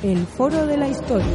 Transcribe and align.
El 0.00 0.24
Foro 0.28 0.64
de 0.64 0.76
la 0.76 0.86
Historia. 0.86 1.26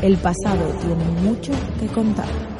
El 0.00 0.16
pasado 0.18 0.64
tiene 0.80 1.04
mucho 1.22 1.52
que 1.80 1.88
contar. 1.88 2.53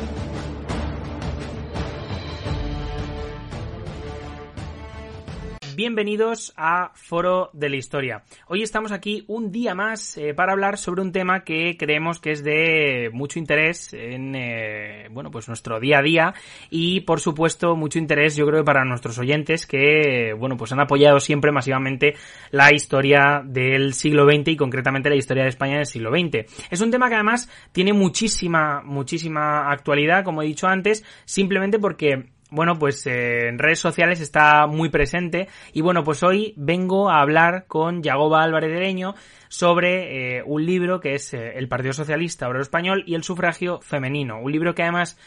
Bienvenidos 5.87 6.55
a 6.57 6.93
Foro 6.95 7.51
de 7.53 7.69
la 7.69 7.77
Historia. 7.77 8.23
Hoy 8.49 8.63
estamos 8.63 8.91
aquí 8.91 9.27
un 9.29 9.53
día 9.53 9.75
más 9.75 10.17
eh, 10.17 10.33
para 10.33 10.53
hablar 10.53 10.79
sobre 10.79 11.03
un 11.03 11.13
tema 11.13 11.45
que 11.45 11.77
creemos 11.79 12.21
que 12.21 12.31
es 12.31 12.43
de 12.43 13.11
mucho 13.13 13.39
interés 13.39 13.93
en 13.93 14.35
eh, 14.35 15.09
bueno 15.11 15.31
pues 15.31 15.47
nuestro 15.47 15.79
día 15.81 15.99
a 15.99 16.03
día 16.03 16.35
y 16.71 17.03
por 17.03 17.21
supuesto 17.21 17.77
mucho 17.77 17.99
interés 17.99 18.35
yo 18.35 18.47
creo 18.47 18.65
para 18.65 18.87
nuestros 18.87 19.19
oyentes 19.19 19.67
que 19.67 20.33
bueno 20.33 20.57
pues 20.57 20.73
han 20.73 20.81
apoyado 20.81 21.21
siempre 21.21 21.53
masivamente 21.53 22.15
la 22.51 22.73
historia 22.73 23.43
del 23.45 23.93
siglo 23.93 24.25
XX 24.25 24.53
y 24.53 24.57
concretamente 24.57 25.11
la 25.11 25.17
historia 25.17 25.43
de 25.43 25.51
España 25.51 25.77
del 25.77 25.87
siglo 25.87 26.11
XX. 26.11 26.51
Es 26.71 26.81
un 26.81 26.91
tema 26.91 27.11
que 27.11 27.17
además 27.17 27.51
tiene 27.73 27.93
muchísima 27.93 28.81
muchísima 28.83 29.71
actualidad 29.71 30.25
como 30.25 30.41
he 30.41 30.47
dicho 30.47 30.67
antes 30.67 31.05
simplemente 31.27 31.79
porque 31.79 32.33
bueno, 32.55 32.79
pues 32.79 33.05
eh, 33.07 33.49
en 33.49 33.59
redes 33.59 33.81
sociales 33.81 34.21
está 34.21 34.67
muy 34.69 34.89
presente. 34.89 35.49
Y 35.73 35.83
bueno, 35.83 36.05
pues 36.05 36.23
hoy 36.23 36.55
vengo 36.57 37.11
a 37.11 37.21
hablar 37.21 37.67
con 37.67 38.03
Yagoba 38.03 38.43
Álvarez 38.43 38.73
de 38.73 38.81
Leño 38.81 39.15
sobre 39.49 40.39
eh, 40.39 40.43
un 40.47 40.65
libro 40.65 41.01
que 41.01 41.15
es 41.15 41.35
eh, 41.35 41.53
El 41.57 41.69
Partido 41.69 41.93
Socialista 41.93 42.47
Obrero 42.47 42.63
Español 42.63 43.03
y 43.07 43.15
el 43.15 43.25
sufragio 43.25 43.81
femenino, 43.81 44.41
un 44.41 44.51
libro 44.51 44.75
que 44.75 44.83
además 44.83 45.19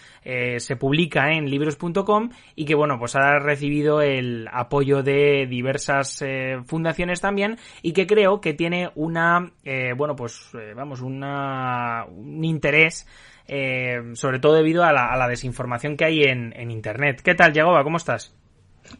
se 0.58 0.76
publica 0.76 1.32
en 1.32 1.50
libros.com 1.50 2.32
y 2.54 2.66
que 2.66 2.76
bueno, 2.76 3.00
pues 3.00 3.16
ha 3.16 3.40
recibido 3.40 4.02
el 4.02 4.50
apoyo 4.52 5.02
de 5.02 5.48
diversas 5.50 6.22
fundaciones 6.66 7.22
también 7.22 7.58
y 7.82 7.94
que 7.94 8.06
creo 8.06 8.42
que 8.42 8.54
tiene 8.54 8.90
una, 8.96 9.54
bueno, 9.96 10.18
pues 10.18 10.52
vamos, 10.76 11.00
una, 11.00 12.06
un 12.10 12.44
interés 12.44 13.08
eh, 13.48 14.02
sobre 14.14 14.40
todo 14.40 14.54
debido 14.54 14.84
a 14.84 14.92
la, 14.92 15.28
desinformación 15.28 15.98
que 15.98 16.06
hay 16.06 16.24
en, 16.24 16.54
en 16.56 16.72
Internet. 16.72 17.22
¿Qué 17.22 17.36
tal, 17.36 17.54
Yagoba? 17.54 17.84
¿Cómo 17.84 17.98
estás? 17.98 18.36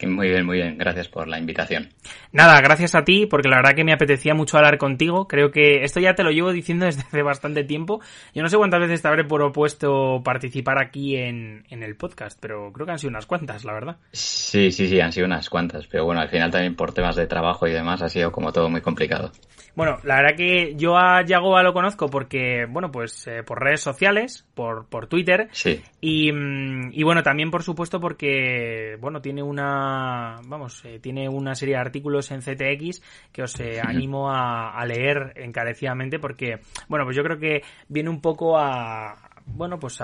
Muy 0.06 0.30
bien, 0.30 0.46
muy 0.46 0.58
bien. 0.58 0.78
Gracias 0.78 1.08
por 1.08 1.28
la 1.28 1.40
invitación. 1.40 1.90
Nada, 2.32 2.60
gracias 2.62 2.96
a 2.96 3.04
ti, 3.04 3.26
porque 3.26 3.50
la 3.50 3.58
verdad 3.58 3.74
que 3.76 3.84
me 3.84 3.94
apetecía 3.94 4.34
mucho 4.34 4.58
hablar 4.58 4.78
contigo. 4.78 5.28
Creo 5.28 5.52
que 5.52 5.84
esto 5.84 6.00
ya 6.00 6.16
te 6.16 6.24
lo 6.24 6.32
llevo 6.32 6.52
diciendo 6.52 6.86
desde 6.88 7.02
hace 7.02 7.22
bastante 7.24 7.64
tiempo. 7.64 8.02
Yo 8.34 8.44
no 8.44 8.50
sé 8.50 8.58
cuántas 8.58 8.82
veces 8.82 9.02
te 9.02 9.08
habré 9.08 9.24
propuesto 9.24 10.22
participar 10.24 10.80
aquí 10.80 11.16
en, 11.16 11.66
en 11.70 11.84
el 11.84 11.96
podcast, 11.96 12.38
pero 12.42 12.72
creo 12.72 12.86
que 12.86 12.92
han 12.92 13.00
sido 13.00 13.10
unas 13.10 13.26
cuantas, 13.26 13.66
la 13.66 13.74
verdad. 13.74 13.98
Sí, 14.12 14.72
sí, 14.72 14.88
sí, 14.88 15.00
han 15.00 15.12
sido 15.12 15.26
unas 15.26 15.50
cuantas. 15.50 15.88
Pero 15.88 16.06
bueno, 16.06 16.22
al 16.22 16.30
final 16.30 16.52
también 16.52 16.76
por 16.76 16.94
temas 16.94 17.16
de 17.16 17.28
trabajo 17.28 17.68
y 17.68 17.72
demás 17.72 18.02
ha 18.02 18.10
sido 18.10 18.32
como 18.32 18.52
todo 18.52 18.70
muy 18.70 18.82
complicado. 18.82 19.32
Bueno, 19.78 20.00
la 20.04 20.16
verdad 20.16 20.36
que 20.36 20.74
yo 20.76 20.98
a 20.98 21.24
Yagoba 21.24 21.62
lo 21.62 21.72
conozco 21.72 22.08
porque, 22.08 22.66
bueno, 22.68 22.92
pues 22.92 23.28
eh, 23.28 23.44
por 23.44 23.62
redes 23.62 23.82
sociales, 23.82 24.44
por, 24.56 24.88
por 24.88 25.06
Twitter. 25.06 25.50
Sí. 25.52 25.84
Y, 26.02 26.32
mm, 26.32 26.90
y 26.94 27.04
bueno, 27.04 27.22
también 27.22 27.52
por 27.52 27.62
supuesto 27.62 28.00
porque, 28.00 28.98
bueno, 29.00 29.22
tiene 29.22 29.44
una, 29.44 29.77
vamos, 30.46 30.84
eh, 30.86 31.00
tiene 31.00 31.30
una 31.30 31.56
serie 31.56 31.76
de 31.76 31.82
artículos 31.82 32.32
en 32.32 32.42
CTX 32.42 33.02
que 33.32 33.44
os 33.44 33.60
eh, 33.60 33.80
animo 33.82 34.30
a, 34.30 34.72
a 34.72 34.86
leer 34.86 35.34
encarecidamente 35.36 36.20
porque, 36.20 36.60
bueno, 36.88 37.06
pues 37.06 37.16
yo 37.16 37.24
creo 37.24 37.40
que 37.40 37.62
viene 37.88 38.10
un 38.10 38.22
poco 38.22 38.58
a, 38.58 39.27
bueno, 39.48 39.80
pues 39.80 40.00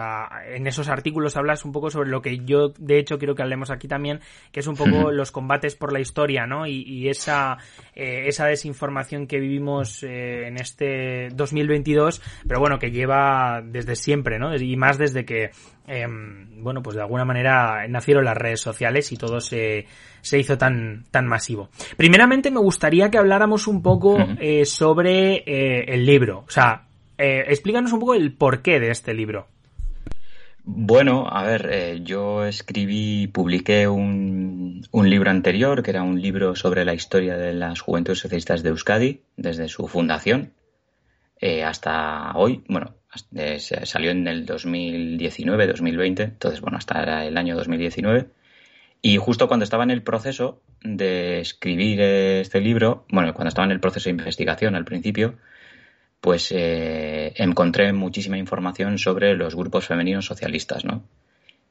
en 0.47 0.67
esos 0.67 0.89
artículos 0.89 1.37
hablas 1.37 1.65
un 1.65 1.71
poco 1.71 1.89
sobre 1.89 2.09
lo 2.09 2.21
que 2.21 2.39
yo, 2.45 2.69
de 2.77 2.97
hecho, 2.97 3.17
quiero 3.17 3.35
que 3.35 3.43
hablemos 3.43 3.69
aquí 3.69 3.87
también, 3.87 4.19
que 4.51 4.61
es 4.61 4.67
un 4.67 4.75
poco 4.75 5.11
los 5.11 5.31
combates 5.31 5.75
por 5.75 5.93
la 5.93 5.99
historia, 5.99 6.47
¿no? 6.47 6.65
Y, 6.65 7.07
esa, 7.07 7.57
eh, 7.95 8.23
esa 8.27 8.45
desinformación 8.45 9.27
que 9.27 9.39
vivimos 9.39 10.03
eh, 10.03 10.47
en 10.47 10.57
este 10.57 11.29
2022, 11.33 12.21
pero 12.47 12.59
bueno, 12.59 12.79
que 12.79 12.91
lleva 12.91 13.61
desde 13.63 13.95
siempre, 13.95 14.39
¿no? 14.39 14.55
Y 14.55 14.75
más 14.77 14.97
desde 14.97 15.25
que, 15.25 15.51
em, 15.85 16.63
bueno, 16.63 16.81
pues 16.81 16.95
de 16.95 17.01
alguna 17.01 17.25
manera 17.25 17.87
nacieron 17.87 18.25
las 18.25 18.37
redes 18.37 18.61
sociales 18.61 19.11
y 19.11 19.17
todo 19.17 19.41
se, 19.41 19.85
se 20.21 20.39
hizo 20.39 20.57
tan, 20.57 21.03
tan 21.11 21.27
masivo. 21.27 21.69
Primeramente 21.97 22.49
me 22.49 22.59
gustaría 22.59 23.11
que 23.11 23.17
habláramos 23.17 23.67
un 23.67 23.81
poco 23.81 24.17
eh, 24.39 24.65
sobre 24.65 25.43
el 25.45 26.05
libro, 26.05 26.45
o 26.47 26.49
sea, 26.49 26.87
eh, 27.17 27.45
explícanos 27.47 27.93
un 27.93 27.99
poco 27.99 28.13
el 28.13 28.33
porqué 28.33 28.79
de 28.79 28.91
este 28.91 29.13
libro. 29.13 29.47
Bueno, 30.65 31.27
a 31.29 31.43
ver, 31.43 31.69
eh, 31.71 31.99
yo 32.03 32.45
escribí, 32.45 33.27
publiqué 33.27 33.87
un, 33.87 34.81
libro 34.93 35.29
anterior, 35.29 35.83
que 35.83 35.91
era 35.91 36.03
un 36.03 36.21
libro 36.21 36.55
sobre 36.55 36.85
la 36.85 36.93
historia 36.93 37.35
de 37.35 37.53
las 37.53 37.81
Juventudes 37.81 38.19
Socialistas 38.19 38.63
de 38.63 38.69
Euskadi, 38.69 39.21
desde 39.35 39.67
su 39.67 39.89
fundación 39.89 40.53
eh, 41.41 41.65
hasta 41.65 42.31
hoy. 42.35 42.63
Bueno, 42.69 42.95
salió 43.83 44.11
en 44.11 44.25
el 44.25 44.45
2019, 44.45 45.67
2020, 45.67 46.23
entonces, 46.23 46.61
bueno, 46.61 46.77
hasta 46.77 47.25
el 47.25 47.35
año 47.35 47.57
2019. 47.57 48.27
Y 49.01 49.17
justo 49.17 49.49
cuando 49.49 49.65
estaba 49.65 49.83
en 49.83 49.91
el 49.91 50.01
proceso 50.01 50.61
de 50.81 51.41
escribir 51.41 51.99
este 51.99 52.61
libro, 52.61 53.05
bueno, 53.09 53.33
cuando 53.33 53.49
estaba 53.49 53.65
en 53.65 53.71
el 53.71 53.81
proceso 53.81 54.05
de 54.05 54.11
investigación 54.11 54.75
al 54.75 54.85
principio, 54.85 55.35
pues 56.23 56.53
eh, 56.53 57.33
encontré 57.35 57.91
muchísima 57.91 58.37
información 58.37 58.97
sobre 58.97 59.35
los 59.35 59.55
grupos 59.55 59.87
femeninos 59.87 60.25
socialistas, 60.25 60.85
¿no? 60.85 61.03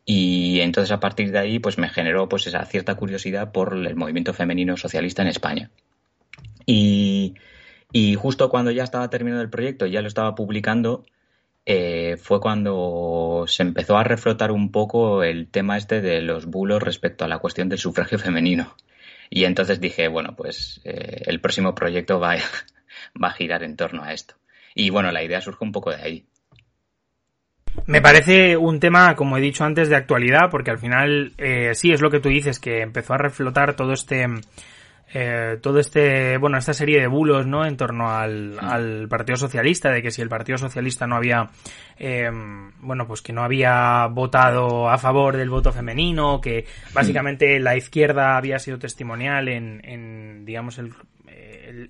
Y 0.04 0.60
entonces 0.60 0.92
a 0.92 1.00
partir 1.00 1.32
de 1.32 1.38
ahí 1.38 1.58
pues 1.58 1.78
me 1.78 1.88
generó 1.88 2.28
pues 2.28 2.46
esa 2.46 2.62
cierta 2.66 2.94
curiosidad 2.94 3.50
por 3.50 3.74
el 3.74 3.96
movimiento 3.96 4.34
femenino 4.34 4.76
socialista 4.76 5.22
en 5.22 5.28
España. 5.28 5.70
Y, 6.66 7.34
justo 8.18 8.50
cuando 8.50 8.70
ya 8.70 8.84
estaba 8.84 9.08
terminando 9.08 9.42
el 9.42 9.48
proyecto, 9.48 9.86
ya 9.86 10.02
lo 10.02 10.08
estaba 10.08 10.34
publicando, 10.34 11.06
eh, 11.64 12.18
fue 12.20 12.38
cuando 12.38 13.46
se 13.48 13.62
empezó 13.62 13.96
a 13.96 14.04
reflotar 14.04 14.52
un 14.52 14.70
poco 14.70 15.22
el 15.22 15.48
tema 15.48 15.78
este 15.78 16.02
de 16.02 16.20
los 16.20 16.44
bulos 16.44 16.82
respecto 16.82 17.24
a 17.24 17.28
la 17.28 17.38
cuestión 17.38 17.70
del 17.70 17.78
sufragio 17.78 18.18
femenino. 18.18 18.76
Y 19.30 19.44
entonces 19.44 19.80
dije, 19.80 20.08
bueno, 20.08 20.36
pues 20.36 20.82
eh, 20.84 21.22
el 21.24 21.40
próximo 21.40 21.74
proyecto 21.74 22.20
va, 22.20 22.36
va 23.22 23.28
a 23.28 23.32
girar 23.32 23.62
en 23.62 23.76
torno 23.76 24.02
a 24.04 24.12
esto. 24.12 24.34
Y 24.74 24.90
bueno, 24.90 25.10
la 25.10 25.22
idea 25.22 25.40
surge 25.40 25.64
un 25.64 25.72
poco 25.72 25.90
de 25.90 26.02
ahí. 26.02 26.26
Me 27.86 28.02
parece 28.02 28.56
un 28.56 28.80
tema, 28.80 29.16
como 29.16 29.36
he 29.36 29.40
dicho 29.40 29.64
antes, 29.64 29.88
de 29.88 29.96
actualidad, 29.96 30.50
porque 30.50 30.70
al 30.70 30.78
final 30.78 31.32
eh, 31.38 31.74
sí 31.74 31.92
es 31.92 32.00
lo 32.00 32.10
que 32.10 32.20
tú 32.20 32.28
dices, 32.28 32.60
que 32.60 32.82
empezó 32.82 33.14
a 33.14 33.18
reflotar 33.18 33.74
todo 33.74 33.92
este, 33.92 34.26
eh, 35.14 35.58
todo 35.60 35.78
este, 35.78 36.38
bueno, 36.38 36.58
esta 36.58 36.74
serie 36.74 37.00
de 37.00 37.06
bulos, 37.06 37.46
¿no? 37.46 37.66
En 37.66 37.76
torno 37.76 38.10
al, 38.10 38.58
al 38.60 39.08
Partido 39.08 39.36
Socialista, 39.36 39.90
de 39.90 40.02
que 40.02 40.10
si 40.10 40.22
el 40.22 40.28
Partido 40.28 40.58
Socialista 40.58 41.06
no 41.06 41.16
había, 41.16 41.50
eh, 41.98 42.30
bueno, 42.80 43.06
pues 43.06 43.20
que 43.20 43.32
no 43.32 43.42
había 43.42 44.06
votado 44.06 44.88
a 44.88 44.96
favor 44.96 45.36
del 45.36 45.50
voto 45.50 45.72
femenino, 45.72 46.40
que 46.40 46.66
básicamente 46.94 47.58
la 47.58 47.76
izquierda 47.76 48.36
había 48.36 48.58
sido 48.58 48.78
testimonial 48.78 49.48
en, 49.48 49.80
en 49.84 50.44
digamos, 50.44 50.78
el, 50.78 50.94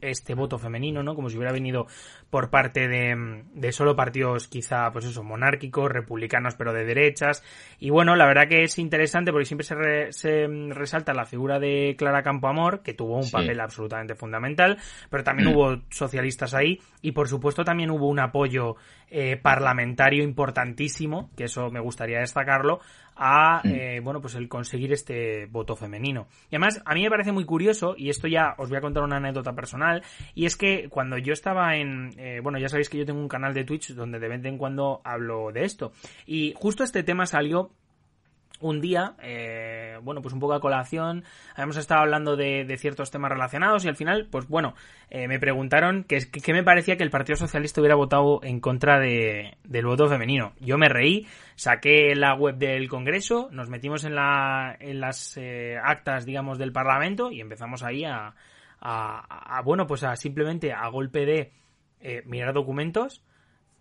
este 0.00 0.34
voto 0.34 0.59
femenino, 0.59 1.03
¿no? 1.03 1.15
Como 1.15 1.28
si 1.28 1.37
hubiera 1.37 1.53
venido 1.53 1.87
por 2.31 2.50
parte 2.50 2.88
de, 2.88 3.44
de 3.54 3.72
solo 3.72 3.97
partidos 3.97 4.48
quizá, 4.48 4.91
pues 4.93 5.04
eso, 5.04 5.22
monárquicos, 5.22 5.91
republicanos, 5.91 6.54
pero 6.54 6.72
de 6.72 6.84
derechas. 6.84 7.43
Y 7.78 7.91
bueno, 7.91 8.16
la 8.16 8.26
verdad 8.26 8.48
que 8.48 8.65
es 8.65 8.78
interesante 8.78 9.32
porque 9.32 9.47
siempre 9.47 9.65
se, 9.65 10.12
se 10.12 10.47
resalta 10.70 11.12
la 11.15 11.25
figura 11.25 11.59
de 11.59 11.94
Clara 11.98 12.22
Campoamor, 12.22 12.82
que 12.82 12.94
tuvo 12.94 13.16
un 13.16 13.31
papel 13.31 13.60
absolutamente 13.60 14.15
fundamental, 14.15 14.78
pero 15.10 15.25
también 15.25 15.50
mm. 15.50 15.53
hubo 15.56 15.82
socialistas 15.91 16.55
ahí 16.55 16.81
y 17.00 17.12
por 17.12 17.29
supuesto 17.29 17.64
también 17.64 17.90
hubo 17.90 18.08
un 18.08 18.20
apoyo 18.20 18.76
eh, 19.11 19.37
parlamentario 19.37 20.23
importantísimo, 20.23 21.31
que 21.37 21.44
eso 21.44 21.70
me 21.70 21.81
gustaría 21.81 22.20
destacarlo, 22.20 22.81
a 23.24 23.60
mm. 23.62 23.69
eh, 23.69 24.00
bueno 24.00 24.20
pues 24.20 24.34
el 24.34 24.48
conseguir 24.48 24.92
este 24.92 25.46
voto 25.46 25.76
femenino. 25.76 26.26
Y 26.50 26.56
además, 26.56 26.82
a 26.84 26.94
mí 26.94 27.02
me 27.02 27.10
parece 27.10 27.30
muy 27.30 27.44
curioso, 27.44 27.94
y 27.96 28.10
esto 28.10 28.26
ya 28.26 28.54
os 28.58 28.69
voy 28.69 28.78
a 28.78 28.80
contar 28.80 29.04
una 29.04 29.19
anécdota 29.19 29.54
personal, 29.54 30.02
y 30.34 30.46
es 30.46 30.56
que 30.56 30.88
cuando 30.88 31.19
yo 31.19 31.32
estaba 31.32 31.76
en, 31.76 32.10
eh, 32.19 32.40
bueno, 32.42 32.58
ya 32.58 32.69
sabéis 32.69 32.88
que 32.88 32.98
yo 32.98 33.06
tengo 33.06 33.20
un 33.20 33.28
canal 33.28 33.54
de 33.54 33.64
Twitch 33.64 33.94
donde 33.94 34.19
de 34.19 34.28
vez 34.28 34.44
en 34.44 34.58
cuando 34.58 35.00
hablo 35.04 35.52
de 35.52 35.64
esto, 35.64 35.92
y 36.26 36.52
justo 36.56 36.82
este 36.82 37.04
tema 37.04 37.26
salió 37.26 37.70
un 38.62 38.81
día, 38.81 39.14
eh, 39.23 39.99
bueno, 40.03 40.23
pues 40.23 40.32
un 40.32 40.41
poco 40.41 40.55
a 40.55 40.61
colación, 40.61 41.25
hemos 41.56 41.76
estado 41.76 42.00
hablando 42.03 42.37
de, 42.37 42.67
ciertos 42.79 43.11
temas 43.11 43.31
relacionados 43.31 43.85
y 43.85 43.88
al 43.88 43.97
final, 43.97 44.29
pues 44.31 44.49
bueno, 44.49 44.75
eh, 45.11 45.29
me 45.29 45.38
preguntaron 45.38 46.05
que, 46.05 46.31
que, 46.31 46.53
me 46.53 46.62
parecía 46.62 46.97
que 46.97 47.03
el 47.03 47.11
Partido 47.11 47.37
Socialista 47.37 47.81
hubiera 47.81 47.97
votado 47.97 48.41
en 48.43 48.61
contra 48.61 48.99
de, 48.99 49.56
del 49.64 49.87
voto 49.87 50.09
femenino. 50.09 50.55
Yo 50.61 50.79
me 50.79 50.88
reí, 50.88 51.26
saqué 51.55 52.14
la 52.14 52.35
web 52.35 52.56
del 52.56 52.88
Congreso, 52.88 53.49
nos 53.53 53.69
metimos 53.69 54.05
en, 54.05 54.14
la, 54.14 54.76
en 54.81 55.00
las 55.00 55.37
eh, 55.37 55.76
actas, 55.82 56.25
digamos, 56.25 56.58
del 56.58 56.73
Parlamento 56.73 57.31
y 57.31 57.41
empezamos 57.41 57.82
ahí 57.82 58.05
a, 58.05 58.35
a, 58.81 59.62
bueno, 59.65 59.87
pues 59.87 60.03
a 60.05 60.17
simplemente 60.17 60.73
a 60.73 60.88
golpe 60.88 61.26
de 61.26 61.53
mirar 62.25 62.53
documentos, 62.53 63.23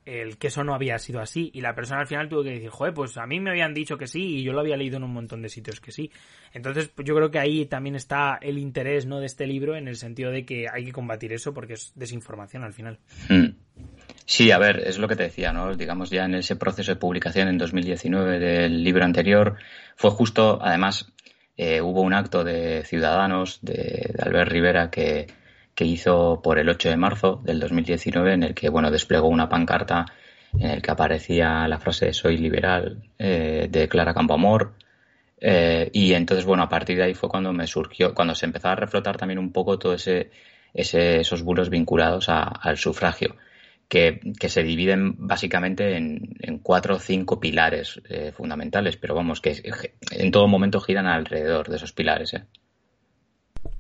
el 0.06 0.38
que 0.38 0.48
eso 0.48 0.64
no 0.64 0.74
había 0.74 0.98
sido 1.00 1.20
así. 1.20 1.52
Y 1.54 1.62
la 1.62 1.76
persona 1.76 2.02
al 2.02 2.08
final 2.08 2.30
tuvo 2.30 2.44
que 2.44 2.52
decir, 2.52 2.70
joder, 2.70 2.94
pues 2.94 3.18
a 3.18 3.26
mí 3.26 3.40
me 3.40 3.52
habían 3.52 3.74
dicho 3.74 3.98
que 3.98 4.08
sí 4.08 4.38
y 4.38 4.44
yo 4.44 4.54
lo 4.54 4.62
había 4.62 4.78
leído 4.78 4.98
en 4.98 5.04
un 5.04 5.14
montón 5.14 5.42
de 5.42 5.50
sitios 5.50 5.80
que 5.80 5.92
sí. 5.92 6.12
Entonces, 6.54 6.90
pues 6.90 7.08
yo 7.08 7.16
creo 7.16 7.32
que 7.32 7.40
ahí 7.40 7.66
también 7.66 7.96
está 7.96 8.38
el 8.42 8.58
interés, 8.58 9.06
¿no? 9.06 9.20
De 9.20 9.26
este 9.26 9.46
libro 9.46 9.76
en 9.76 9.88
el 9.88 9.96
sentido 9.96 10.32
de 10.32 10.46
que 10.46 10.68
hay 10.72 10.86
que 10.86 10.92
combatir 10.92 11.34
eso 11.34 11.54
porque 11.54 11.74
es 11.74 11.92
desinformación 11.96 12.64
al 12.64 12.74
final. 12.74 13.00
Hmm. 13.30 13.56
Sí, 14.26 14.52
a 14.52 14.58
ver, 14.58 14.80
es 14.86 14.98
lo 14.98 15.08
que 15.08 15.16
te 15.16 15.24
decía, 15.24 15.52
¿no? 15.54 15.76
Digamos, 15.76 16.10
ya 16.10 16.26
en 16.26 16.36
ese 16.36 16.56
proceso 16.56 16.92
de 16.92 17.00
publicación 17.00 17.48
en 17.48 17.58
2019 17.58 18.40
del 18.40 18.84
libro 18.84 19.04
anterior, 19.04 19.56
fue 19.96 20.12
justo, 20.12 20.60
además, 20.62 21.12
eh, 21.58 21.82
hubo 21.82 22.02
un 22.02 22.14
acto 22.14 22.44
de 22.44 22.84
ciudadanos 22.86 23.60
de, 23.62 24.10
de 24.14 24.24
Albert 24.24 24.52
Rivera 24.52 24.90
que, 24.90 25.28
que 25.76 25.86
hizo 25.86 26.42
por 26.42 26.60
el 26.60 26.70
8 26.70 26.90
de 26.90 26.98
marzo 26.98 27.42
del 27.44 27.60
2019 27.60 28.34
en 28.34 28.44
el 28.44 28.54
que 28.54 28.70
bueno 28.70 28.92
desplegó 28.92 29.28
una 29.28 29.50
pancarta 29.50 30.06
en 30.54 30.70
el 30.70 30.82
que 30.82 30.92
aparecía 30.92 31.68
la 31.68 31.80
frase 31.80 32.14
soy 32.14 32.38
liberal 32.38 33.04
eh, 33.18 33.68
de 33.70 33.88
Clara 33.88 34.14
Campoamor 34.14 34.74
eh, 35.40 35.90
y 35.94 36.14
entonces 36.14 36.46
bueno 36.46 36.64
a 36.64 36.70
partir 36.70 36.98
de 36.98 37.04
ahí 37.04 37.14
fue 37.14 37.30
cuando 37.30 37.54
me 37.54 37.68
surgió 37.68 38.14
cuando 38.14 38.36
se 38.36 38.46
empezó 38.46 38.70
a 38.70 38.76
reflotar 38.76 39.18
también 39.18 39.40
un 39.40 39.52
poco 39.52 39.80
todo 39.80 39.94
ese, 39.94 40.32
esos 40.74 41.44
bulos 41.44 41.70
vinculados 41.70 42.28
al 42.30 42.78
sufragio 42.78 43.36
que, 43.92 44.48
se 44.48 44.64
dividen 44.64 45.28
básicamente 45.28 45.98
en, 45.98 46.60
cuatro 46.64 46.96
o 46.96 47.00
cinco 47.00 47.42
pilares 47.42 48.02
eh, 48.08 48.32
fundamentales, 48.32 48.96
pero 48.96 49.14
vamos, 49.16 49.42
que 49.42 49.62
en 50.12 50.32
todo 50.32 50.48
momento 50.48 50.80
giran 50.80 51.08
alrededor 51.08 51.68
de 51.68 51.76
esos 51.76 51.92
pilares. 51.92 52.34
¿eh? 52.34 52.46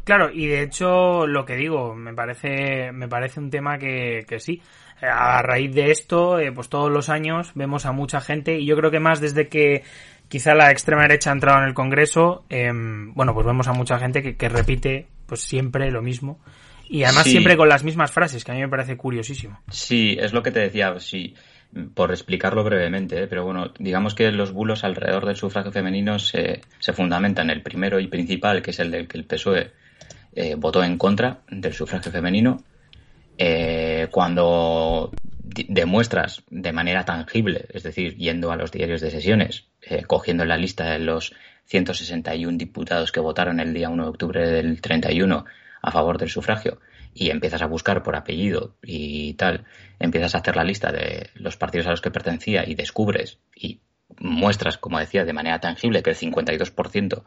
Claro, 0.04 0.32
y 0.34 0.48
de 0.48 0.64
hecho, 0.64 1.28
lo 1.28 1.46
que 1.46 1.56
digo, 1.56 1.96
me 1.96 2.14
parece, 2.14 2.92
me 2.92 3.08
parece 3.08 3.40
un 3.40 3.50
tema 3.50 3.78
que, 3.78 4.26
que 4.28 4.40
sí. 4.40 4.62
A 5.02 5.42
raíz 5.42 5.74
de 5.74 5.92
esto, 5.92 6.40
eh, 6.40 6.52
pues 6.52 6.70
todos 6.70 6.92
los 6.92 7.10
años 7.10 7.52
vemos 7.56 7.86
a 7.86 7.92
mucha 7.92 8.22
gente, 8.22 8.60
y 8.60 8.66
yo 8.66 8.76
creo 8.76 8.92
que 8.92 9.00
más 9.00 9.20
desde 9.20 9.48
que 9.48 9.84
quizá 10.28 10.54
la 10.56 10.72
extrema 10.72 11.04
derecha 11.04 11.30
ha 11.30 11.34
entrado 11.34 11.60
en 11.60 11.68
el 11.68 11.74
Congreso, 11.74 12.46
em, 12.50 13.14
bueno, 13.14 13.34
pues 13.34 13.46
vemos 13.46 13.68
a 13.68 13.74
mucha 13.74 14.00
gente 14.00 14.22
que, 14.22 14.38
que, 14.38 14.50
repite 14.50 15.08
pues 15.26 15.42
siempre 15.42 15.92
lo 15.92 16.02
mismo. 16.02 16.40
Y 16.88 17.04
además 17.04 17.24
siempre 17.24 17.56
con 17.56 17.70
las 17.70 17.86
mismas 17.86 18.12
frases, 18.12 18.44
que 18.44 18.52
a 18.52 18.56
mí 18.56 18.60
me 18.60 18.68
parece 18.68 18.98
curiosísimo. 18.98 19.62
Sí, 19.70 20.18
es 20.20 20.34
lo 20.34 20.44
que 20.44 20.52
te 20.52 20.60
decía, 20.60 21.00
sí, 21.00 21.36
por 21.94 22.12
explicarlo 22.12 22.66
brevemente, 22.66 23.24
¿eh? 23.24 23.28
pero 23.28 23.46
bueno, 23.46 23.72
digamos 23.80 24.14
que 24.14 24.30
los 24.32 24.52
bulos 24.52 24.84
alrededor 24.84 25.26
del 25.26 25.38
sufragio 25.38 25.72
femenino 25.72 26.20
se, 26.20 26.62
se 26.80 26.92
fundamentan. 26.92 27.50
El 27.50 27.62
primero 27.62 28.00
y 28.00 28.08
principal, 28.08 28.62
que 28.62 28.72
es 28.72 28.80
el 28.80 28.92
del 28.92 29.08
que 29.08 29.18
el 29.18 29.26
PSOE 29.26 29.72
eh, 30.34 30.56
votó 30.56 30.84
en 30.84 30.98
contra 30.98 31.42
del 31.50 31.74
sufragio 31.74 32.12
femenino. 32.12 32.64
Eh, 33.38 34.08
cuando 34.12 35.12
demuestras 35.68 36.44
de 36.50 36.72
manera 36.72 37.06
tangible, 37.06 37.66
es 37.74 37.84
decir, 37.84 38.16
yendo 38.18 38.52
a 38.52 38.56
los 38.56 38.72
diarios 38.72 39.02
de 39.02 39.12
sesiones, 39.12 39.68
eh, 39.82 40.04
cogiendo 40.04 40.46
la 40.46 40.58
lista 40.58 40.92
de 40.92 41.00
los 41.00 41.34
161 41.66 42.58
diputados 42.58 43.12
que 43.12 43.20
votaron 43.20 43.60
el 43.60 43.74
día 43.74 43.90
1 43.90 44.04
de 44.04 44.10
octubre 44.10 44.50
del 44.50 44.82
31 44.82 45.46
a 45.82 45.92
favor 45.92 46.18
del 46.18 46.30
sufragio, 46.30 46.80
y 47.14 47.30
empiezas 47.30 47.62
a 47.62 47.68
buscar 47.68 48.04
por 48.04 48.16
apellido 48.16 48.76
y 48.82 49.34
tal, 49.34 49.66
empiezas 50.00 50.36
a 50.36 50.40
hacer 50.40 50.56
la 50.56 50.64
lista 50.64 50.92
de 50.92 51.30
los 51.34 51.58
partidos 51.58 51.88
a 51.88 51.92
los 51.92 52.02
que 52.02 52.12
pertenecía 52.12 52.68
y 52.68 52.76
descubres 52.76 53.40
y 53.56 53.82
muestras, 54.20 54.78
como 54.78 55.00
decía, 55.00 55.26
de 55.26 55.34
manera 55.34 55.60
tangible 55.60 56.04
que 56.04 56.12
el 56.12 56.16
52% 56.16 57.24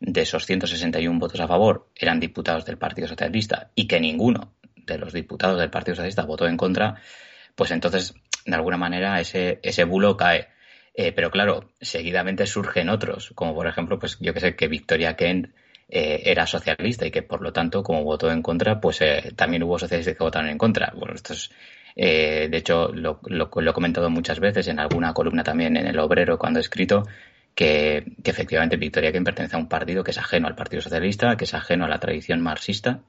de 0.00 0.22
esos 0.22 0.46
161 0.46 1.18
votos 1.18 1.40
a 1.40 1.48
favor 1.48 1.88
eran 1.96 2.20
diputados 2.20 2.64
del 2.64 2.78
Partido 2.78 3.08
Socialista 3.08 3.70
y 3.74 3.86
que 3.86 4.00
ninguno 4.00 4.52
de 4.86 4.98
los 4.98 5.12
diputados 5.12 5.58
del 5.58 5.70
Partido 5.70 5.96
Socialista 5.96 6.24
votó 6.24 6.46
en 6.46 6.56
contra, 6.56 6.96
pues 7.54 7.70
entonces, 7.70 8.14
de 8.44 8.54
alguna 8.54 8.76
manera, 8.76 9.20
ese, 9.20 9.60
ese 9.62 9.84
bulo 9.84 10.16
cae. 10.16 10.48
Eh, 10.96 11.12
pero 11.12 11.30
claro, 11.30 11.70
seguidamente 11.80 12.46
surgen 12.46 12.88
otros, 12.88 13.32
como 13.34 13.54
por 13.54 13.66
ejemplo, 13.66 13.98
pues 13.98 14.18
yo 14.20 14.32
que 14.32 14.40
sé, 14.40 14.54
que 14.54 14.68
Victoria 14.68 15.16
Kent 15.16 15.52
eh, 15.88 16.22
era 16.24 16.46
socialista 16.46 17.04
y 17.06 17.10
que 17.10 17.22
por 17.22 17.42
lo 17.42 17.52
tanto, 17.52 17.82
como 17.82 18.04
votó 18.04 18.30
en 18.30 18.42
contra, 18.42 18.80
pues 18.80 19.00
eh, 19.00 19.32
también 19.34 19.64
hubo 19.64 19.78
socialistas 19.78 20.16
que 20.16 20.22
votaron 20.22 20.50
en 20.50 20.58
contra. 20.58 20.92
Bueno, 20.94 21.14
esto 21.14 21.32
es, 21.32 21.50
de 21.96 22.56
hecho, 22.56 22.88
lo, 22.92 23.20
lo, 23.26 23.50
he 23.70 23.72
comentado 23.72 24.10
muchas 24.10 24.40
veces 24.40 24.68
en 24.68 24.78
alguna 24.78 25.14
columna 25.14 25.42
también 25.42 25.76
en 25.76 25.86
El 25.86 25.98
Obrero 25.98 26.38
cuando 26.38 26.58
he 26.58 26.62
escrito, 26.62 27.04
que, 27.54 28.04
efectivamente 28.24 28.76
Victoria 28.76 29.12
Kent 29.12 29.24
pertenece 29.24 29.56
a 29.56 29.58
un 29.58 29.68
partido 29.68 30.02
que 30.04 30.10
es 30.10 30.18
ajeno 30.18 30.48
al 30.48 30.56
Partido 30.56 30.82
Socialista, 30.82 31.36
que 31.36 31.44
es 31.44 31.54
ajeno 31.54 31.84
a 31.84 31.88
la 31.88 32.00
tradición 32.00 32.40
marxista, 32.40 33.00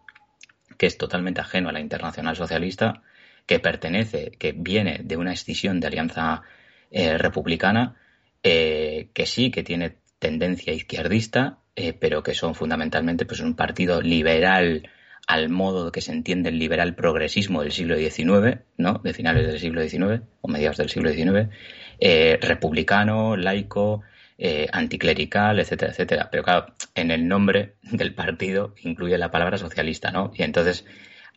que 0.77 0.85
es 0.85 0.97
totalmente 0.97 1.41
ajeno 1.41 1.69
a 1.69 1.71
la 1.71 1.79
Internacional 1.79 2.35
Socialista, 2.35 3.01
que 3.45 3.59
pertenece, 3.59 4.31
que 4.37 4.53
viene 4.53 5.01
de 5.03 5.17
una 5.17 5.33
escisión 5.33 5.79
de 5.79 5.87
alianza 5.87 6.43
eh, 6.91 7.17
republicana, 7.17 7.95
eh, 8.43 9.09
que 9.13 9.25
sí, 9.25 9.51
que 9.51 9.63
tiene 9.63 9.97
tendencia 10.19 10.73
izquierdista, 10.73 11.59
eh, 11.75 11.93
pero 11.93 12.23
que 12.23 12.33
son 12.33 12.55
fundamentalmente 12.55 13.25
pues, 13.25 13.39
un 13.41 13.55
partido 13.55 14.01
liberal 14.01 14.89
al 15.27 15.49
modo 15.49 15.91
que 15.91 16.01
se 16.01 16.11
entiende 16.11 16.49
el 16.49 16.59
liberal 16.59 16.93
progresismo 16.95 17.63
del 17.63 17.71
siglo 17.71 17.97
XIX, 17.97 18.59
¿no? 18.77 18.99
de 19.03 19.13
finales 19.13 19.47
del 19.47 19.59
siglo 19.59 19.81
XIX 19.81 20.21
o 20.41 20.47
mediados 20.47 20.77
del 20.77 20.89
siglo 20.89 21.11
XIX, 21.11 21.49
republicano, 22.41 23.35
laico, 23.35 24.03
eh, 24.37 24.67
anticlerical, 24.71 25.59
etcétera, 25.59 25.91
etcétera. 25.91 26.29
Pero 26.31 26.43
claro, 26.43 26.73
en 26.93 27.11
el 27.11 27.27
nombre 27.27 27.75
del 27.81 28.13
partido 28.13 28.75
incluye 28.83 29.17
la 29.17 29.31
palabra 29.31 29.57
socialista, 29.57 30.11
¿no? 30.11 30.31
Y 30.35 30.43
entonces 30.43 30.85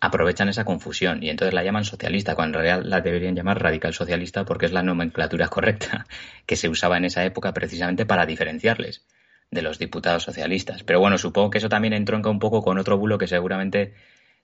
aprovechan 0.01 0.49
esa 0.49 0.65
confusión 0.65 1.23
y 1.23 1.31
entonces 1.31 1.55
la 1.55 1.63
llaman 1.63 1.85
socialista, 1.85 2.35
cuando 2.35 2.59
en 2.59 2.65
realidad 2.65 2.89
la 2.89 3.01
deberían 3.01 3.35
llamar 3.35 3.63
radical 3.63 3.95
socialista 3.95 4.45
porque 4.45 4.67
es 4.67 4.73
la 4.73 4.83
nomenclatura 4.83 5.49
correcta 5.49 6.07
que 6.47 6.57
se 6.57 6.69
usaba 6.69 6.97
en 6.97 7.05
esa 7.05 7.25
época 7.25 7.53
precisamente 7.53 8.07
para 8.07 8.27
diferenciarles 8.27 9.05
de 9.51 9.63
los 9.63 9.79
diputados 9.79 10.23
socialistas. 10.23 10.83
Pero 10.83 11.01
bueno, 11.01 11.19
supongo 11.19 11.51
que 11.51 11.59
eso 11.59 11.69
también 11.69 11.95
entronca 11.95 12.31
un 12.31 12.39
poco 12.39 12.63
con 12.63 12.79
otro 12.79 12.99
bulo 12.99 13.19
que 13.19 13.27
seguramente 13.27 13.95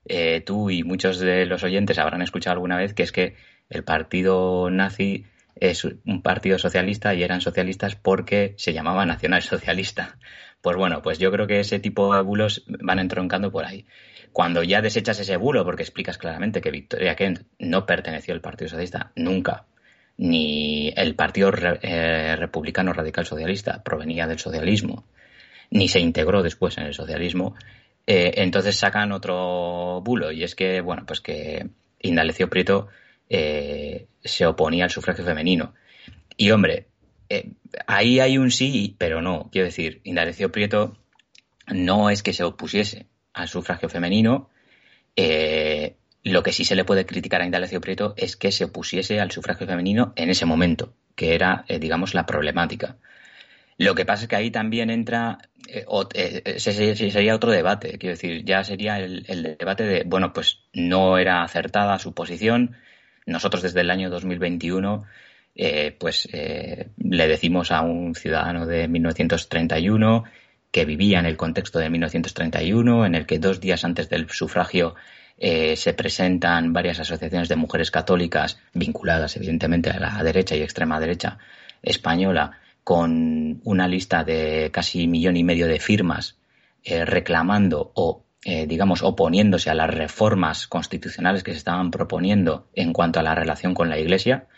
eh, 0.06 0.40
tú 0.40 0.70
y 0.70 0.82
muchos 0.82 1.18
de 1.18 1.46
los 1.46 1.62
oyentes 1.62 1.98
habrán 1.98 2.22
escuchado 2.22 2.54
alguna 2.54 2.76
vez, 2.76 2.94
que 2.94 3.02
es 3.02 3.12
que 3.12 3.36
el 3.68 3.84
partido 3.84 4.70
nazi 4.70 5.26
es 5.56 5.84
un 5.84 6.22
partido 6.22 6.58
socialista 6.58 7.14
y 7.14 7.22
eran 7.22 7.40
socialistas 7.40 7.94
porque 7.94 8.54
se 8.56 8.72
llamaba 8.72 9.06
nacionalsocialista. 9.06 10.18
Pues 10.60 10.76
bueno, 10.76 11.02
pues 11.02 11.18
yo 11.18 11.30
creo 11.30 11.46
que 11.46 11.60
ese 11.60 11.78
tipo 11.78 12.14
de 12.14 12.22
bulos 12.22 12.64
van 12.66 12.98
entroncando 12.98 13.52
por 13.52 13.64
ahí. 13.64 13.86
Cuando 14.32 14.62
ya 14.62 14.82
desechas 14.82 15.20
ese 15.20 15.36
bulo, 15.36 15.64
porque 15.64 15.82
explicas 15.82 16.18
claramente 16.18 16.60
que 16.60 16.70
Victoria 16.70 17.14
Kent 17.14 17.42
no 17.58 17.86
perteneció 17.86 18.34
al 18.34 18.40
Partido 18.40 18.70
Socialista 18.70 19.12
nunca, 19.14 19.66
ni 20.16 20.92
el 20.96 21.14
Partido 21.14 21.52
eh, 21.82 22.36
Republicano 22.36 22.92
Radical 22.92 23.26
Socialista 23.26 23.82
provenía 23.82 24.26
del 24.26 24.38
socialismo, 24.38 25.04
ni 25.70 25.88
se 25.88 26.00
integró 26.00 26.42
después 26.42 26.78
en 26.78 26.84
el 26.84 26.94
socialismo, 26.94 27.54
eh, 28.06 28.32
entonces 28.36 28.76
sacan 28.76 29.12
otro 29.12 30.00
bulo 30.02 30.30
y 30.30 30.44
es 30.44 30.54
que, 30.54 30.80
bueno, 30.80 31.04
pues 31.06 31.20
que 31.20 31.68
Indalecio 32.00 32.50
Prieto 32.50 32.88
eh, 33.28 34.06
se 34.24 34.46
oponía 34.46 34.84
al 34.84 34.90
sufragio 34.90 35.24
femenino. 35.24 35.74
Y 36.36 36.50
hombre, 36.50 36.88
eh, 37.28 37.52
ahí 37.86 38.20
hay 38.20 38.38
un 38.38 38.50
sí, 38.50 38.96
pero 38.98 39.22
no. 39.22 39.48
Quiero 39.52 39.66
decir, 39.66 40.00
Indalecio 40.04 40.50
Prieto 40.50 40.98
no 41.68 42.10
es 42.10 42.22
que 42.22 42.32
se 42.32 42.44
opusiese 42.44 43.06
al 43.32 43.48
sufragio 43.48 43.88
femenino. 43.88 44.50
Eh, 45.16 45.96
lo 46.22 46.42
que 46.42 46.52
sí 46.52 46.64
se 46.64 46.74
le 46.74 46.84
puede 46.84 47.06
criticar 47.06 47.42
a 47.42 47.44
Indalecio 47.44 47.80
Prieto 47.80 48.14
es 48.16 48.36
que 48.36 48.50
se 48.50 48.64
opusiese 48.64 49.20
al 49.20 49.30
sufragio 49.30 49.66
femenino 49.66 50.14
en 50.16 50.30
ese 50.30 50.46
momento, 50.46 50.94
que 51.14 51.34
era, 51.34 51.66
digamos, 51.68 52.14
la 52.14 52.24
problemática. 52.24 52.96
Lo 53.76 53.94
que 53.94 54.06
pasa 54.06 54.22
es 54.22 54.28
que 54.28 54.36
ahí 54.36 54.50
también 54.50 54.88
entra, 54.88 55.38
sería 56.56 57.34
otro 57.34 57.50
debate, 57.50 57.98
quiero 57.98 58.14
decir, 58.14 58.44
ya 58.44 58.64
sería 58.64 58.98
el, 58.98 59.56
debate 59.58 59.84
de, 59.84 60.04
bueno, 60.04 60.32
pues 60.32 60.60
no 60.72 61.18
era 61.18 61.42
acertada 61.42 61.98
su 61.98 62.14
posición, 62.14 62.76
nosotros 63.26 63.62
desde 63.62 63.80
el 63.80 63.90
año 63.90 64.10
2021 64.10 65.04
eh, 65.56 65.94
pues 65.98 66.28
eh, 66.32 66.88
le 66.98 67.28
decimos 67.28 67.70
a 67.70 67.80
un 67.80 68.14
ciudadano 68.14 68.66
de 68.66 68.88
1931 68.88 70.24
que 70.72 70.84
vivía 70.84 71.20
en 71.20 71.26
el 71.26 71.36
contexto 71.36 71.78
de 71.78 71.90
1931, 71.90 73.06
en 73.06 73.14
el 73.14 73.26
que 73.26 73.38
dos 73.38 73.60
días 73.60 73.84
antes 73.84 74.08
del 74.08 74.28
sufragio 74.30 74.96
eh, 75.38 75.76
se 75.76 75.94
presentan 75.94 76.72
varias 76.72 76.98
asociaciones 76.98 77.48
de 77.48 77.54
mujeres 77.54 77.92
católicas 77.92 78.58
vinculadas 78.72 79.36
evidentemente 79.36 79.90
a 79.90 80.00
la 80.00 80.22
derecha 80.24 80.56
y 80.56 80.62
extrema 80.62 80.98
derecha 80.98 81.38
española 81.82 82.58
con 82.82 83.60
una 83.62 83.86
lista 83.86 84.24
de 84.24 84.70
casi 84.72 85.06
millón 85.06 85.36
y 85.36 85.44
medio 85.44 85.68
de 85.68 85.78
firmas 85.78 86.36
reclamando 86.84 87.92
o 87.94 88.23
eh, 88.46 88.66
digamos, 88.66 89.02
oponiéndose 89.02 89.70
a 89.70 89.74
las 89.74 89.88
reformas 89.88 90.66
constitucionales 90.66 91.42
que 91.42 91.52
se 91.52 91.56
estaban 91.56 91.90
proponiendo 91.90 92.68
en 92.74 92.92
cuanto 92.92 93.18
a 93.18 93.22
la 93.22 93.34
relación 93.34 93.72
con 93.72 93.88
la 93.88 93.98
Iglesia. 93.98 94.48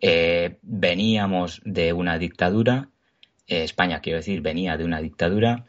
Eh, 0.00 0.58
veníamos 0.62 1.60
de 1.64 1.92
una 1.92 2.18
dictadura, 2.18 2.88
eh, 3.48 3.64
España 3.64 4.00
quiero 4.00 4.18
decir, 4.18 4.42
venía 4.42 4.76
de 4.76 4.84
una 4.84 5.00
dictadura. 5.00 5.64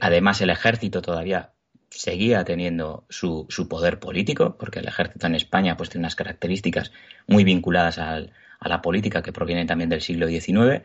además, 0.00 0.40
el 0.42 0.50
ejército 0.50 1.00
todavía 1.02 1.52
seguía 1.90 2.44
teniendo 2.44 3.04
su, 3.08 3.46
su, 3.48 3.68
poder 3.68 3.98
político, 3.98 4.56
porque 4.58 4.80
el 4.80 4.88
ejército 4.88 5.26
en 5.26 5.34
España 5.34 5.76
pues, 5.76 5.90
tiene 5.90 6.02
unas 6.02 6.16
características 6.16 6.92
muy 7.26 7.44
vinculadas 7.44 7.98
a 7.98 8.26
la 8.60 8.82
política 8.82 9.22
que 9.22 9.32
provienen 9.32 9.66
también 9.66 9.90
del 9.90 10.00
siglo 10.02 10.26
XIX. 10.28 10.82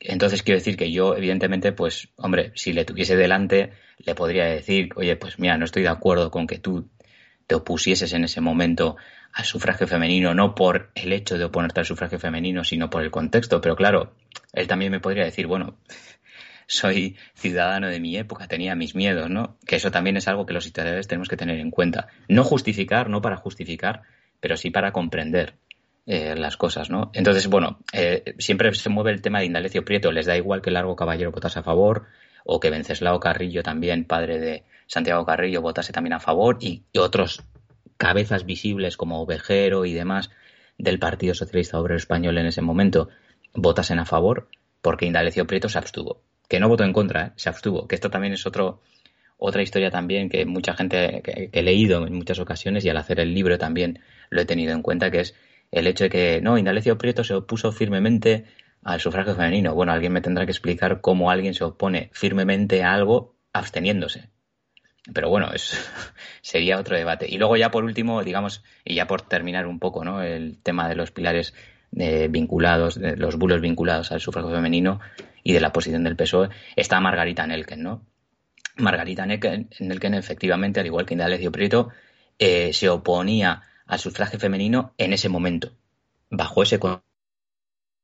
Entonces 0.00 0.42
quiero 0.42 0.58
decir 0.58 0.76
que 0.76 0.92
yo, 0.92 1.16
evidentemente, 1.16 1.72
pues, 1.72 2.08
hombre, 2.16 2.52
si 2.54 2.72
le 2.72 2.84
tuviese 2.84 3.16
delante, 3.16 3.72
le 3.98 4.14
podría 4.14 4.44
decir, 4.44 4.90
oye, 4.96 5.16
pues 5.16 5.38
mira, 5.38 5.56
no 5.56 5.64
estoy 5.64 5.82
de 5.82 5.88
acuerdo 5.88 6.30
con 6.30 6.46
que 6.46 6.58
tú 6.58 6.90
te 7.46 7.54
opusieses 7.54 8.12
en 8.12 8.24
ese 8.24 8.40
momento 8.40 8.96
al 9.32 9.44
sufragio 9.44 9.86
femenino, 9.86 10.34
no 10.34 10.54
por 10.54 10.90
el 10.94 11.12
hecho 11.12 11.38
de 11.38 11.44
oponerte 11.44 11.80
al 11.80 11.86
sufragio 11.86 12.18
femenino, 12.18 12.64
sino 12.64 12.90
por 12.90 13.02
el 13.02 13.10
contexto. 13.10 13.60
Pero 13.60 13.76
claro, 13.76 14.14
él 14.52 14.66
también 14.66 14.92
me 14.92 15.00
podría 15.00 15.24
decir, 15.24 15.46
bueno, 15.46 15.78
soy 16.66 17.16
ciudadano 17.34 17.88
de 17.88 18.00
mi 18.00 18.16
época, 18.16 18.46
tenía 18.46 18.74
mis 18.74 18.94
miedos, 18.94 19.28
¿no? 19.30 19.58
Que 19.66 19.76
eso 19.76 19.90
también 19.90 20.16
es 20.16 20.28
algo 20.28 20.46
que 20.46 20.54
los 20.54 20.66
historiadores 20.66 21.08
tenemos 21.08 21.28
que 21.28 21.36
tener 21.36 21.58
en 21.58 21.70
cuenta. 21.70 22.08
No 22.28 22.44
justificar, 22.44 23.10
no 23.10 23.20
para 23.20 23.36
justificar, 23.36 24.02
pero 24.40 24.56
sí 24.56 24.70
para 24.70 24.92
comprender 24.92 25.54
eh, 26.06 26.34
las 26.36 26.58
cosas, 26.58 26.90
¿no? 26.90 27.10
Entonces, 27.14 27.46
bueno, 27.48 27.78
eh, 27.94 28.34
siempre 28.38 28.74
se 28.74 28.90
mueve 28.90 29.10
el 29.10 29.22
tema 29.22 29.38
de 29.38 29.46
Indalecio 29.46 29.86
Prieto, 29.86 30.12
les 30.12 30.26
da 30.26 30.36
igual 30.36 30.60
que 30.60 30.70
Largo 30.70 30.96
Caballero 30.96 31.32
votase 31.32 31.60
a 31.60 31.62
favor 31.62 32.06
o 32.44 32.60
que 32.60 32.68
Venceslao 32.68 33.18
Carrillo 33.20 33.62
también, 33.62 34.04
padre 34.04 34.38
de 34.38 34.64
Santiago 34.86 35.24
Carrillo, 35.24 35.62
votase 35.62 35.92
también 35.92 36.12
a 36.12 36.20
favor 36.20 36.58
y, 36.60 36.84
otros 36.98 37.42
cabezas 37.96 38.44
visibles 38.44 38.98
como 38.98 39.22
Ovejero 39.22 39.86
y 39.86 39.94
demás 39.94 40.30
del 40.76 40.98
Partido 40.98 41.32
Socialista 41.32 41.80
Obrero 41.80 41.96
Español 41.96 42.36
en 42.36 42.46
ese 42.46 42.60
momento 42.60 43.08
votasen 43.54 43.98
a 43.98 44.04
favor 44.04 44.48
porque 44.82 45.06
Indalecio 45.06 45.46
Prieto 45.46 45.70
se 45.70 45.78
abstuvo. 45.78 46.20
Que 46.48 46.60
no 46.60 46.68
votó 46.68 46.84
en 46.84 46.92
contra, 46.92 47.26
¿eh? 47.28 47.32
se 47.36 47.48
abstuvo. 47.48 47.88
Que 47.88 47.94
esto 47.94 48.10
también 48.10 48.34
es 48.34 48.46
otro, 48.46 48.82
otra 49.38 49.62
historia 49.62 49.90
también 49.90 50.28
que 50.28 50.44
mucha 50.44 50.74
gente 50.74 51.22
que 51.22 51.48
he 51.50 51.62
leído 51.62 52.06
en 52.06 52.12
muchas 52.12 52.38
ocasiones 52.40 52.84
y 52.84 52.90
al 52.90 52.98
hacer 52.98 53.20
el 53.20 53.32
libro 53.32 53.56
también 53.56 54.00
lo 54.28 54.42
he 54.42 54.44
tenido 54.44 54.74
en 54.74 54.82
cuenta, 54.82 55.10
que 55.10 55.20
es 55.20 55.34
el 55.74 55.88
hecho 55.88 56.04
de 56.04 56.10
que 56.10 56.40
no, 56.40 56.56
Indalecio 56.56 56.96
Prieto 56.96 57.24
se 57.24 57.34
opuso 57.34 57.72
firmemente 57.72 58.44
al 58.84 59.00
sufragio 59.00 59.34
femenino. 59.34 59.74
Bueno, 59.74 59.92
alguien 59.92 60.12
me 60.12 60.20
tendrá 60.20 60.44
que 60.44 60.52
explicar 60.52 61.00
cómo 61.00 61.30
alguien 61.30 61.52
se 61.52 61.64
opone 61.64 62.10
firmemente 62.12 62.84
a 62.84 62.94
algo 62.94 63.34
absteniéndose. 63.52 64.30
Pero 65.12 65.28
bueno, 65.28 65.50
sería 66.42 66.78
otro 66.78 66.96
debate. 66.96 67.26
Y 67.28 67.38
luego 67.38 67.56
ya 67.56 67.72
por 67.72 67.82
último, 67.82 68.22
digamos, 68.22 68.62
y 68.84 68.94
ya 68.94 69.08
por 69.08 69.22
terminar 69.22 69.66
un 69.66 69.80
poco, 69.80 70.04
¿no? 70.04 70.22
El 70.22 70.62
tema 70.62 70.88
de 70.88 70.94
los 70.94 71.10
pilares 71.10 71.54
eh, 71.96 72.28
vinculados, 72.30 72.94
de 72.94 73.16
los 73.16 73.36
bulos 73.36 73.60
vinculados 73.60 74.12
al 74.12 74.20
sufragio 74.20 74.52
femenino 74.52 75.00
y 75.42 75.54
de 75.54 75.60
la 75.60 75.72
posición 75.72 76.04
del 76.04 76.14
PSOE, 76.14 76.50
está 76.76 77.00
Margarita 77.00 77.48
Nelken, 77.48 77.82
¿no? 77.82 78.06
Margarita 78.76 79.26
Nelken, 79.26 79.70
Nelken 79.80 80.14
efectivamente, 80.14 80.78
al 80.78 80.86
igual 80.86 81.04
que 81.04 81.14
Indalecio 81.14 81.50
Prieto, 81.50 81.90
eh, 82.38 82.72
se 82.72 82.88
oponía 82.88 83.62
al 83.86 83.98
sufragio 83.98 84.38
femenino 84.38 84.92
en 84.98 85.12
ese 85.12 85.28
momento, 85.28 85.72
bajo 86.30 86.62
ese 86.62 86.78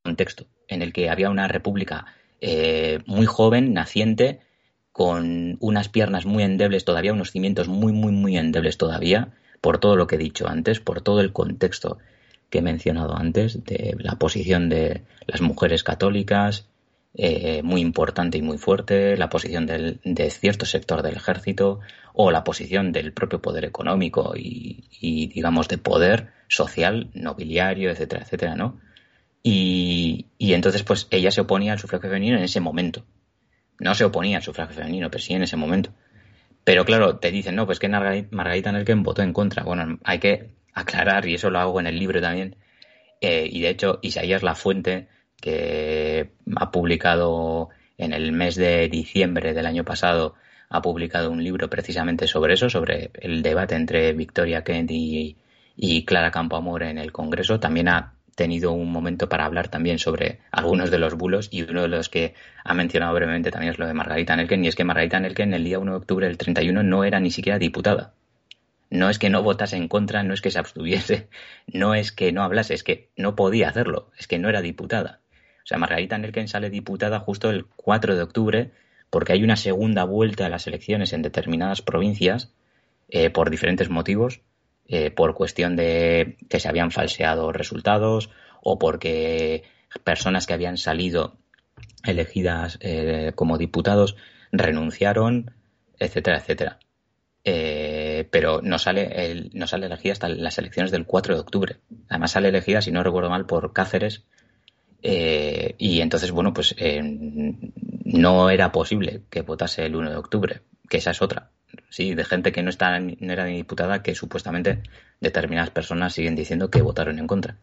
contexto, 0.04 0.46
en 0.68 0.82
el 0.82 0.92
que 0.92 1.10
había 1.10 1.30
una 1.30 1.48
república 1.48 2.06
eh, 2.40 3.00
muy 3.06 3.26
joven, 3.26 3.72
naciente, 3.72 4.40
con 4.92 5.56
unas 5.60 5.88
piernas 5.88 6.26
muy 6.26 6.42
endebles 6.42 6.84
todavía, 6.84 7.12
unos 7.12 7.30
cimientos 7.30 7.68
muy, 7.68 7.92
muy, 7.92 8.12
muy 8.12 8.36
endebles 8.36 8.76
todavía, 8.76 9.32
por 9.60 9.78
todo 9.78 9.96
lo 9.96 10.06
que 10.06 10.16
he 10.16 10.18
dicho 10.18 10.48
antes, 10.48 10.80
por 10.80 11.00
todo 11.02 11.20
el 11.20 11.32
contexto 11.32 11.98
que 12.48 12.58
he 12.58 12.62
mencionado 12.62 13.16
antes, 13.16 13.64
de 13.64 13.94
la 13.98 14.16
posición 14.16 14.68
de 14.68 15.04
las 15.26 15.40
mujeres 15.40 15.84
católicas, 15.84 16.66
eh, 17.14 17.62
muy 17.62 17.80
importante 17.80 18.38
y 18.38 18.42
muy 18.42 18.58
fuerte, 18.58 19.16
la 19.16 19.28
posición 19.28 19.66
del, 19.66 20.00
de 20.04 20.30
cierto 20.30 20.64
sector 20.64 21.02
del 21.02 21.16
ejército 21.16 21.80
o 22.14 22.30
la 22.30 22.44
posición 22.44 22.92
del 22.92 23.12
propio 23.12 23.42
poder 23.42 23.64
económico 23.64 24.34
y, 24.36 25.30
digamos, 25.34 25.68
de 25.68 25.78
poder 25.78 26.30
social, 26.48 27.10
nobiliario, 27.14 27.90
etcétera, 27.90 28.22
etcétera, 28.22 28.54
¿no? 28.54 28.80
Y, 29.42 30.26
y, 30.38 30.52
entonces, 30.52 30.82
pues 30.82 31.08
ella 31.10 31.30
se 31.30 31.40
oponía 31.40 31.72
al 31.72 31.78
sufragio 31.78 32.10
femenino 32.10 32.36
en 32.36 32.44
ese 32.44 32.60
momento. 32.60 33.04
No 33.78 33.94
se 33.94 34.04
oponía 34.04 34.36
al 34.36 34.42
sufragio 34.42 34.76
femenino, 34.76 35.10
pero 35.10 35.22
sí 35.22 35.32
en 35.32 35.42
ese 35.42 35.56
momento. 35.56 35.92
Pero 36.64 36.84
claro, 36.84 37.16
te 37.18 37.30
dicen, 37.30 37.56
no, 37.56 37.66
pues 37.66 37.78
que 37.78 37.88
Margarita 37.88 38.70
Nelken 38.70 39.02
votó 39.02 39.22
en 39.22 39.32
contra. 39.32 39.64
Bueno, 39.64 39.98
hay 40.04 40.18
que 40.18 40.50
aclarar, 40.74 41.26
y 41.26 41.34
eso 41.34 41.50
lo 41.50 41.58
hago 41.58 41.80
en 41.80 41.86
el 41.86 41.98
libro 41.98 42.20
también, 42.20 42.56
eh, 43.20 43.48
y 43.50 43.60
de 43.60 43.70
hecho, 43.70 43.98
Isaías 44.02 44.42
La 44.42 44.54
Fuente, 44.54 45.08
que 45.40 46.30
ha 46.56 46.70
publicado 46.70 47.70
en 47.98 48.12
el 48.12 48.32
mes 48.32 48.56
de 48.56 48.88
diciembre 48.88 49.54
del 49.54 49.66
año 49.66 49.84
pasado, 49.84 50.34
ha 50.70 50.80
publicado 50.82 51.30
un 51.30 51.42
libro 51.42 51.68
precisamente 51.68 52.26
sobre 52.26 52.54
eso, 52.54 52.70
sobre 52.70 53.10
el 53.14 53.42
debate 53.42 53.74
entre 53.74 54.12
Victoria 54.12 54.62
Kent 54.62 54.90
y, 54.92 55.36
Clara 56.06 56.30
Campoamor 56.30 56.84
en 56.84 56.98
el 56.98 57.12
Congreso. 57.12 57.58
También 57.58 57.88
ha 57.88 58.14
tenido 58.36 58.72
un 58.72 58.90
momento 58.90 59.28
para 59.28 59.44
hablar 59.44 59.68
también 59.68 59.98
sobre 59.98 60.38
algunos 60.52 60.90
de 60.90 60.98
los 60.98 61.14
bulos 61.14 61.48
y 61.50 61.62
uno 61.62 61.82
de 61.82 61.88
los 61.88 62.08
que 62.08 62.34
ha 62.64 62.72
mencionado 62.72 63.14
brevemente 63.14 63.50
también 63.50 63.72
es 63.72 63.78
lo 63.78 63.86
de 63.86 63.94
Margarita 63.94 64.36
Nelken 64.36 64.64
y 64.64 64.68
es 64.68 64.76
que 64.76 64.84
Margarita 64.84 65.20
Nelken 65.20 65.52
el 65.52 65.64
día 65.64 65.78
1 65.78 65.90
de 65.90 65.98
octubre 65.98 66.26
del 66.26 66.38
31 66.38 66.82
no 66.84 67.04
era 67.04 67.20
ni 67.20 67.30
siquiera 67.30 67.58
diputada. 67.58 68.14
No 68.90 69.10
es 69.10 69.18
que 69.18 69.30
no 69.30 69.42
votase 69.42 69.76
en 69.76 69.88
contra, 69.88 70.22
no 70.22 70.34
es 70.34 70.40
que 70.40 70.50
se 70.50 70.58
abstuviese, 70.58 71.28
no 71.66 71.94
es 71.94 72.12
que 72.12 72.32
no 72.32 72.42
hablase, 72.42 72.74
es 72.74 72.84
que 72.84 73.10
no 73.16 73.34
podía 73.34 73.68
hacerlo, 73.68 74.10
es 74.16 74.26
que 74.26 74.38
no 74.38 74.48
era 74.48 74.62
diputada. 74.62 75.20
O 75.64 75.66
sea, 75.66 75.78
Margarita 75.78 76.18
Nelken 76.18 76.48
sale 76.48 76.70
diputada 76.70 77.20
justo 77.20 77.50
el 77.50 77.66
4 77.66 78.16
de 78.16 78.22
octubre 78.22 78.70
porque 79.10 79.32
hay 79.32 79.42
una 79.42 79.56
segunda 79.56 80.04
vuelta 80.04 80.46
a 80.46 80.48
las 80.48 80.66
elecciones 80.66 81.12
en 81.12 81.22
determinadas 81.22 81.82
provincias 81.82 82.52
eh, 83.08 83.30
por 83.30 83.50
diferentes 83.50 83.90
motivos, 83.90 84.40
eh, 84.86 85.10
por 85.10 85.34
cuestión 85.34 85.74
de 85.76 86.38
que 86.48 86.60
se 86.60 86.68
habían 86.68 86.92
falseado 86.92 87.52
resultados 87.52 88.30
o 88.62 88.78
porque 88.78 89.64
personas 90.04 90.46
que 90.46 90.54
habían 90.54 90.76
salido 90.76 91.36
elegidas 92.04 92.78
eh, 92.80 93.32
como 93.34 93.58
diputados 93.58 94.16
renunciaron, 94.52 95.52
etcétera, 95.98 96.38
etcétera. 96.38 96.78
pero 98.30 98.60
no 98.62 98.78
sale, 98.78 99.50
no 99.52 99.66
sale 99.66 99.86
elegida 99.86 100.12
hasta 100.12 100.28
las 100.28 100.58
elecciones 100.58 100.92
del 100.92 101.06
4 101.06 101.34
de 101.34 101.40
octubre. 101.40 101.76
Además 102.08 102.32
sale 102.32 102.48
elegida, 102.48 102.80
si 102.80 102.92
no 102.92 103.02
recuerdo 103.02 103.30
mal, 103.30 103.46
por 103.46 103.72
Cáceres, 103.72 104.24
eh, 105.02 105.74
y 105.78 106.00
entonces, 106.00 106.30
bueno, 106.30 106.52
pues 106.52 106.74
eh, 106.78 107.02
no 108.04 108.50
era 108.50 108.72
posible 108.72 109.22
que 109.30 109.42
votase 109.42 109.86
el 109.86 109.96
1 109.96 110.10
de 110.10 110.16
octubre, 110.16 110.60
que 110.88 110.98
esa 110.98 111.12
es 111.12 111.22
otra. 111.22 111.50
Sí, 111.88 112.14
de 112.14 112.24
gente 112.24 112.52
que 112.52 112.62
no, 112.62 112.70
está, 112.70 112.98
no 112.98 113.32
era 113.32 113.46
ni 113.46 113.56
diputada, 113.56 114.02
que 114.02 114.14
supuestamente 114.14 114.82
determinadas 115.20 115.70
personas 115.70 116.14
siguen 116.14 116.36
diciendo 116.36 116.70
que 116.70 116.82
votaron 116.82 117.18
en 117.18 117.26
contra. 117.26 117.56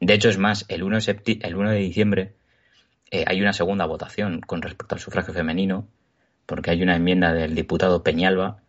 De 0.00 0.14
hecho, 0.14 0.28
es 0.28 0.38
más, 0.38 0.64
el 0.68 0.82
1 0.82 0.98
de, 1.00 1.38
el 1.42 1.56
1 1.56 1.70
de 1.70 1.78
diciembre 1.78 2.32
eh, 3.10 3.24
hay 3.26 3.40
una 3.40 3.52
segunda 3.52 3.86
votación 3.86 4.40
con 4.40 4.62
respecto 4.62 4.94
al 4.94 5.00
sufragio 5.00 5.32
femenino, 5.32 5.86
porque 6.46 6.70
hay 6.70 6.82
una 6.82 6.96
enmienda 6.96 7.32
del 7.32 7.54
diputado 7.54 8.02
Peñalba 8.02 8.62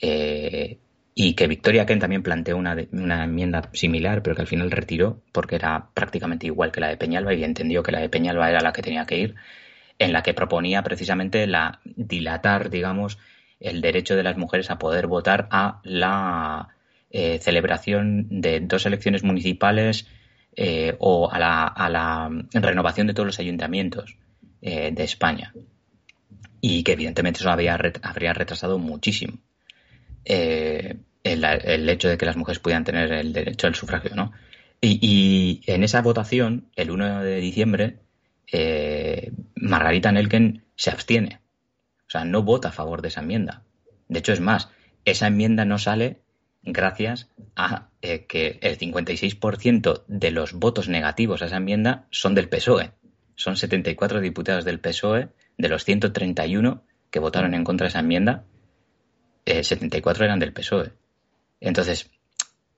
eh, 0.00 0.78
y 1.20 1.34
que 1.34 1.48
Victoria 1.48 1.84
Kent 1.84 2.02
también 2.02 2.22
planteó 2.22 2.56
una, 2.56 2.76
una, 2.92 3.24
enmienda 3.24 3.70
similar, 3.72 4.22
pero 4.22 4.36
que 4.36 4.42
al 4.42 4.46
final 4.46 4.70
retiró 4.70 5.20
porque 5.32 5.56
era 5.56 5.88
prácticamente 5.92 6.46
igual 6.46 6.70
que 6.70 6.78
la 6.78 6.86
de 6.86 6.96
Peñalba 6.96 7.34
y 7.34 7.42
entendió 7.42 7.82
que 7.82 7.90
la 7.90 7.98
de 7.98 8.08
Peñalba 8.08 8.48
era 8.48 8.60
la 8.60 8.72
que 8.72 8.82
tenía 8.82 9.04
que 9.04 9.18
ir, 9.18 9.34
en 9.98 10.12
la 10.12 10.22
que 10.22 10.32
proponía 10.32 10.84
precisamente 10.84 11.48
la 11.48 11.80
dilatar, 11.84 12.70
digamos, 12.70 13.18
el 13.58 13.80
derecho 13.80 14.14
de 14.14 14.22
las 14.22 14.36
mujeres 14.36 14.70
a 14.70 14.78
poder 14.78 15.08
votar 15.08 15.48
a 15.50 15.80
la 15.82 16.68
eh, 17.10 17.40
celebración 17.40 18.40
de 18.40 18.60
dos 18.60 18.86
elecciones 18.86 19.24
municipales 19.24 20.06
eh, 20.54 20.94
o 21.00 21.28
a 21.32 21.40
la, 21.40 21.64
a 21.64 21.90
la, 21.90 22.30
renovación 22.52 23.08
de 23.08 23.14
todos 23.14 23.26
los 23.26 23.40
ayuntamientos 23.40 24.16
eh, 24.62 24.92
de 24.92 25.02
España. 25.02 25.52
Y 26.60 26.84
que 26.84 26.92
evidentemente 26.92 27.40
eso 27.40 27.50
había, 27.50 27.76
habría 28.02 28.34
retrasado 28.34 28.78
muchísimo 28.78 29.38
el, 30.28 31.88
hecho 31.88 32.08
de 32.08 32.18
que 32.18 32.26
las 32.26 32.36
mujeres 32.36 32.58
pudieran 32.58 32.84
tener 32.84 33.12
el 33.12 33.32
derecho 33.32 33.66
al 33.66 33.74
sufragio, 33.74 34.14
¿no? 34.14 34.32
Y, 34.80 35.62
en 35.66 35.82
esa 35.82 36.02
votación, 36.02 36.70
el 36.76 36.90
1 36.90 37.22
de 37.22 37.40
diciembre, 37.40 37.98
eh, 38.52 39.32
Margarita 39.56 40.12
Nelken 40.12 40.64
se 40.76 40.90
abstiene. 40.90 41.40
O 42.06 42.10
sea, 42.10 42.24
no 42.24 42.42
vota 42.42 42.68
a 42.68 42.72
favor 42.72 43.02
de 43.02 43.08
esa 43.08 43.20
enmienda. 43.20 43.64
De 44.08 44.20
hecho, 44.20 44.32
es 44.32 44.40
más, 44.40 44.68
esa 45.04 45.26
enmienda 45.26 45.64
no 45.64 45.78
sale 45.78 46.20
gracias 46.62 47.28
a 47.56 47.88
eh, 48.02 48.26
que 48.26 48.58
el 48.62 48.78
56% 48.78 50.04
de 50.06 50.30
los 50.30 50.52
votos 50.52 50.88
negativos 50.88 51.42
a 51.42 51.46
esa 51.46 51.56
enmienda 51.56 52.06
son 52.10 52.34
del 52.34 52.48
PSOE. 52.48 52.92
Son 53.34 53.56
74 53.56 54.20
diputados 54.20 54.64
del 54.64 54.80
PSOE, 54.80 55.28
de 55.56 55.68
los 55.68 55.84
131 55.84 56.82
que 57.10 57.18
votaron 57.18 57.54
en 57.54 57.64
contra 57.64 57.86
de 57.86 57.88
esa 57.88 58.00
enmienda, 58.00 58.44
74 59.62 60.22
eh, 60.22 60.26
eran 60.26 60.38
del 60.38 60.52
PSOE. 60.52 60.92
Entonces, 61.60 62.10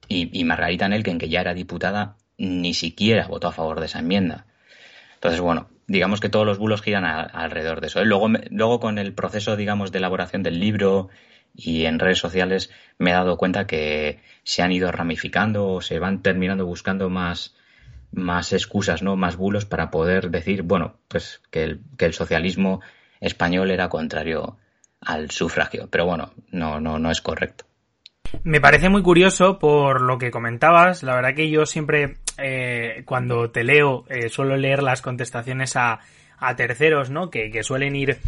y, 0.08 0.44
Margarita 0.44 0.88
Nelken, 0.88 1.18
que 1.18 1.28
ya 1.28 1.40
era 1.40 1.54
diputada, 1.54 2.16
ni 2.36 2.74
siquiera 2.74 3.28
votó 3.28 3.48
a 3.48 3.52
favor 3.52 3.78
de 3.78 3.86
esa 3.86 4.00
enmienda. 4.00 4.46
Entonces, 5.14 5.40
bueno, 5.40 5.68
digamos 5.86 6.20
que 6.20 6.28
todos 6.28 6.46
los 6.46 6.58
bulos 6.58 6.82
giran 6.82 7.04
alrededor 7.04 7.80
de 7.80 7.86
eso. 7.86 8.00
¿eh? 8.00 8.06
Luego, 8.06 8.28
luego, 8.50 8.80
con 8.80 8.98
el 8.98 9.12
proceso, 9.12 9.56
digamos, 9.56 9.92
de 9.92 9.98
elaboración 9.98 10.42
del 10.42 10.58
libro 10.58 11.10
Y 11.54 11.84
en 11.84 11.98
redes 11.98 12.18
sociales 12.18 12.70
me 12.98 13.10
he 13.10 13.14
dado 13.14 13.36
cuenta 13.36 13.66
que 13.66 14.20
se 14.44 14.62
han 14.62 14.72
ido 14.72 14.90
ramificando 14.90 15.68
o 15.68 15.80
se 15.80 15.98
van 15.98 16.22
terminando 16.22 16.64
buscando 16.66 17.10
más, 17.10 17.54
más 18.12 18.52
excusas, 18.52 19.02
¿no? 19.02 19.16
Más 19.16 19.36
bulos 19.36 19.64
para 19.64 19.90
poder 19.90 20.30
decir, 20.30 20.62
bueno, 20.62 20.96
pues 21.08 21.40
que 21.50 21.64
el, 21.64 21.80
que 21.98 22.06
el 22.06 22.14
socialismo 22.14 22.80
español 23.20 23.70
era 23.70 23.88
contrario 23.88 24.58
al 25.00 25.30
sufragio. 25.30 25.88
Pero 25.90 26.07
bueno, 26.07 26.33
no, 26.50 26.80
no, 26.80 26.99
no 26.99 27.11
es 27.11 27.21
correcto. 27.21 27.64
Me 28.45 28.61
parece 28.61 28.88
muy 28.88 29.02
curioso 29.02 29.59
por 29.59 30.02
lo 30.02 30.19
que 30.19 30.30
comentabas. 30.30 31.02
La 31.02 31.14
verdad 31.14 31.35
que 31.35 31.50
yo 31.50 31.66
siempre, 31.66 32.19
eh, 32.38 33.02
cuando 33.04 33.50
te 33.50 33.64
leo, 33.64 34.04
eh, 34.09 34.28
suelo 34.28 34.57
leer 34.57 34.83
las 34.83 35.02
contestaciones 35.02 35.76
a, 35.76 36.00
a 36.38 36.57
terceros, 36.57 37.11
¿no? 37.11 37.28
Que, 37.30 37.50
que 37.50 37.62
suelen 37.62 37.97
ir, 37.97 38.19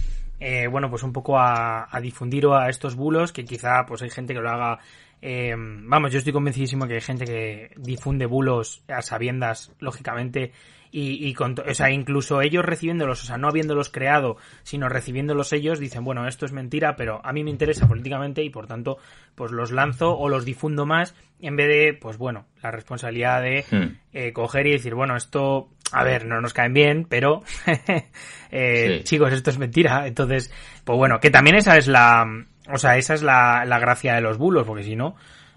eh, 0.41 0.67
bueno, 0.67 0.91
pues 0.91 1.03
un 1.03 1.13
poco 1.13 1.39
a, 1.39 1.87
a 1.91 2.01
difundir 2.01 2.47
a 2.47 2.69
estos 2.69 2.97
bulos, 2.97 3.33
que 3.33 3.45
quizá 3.45 3.85
pues 3.87 4.03
hay 4.03 4.11
gente 4.11 4.35
que 4.35 4.41
lo 4.41 4.51
haga 4.51 4.81
eh, 5.25 5.55
vamos, 5.57 6.11
yo 6.11 6.19
estoy 6.19 6.33
convencidísimo 6.33 6.89
que 6.89 6.95
hay 6.95 7.01
gente 7.01 7.25
que 7.25 7.71
difunde 7.77 8.27
bulos 8.27 8.83
a 8.89 9.03
sabiendas, 9.03 9.71
lógicamente, 9.79 10.51
y, 10.93 11.27
y 11.27 11.33
con, 11.35 11.57
o 11.59 11.75
sea, 11.75 11.91
incluso 11.91 12.41
ellos 12.43 12.65
recibiéndolos, 12.65 13.23
o 13.25 13.27
sea, 13.27 13.39
no 13.39 13.49
habiéndolos 13.49 13.89
creado, 13.89 14.37
sino 14.63 14.89
recibiéndolos 14.89 15.53
ellos, 15.55 15.81
dicen, 15.81 16.05
bueno, 16.05 16.29
esto 16.29 16.45
es 16.47 16.53
mentira, 16.53 16.95
pero 16.97 17.21
a 17.25 17.33
mí 17.33 17.43
me 17.43 17.51
interesa 17.51 17.89
políticamente 17.89 18.43
y 18.45 18.51
por 18.51 18.67
tanto, 18.67 18.99
pues 19.35 19.51
los 19.51 19.73
lanzo 19.73 20.17
o 20.17 20.29
los 20.29 20.45
difundo 20.45 20.85
más 20.87 21.15
en 21.41 21.57
vez 21.57 21.67
de, 21.69 21.95
pues 21.95 22.19
bueno, 22.19 22.45
la 22.63 22.71
responsabilidad 22.71 23.43
de 23.43 23.65
Hmm. 23.71 23.97
eh, 24.13 24.33
coger 24.33 24.67
y 24.69 24.73
decir, 24.73 24.95
bueno, 24.95 25.17
esto, 25.17 25.71
a 25.91 26.05
ver, 26.05 26.27
no 26.27 26.41
nos 26.41 26.53
caen 26.53 26.75
bien, 26.75 27.07
pero, 27.09 27.43
eh, 28.51 28.99
Sí. 28.99 29.05
chicos, 29.05 29.33
esto 29.33 29.51
es 29.51 29.59
mentira. 29.59 30.07
Entonces, 30.07 30.53
pues 30.85 30.97
bueno, 30.97 31.19
que 31.21 31.31
también 31.31 31.57
esa 31.57 31.77
es 31.77 31.89
la, 31.89 32.25
o 32.73 32.77
sea, 32.79 32.97
esa 32.97 33.15
es 33.15 33.23
la, 33.23 33.65
la 33.65 33.79
gracia 33.79 34.15
de 34.15 34.21
los 34.21 34.39
bulos, 34.39 34.67
porque 34.67 34.83
si 34.85 34.95
no, 34.97 35.17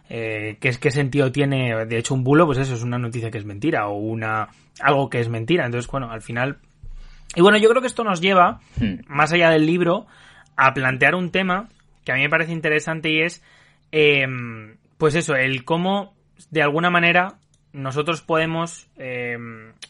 eh, 0.09 0.57
¿qué, 0.59 0.71
¿qué 0.79 0.91
sentido 0.91 1.31
tiene? 1.31 1.85
De 1.85 1.97
hecho, 1.97 2.13
un 2.13 2.23
bulo, 2.23 2.45
pues 2.45 2.57
eso 2.57 2.73
es 2.75 2.83
una 2.83 2.97
noticia 2.97 3.31
que 3.31 3.37
es 3.37 3.45
mentira 3.45 3.87
o 3.87 3.95
una, 3.95 4.49
algo 4.81 5.09
que 5.09 5.19
es 5.19 5.29
mentira. 5.29 5.65
Entonces, 5.65 5.89
bueno, 5.89 6.11
al 6.11 6.21
final, 6.21 6.57
y 7.35 7.41
bueno, 7.41 7.57
yo 7.57 7.69
creo 7.69 7.81
que 7.81 7.87
esto 7.87 8.03
nos 8.03 8.21
lleva, 8.21 8.59
Hmm. 8.79 8.99
más 9.07 9.31
allá 9.33 9.49
del 9.49 9.65
libro, 9.65 10.07
a 10.55 10.73
plantear 10.73 11.15
un 11.15 11.31
tema 11.31 11.69
que 12.03 12.11
a 12.11 12.15
mí 12.15 12.21
me 12.21 12.29
parece 12.29 12.51
interesante 12.51 13.09
y 13.09 13.21
es, 13.21 13.43
eh, 13.91 14.25
pues 14.97 15.15
eso, 15.15 15.35
el 15.35 15.65
cómo, 15.65 16.13
de 16.51 16.61
alguna 16.61 16.89
manera, 16.89 17.39
nosotros 17.73 18.21
podemos 18.21 18.87
eh, 18.95 19.37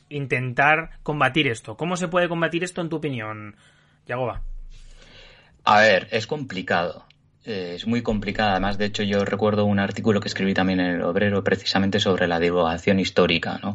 intentar 0.09 0.91
combatir 1.03 1.47
esto. 1.47 1.75
¿Cómo 1.77 1.97
se 1.97 2.07
puede 2.07 2.29
combatir 2.29 2.63
esto 2.63 2.81
en 2.81 2.89
tu 2.89 2.95
opinión, 2.95 3.55
Yagoba? 4.07 4.41
A 5.65 5.81
ver, 5.81 6.07
es 6.11 6.25
complicado. 6.25 7.05
Eh, 7.45 7.73
es 7.75 7.85
muy 7.85 8.01
complicado. 8.01 8.51
Además, 8.51 8.77
de 8.77 8.85
hecho, 8.85 9.03
yo 9.03 9.23
recuerdo 9.23 9.65
un 9.65 9.79
artículo 9.79 10.19
que 10.19 10.27
escribí 10.27 10.53
también 10.53 10.79
en 10.79 10.95
el 10.95 11.01
Obrero 11.03 11.43
precisamente 11.43 11.99
sobre 11.99 12.27
la 12.27 12.39
divulgación 12.39 12.99
histórica, 12.99 13.59
¿no? 13.61 13.73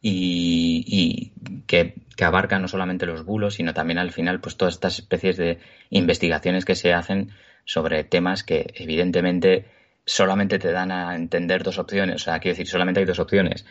Y, 0.00 0.84
y 0.86 1.62
que, 1.66 1.94
abarca 2.20 2.58
no 2.58 2.68
solamente 2.68 3.06
los 3.06 3.24
bulos, 3.24 3.54
sino 3.54 3.74
también 3.74 3.98
al 3.98 4.10
final, 4.12 4.40
pues 4.40 4.56
todas 4.56 4.74
estas 4.74 4.98
especies 4.98 5.36
de 5.36 5.58
investigaciones 5.90 6.64
que 6.64 6.74
se 6.74 6.92
hacen 6.92 7.30
sobre 7.64 8.04
temas 8.04 8.42
que 8.42 8.72
evidentemente 8.74 9.66
solamente 10.04 10.58
te 10.58 10.72
dan 10.72 10.90
a 10.90 11.14
entender 11.14 11.62
dos 11.62 11.78
opciones. 11.78 12.16
O 12.16 12.24
sea, 12.24 12.40
quiero 12.40 12.54
decir, 12.54 12.68
solamente 12.68 13.00
hay 13.00 13.06
dos 13.06 13.20
opciones. 13.20 13.64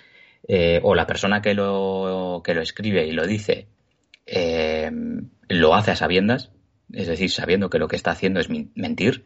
Eh, 0.48 0.80
o 0.84 0.96
la 0.96 1.08
persona 1.08 1.42
que 1.42 1.54
lo, 1.54 2.42
que 2.44 2.54
lo 2.56 2.62
escribe 2.62 3.06
y 3.06 3.12
lo 3.12 3.28
dice 3.28 3.68
eh, 4.26 4.90
lo 5.50 5.76
hace 5.76 5.92
a 5.92 5.96
sabiendas, 5.96 6.52
es 6.94 7.08
decir, 7.08 7.30
sabiendo 7.30 7.70
que 7.70 7.80
lo 7.80 7.88
que 7.88 7.96
está 7.96 8.12
haciendo 8.12 8.40
es 8.40 8.50
mentir, 8.50 9.26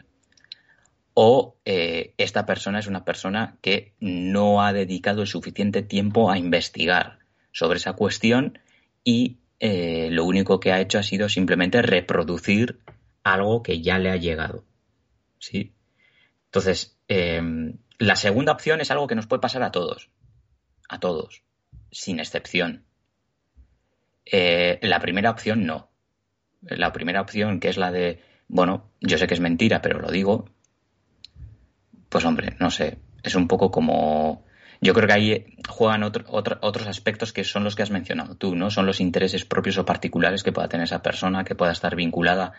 o 1.16 1.58
eh, 1.66 2.14
esta 2.18 2.46
persona 2.46 2.80
es 2.80 2.88
una 2.88 3.06
persona 3.06 3.58
que 3.62 3.94
no 4.00 4.62
ha 4.62 4.74
dedicado 4.74 5.22
el 5.22 5.28
suficiente 5.28 5.82
tiempo 5.82 6.30
a 6.30 6.38
investigar 6.38 7.20
sobre 7.52 7.78
esa 7.78 7.94
cuestión 7.94 8.60
y 9.04 9.38
eh, 9.60 10.10
lo 10.12 10.26
único 10.26 10.60
que 10.60 10.72
ha 10.72 10.82
hecho 10.82 11.00
ha 11.00 11.04
sido 11.04 11.30
simplemente 11.30 11.82
reproducir 11.82 12.82
algo 13.24 13.64
que 13.64 13.82
ya 13.82 13.98
le 13.98 14.12
ha 14.12 14.18
llegado. 14.18 14.66
¿Sí? 15.40 15.74
Entonces, 16.48 16.98
eh, 17.08 17.42
la 17.98 18.16
segunda 18.18 18.52
opción 18.52 18.82
es 18.82 18.92
algo 18.92 19.08
que 19.08 19.16
nos 19.16 19.28
puede 19.28 19.42
pasar 19.42 19.64
a 19.64 19.72
todos. 19.72 20.10
A 20.90 21.00
todos. 21.00 21.44
Sin 21.92 22.20
excepción. 22.20 22.84
Eh, 24.26 24.80
la 24.82 25.00
primera 25.00 25.32
opción 25.32 25.66
no. 25.66 25.90
La 26.62 26.92
primera 26.92 27.22
opción, 27.22 27.60
que 27.60 27.70
es 27.70 27.78
la 27.78 27.92
de, 27.92 28.22
bueno, 28.48 28.90
yo 29.00 29.18
sé 29.18 29.28
que 29.28 29.34
es 29.34 29.40
mentira, 29.40 29.82
pero 29.82 30.00
lo 30.00 30.12
digo. 30.12 30.50
Pues 32.16 32.24
hombre, 32.24 32.56
no 32.62 32.72
sé. 32.72 33.00
Es 33.24 33.36
un 33.36 33.46
poco 33.50 33.70
como. 33.72 34.46
Yo 34.80 34.94
creo 34.94 35.06
que 35.06 35.14
ahí 35.14 35.46
juegan 35.68 36.02
otro- 36.04 36.24
otro- 36.30 36.58
otros 36.62 36.88
aspectos 36.88 37.34
que 37.34 37.44
son 37.44 37.66
los 37.66 37.76
que 37.76 37.84
has 37.84 37.92
mencionado 37.92 38.36
tú, 38.36 38.56
¿no? 38.56 38.70
Son 38.70 38.86
los 38.86 39.02
intereses 39.02 39.44
propios 39.44 39.78
o 39.78 39.86
particulares 39.86 40.42
que 40.42 40.54
pueda 40.54 40.70
tener 40.70 40.86
esa 40.86 41.02
persona, 41.02 41.44
que 41.44 41.56
pueda 41.56 41.74
estar 41.74 41.94
vinculada 41.98 42.54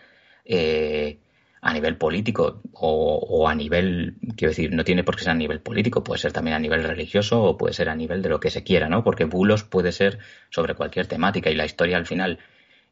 eh, 0.45 1.21
a 1.63 1.73
nivel 1.73 1.97
político 1.97 2.61
o, 2.75 3.15
o 3.31 3.49
a 3.49 3.55
nivel, 3.55 4.17
quiero 4.37 4.51
decir, 4.51 4.73
no 4.75 4.85
tiene 4.85 5.05
por 5.05 5.17
qué 5.17 5.23
ser 5.23 5.31
a 5.33 5.35
nivel 5.35 5.61
político, 5.63 6.05
puede 6.05 6.21
ser 6.21 6.33
también 6.35 6.55
a 6.57 6.59
nivel 6.61 6.85
religioso 6.85 7.43
o 7.43 7.57
puede 7.57 7.73
ser 7.73 7.89
a 7.89 7.97
nivel 7.97 8.21
de 8.21 8.29
lo 8.29 8.41
que 8.41 8.51
se 8.51 8.63
quiera, 8.63 8.91
¿no? 8.91 9.03
Porque 9.05 9.25
bulos 9.25 9.65
puede 9.65 9.91
ser 9.91 10.19
sobre 10.51 10.75
cualquier 10.75 11.07
temática 11.07 11.49
y 11.51 11.55
la 11.55 11.65
historia 11.65 11.97
al 11.97 12.05
final 12.05 12.41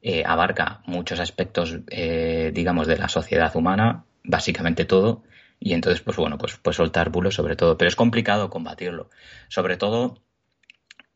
eh, 0.00 0.22
abarca 0.26 0.80
muchos 0.86 1.20
aspectos, 1.20 1.78
eh, 1.90 2.52
digamos, 2.54 2.86
de 2.86 2.96
la 2.96 3.08
sociedad 3.08 3.54
humana, 3.54 4.04
básicamente 4.22 4.86
todo, 4.86 5.22
y 5.60 5.72
entonces, 5.72 6.02
pues 6.02 6.16
bueno, 6.16 6.38
pues, 6.38 6.56
pues 6.56 6.76
soltar 6.76 7.10
bulos 7.10 7.34
sobre 7.34 7.56
todo, 7.56 7.78
pero 7.78 7.88
es 7.88 7.96
complicado 7.96 8.50
combatirlo, 8.50 9.10
sobre 9.48 9.76
todo 9.76 10.22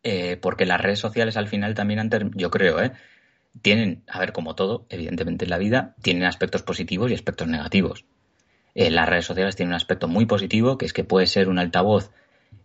eh, 0.03 0.37
porque 0.37 0.67
las 0.67 0.81
redes 0.81 0.99
sociales 0.99 1.37
al 1.37 1.49
final 1.49 1.75
también 1.75 2.01
han, 2.01 2.11
yo 2.35 2.51
creo, 2.51 2.83
¿eh? 2.83 2.93
tienen, 3.63 4.05
a 4.09 4.19
ver, 4.19 4.33
como 4.33 4.55
todo, 4.55 4.87
evidentemente 4.89 5.45
en 5.45 5.51
la 5.51 5.59
vida, 5.59 5.95
tienen 6.03 6.25
aspectos 6.25 6.63
positivos 6.63 7.11
y 7.11 7.15
aspectos 7.15 7.49
negativos. 7.49 8.05
Eh, 8.75 8.91
las 8.91 9.09
redes 9.09 9.25
sociales 9.25 9.57
tienen 9.57 9.71
un 9.71 9.77
aspecto 9.77 10.09
muy 10.09 10.27
positivo, 10.27 10.79
que 10.79 10.87
es 10.87 10.93
que 10.93 11.05
puede 11.05 11.27
ser 11.27 11.49
un 11.49 11.59
altavoz 11.59 12.11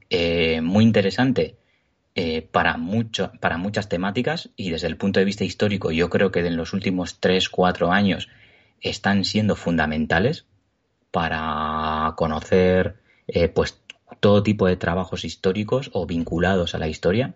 eh, 0.09 0.61
muy 0.61 0.83
interesante 0.83 1.57
eh, 2.15 2.47
para, 2.51 2.77
mucho, 2.77 3.31
para 3.39 3.57
muchas 3.57 3.89
temáticas 3.89 4.51
y 4.55 4.69
desde 4.69 4.87
el 4.87 4.97
punto 4.97 5.19
de 5.19 5.25
vista 5.25 5.43
histórico 5.43 5.91
yo 5.91 6.09
creo 6.11 6.31
que 6.31 6.45
en 6.45 6.57
los 6.57 6.73
últimos 6.73 7.19
3, 7.19 7.49
4 7.49 7.91
años 7.91 8.29
están 8.81 9.25
siendo 9.25 9.55
fundamentales 9.55 10.45
para 11.13 12.15
conocer 12.15 12.95
eh, 13.27 13.47
pues 13.47 13.79
todo 14.19 14.41
tipo 14.41 14.65
de 14.65 14.77
trabajos 14.77 15.25
históricos 15.25 15.91
o 15.93 16.07
vinculados 16.07 16.73
a 16.73 16.79
la 16.79 16.87
historia. 16.87 17.35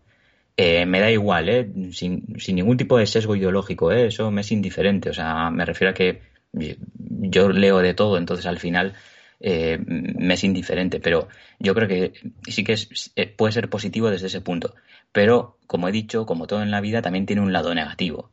Eh, 0.58 0.88
me 0.88 1.00
da 1.00 1.12
igual, 1.12 1.48
¿eh? 1.48 1.70
sin, 1.92 2.26
ningún 2.48 2.78
tipo 2.78 2.98
de 2.98 3.06
sesgo 3.06 3.36
ideológico, 3.36 3.92
eso 3.92 4.32
me 4.32 4.42
es 4.42 4.52
indiferente. 4.52 5.12
O 5.12 5.14
sea, 5.14 5.52
me 5.52 5.64
refiero 5.64 5.92
a 5.92 5.94
que 5.94 6.24
yo 6.54 7.50
leo 7.50 7.78
de 7.78 7.94
todo, 7.94 8.18
entonces 8.18 8.48
al 8.48 8.58
final 8.58 8.96
me 9.40 10.34
es 10.34 10.44
indiferente. 10.44 11.00
Pero 11.00 11.28
yo 11.60 11.76
creo 11.76 11.88
que 11.88 12.14
sí 12.48 12.64
que 12.64 12.74
es, 12.74 13.14
puede 13.36 13.54
ser 13.54 13.70
positivo 13.70 14.10
desde 14.10 14.26
ese 14.26 14.42
punto. 14.42 14.74
Pero, 15.12 15.60
como 15.68 15.88
he 15.88 15.92
dicho, 15.92 16.26
como 16.26 16.48
todo 16.48 16.64
en 16.64 16.72
la 16.72 16.82
vida, 16.82 17.04
también 17.04 17.28
tiene 17.28 17.44
un 17.44 17.54
lado 17.54 17.76
negativo. 17.76 18.32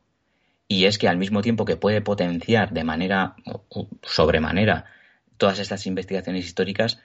Y 0.67 0.85
es 0.85 0.97
que 0.97 1.07
al 1.07 1.17
mismo 1.17 1.43
tiempo 1.43 1.65
que 1.65 1.77
puede 1.77 2.01
potenciar 2.01 2.73
de 2.73 2.83
manera 2.83 3.35
sobremanera 4.01 4.85
todas 5.37 5.59
estas 5.59 5.85
investigaciones 5.87 6.45
históricas, 6.45 6.99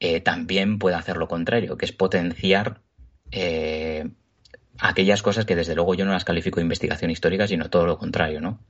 eh, 0.00 0.20
también 0.20 0.78
puede 0.78 0.96
hacer 0.96 1.16
lo 1.16 1.28
contrario, 1.28 1.76
que 1.76 1.86
es 1.86 1.92
potenciar 1.92 2.80
eh, 3.30 4.08
aquellas 4.78 5.22
cosas 5.22 5.46
que 5.46 5.56
desde 5.56 5.74
luego 5.74 5.94
yo 5.94 6.04
no 6.04 6.12
las 6.12 6.24
califico 6.24 6.56
de 6.56 6.64
investigación 6.64 7.10
histórica, 7.10 7.46
sino 7.46 7.70
todo 7.70 7.86
lo 7.86 7.98
contrario, 7.98 8.40
¿no? 8.40 8.60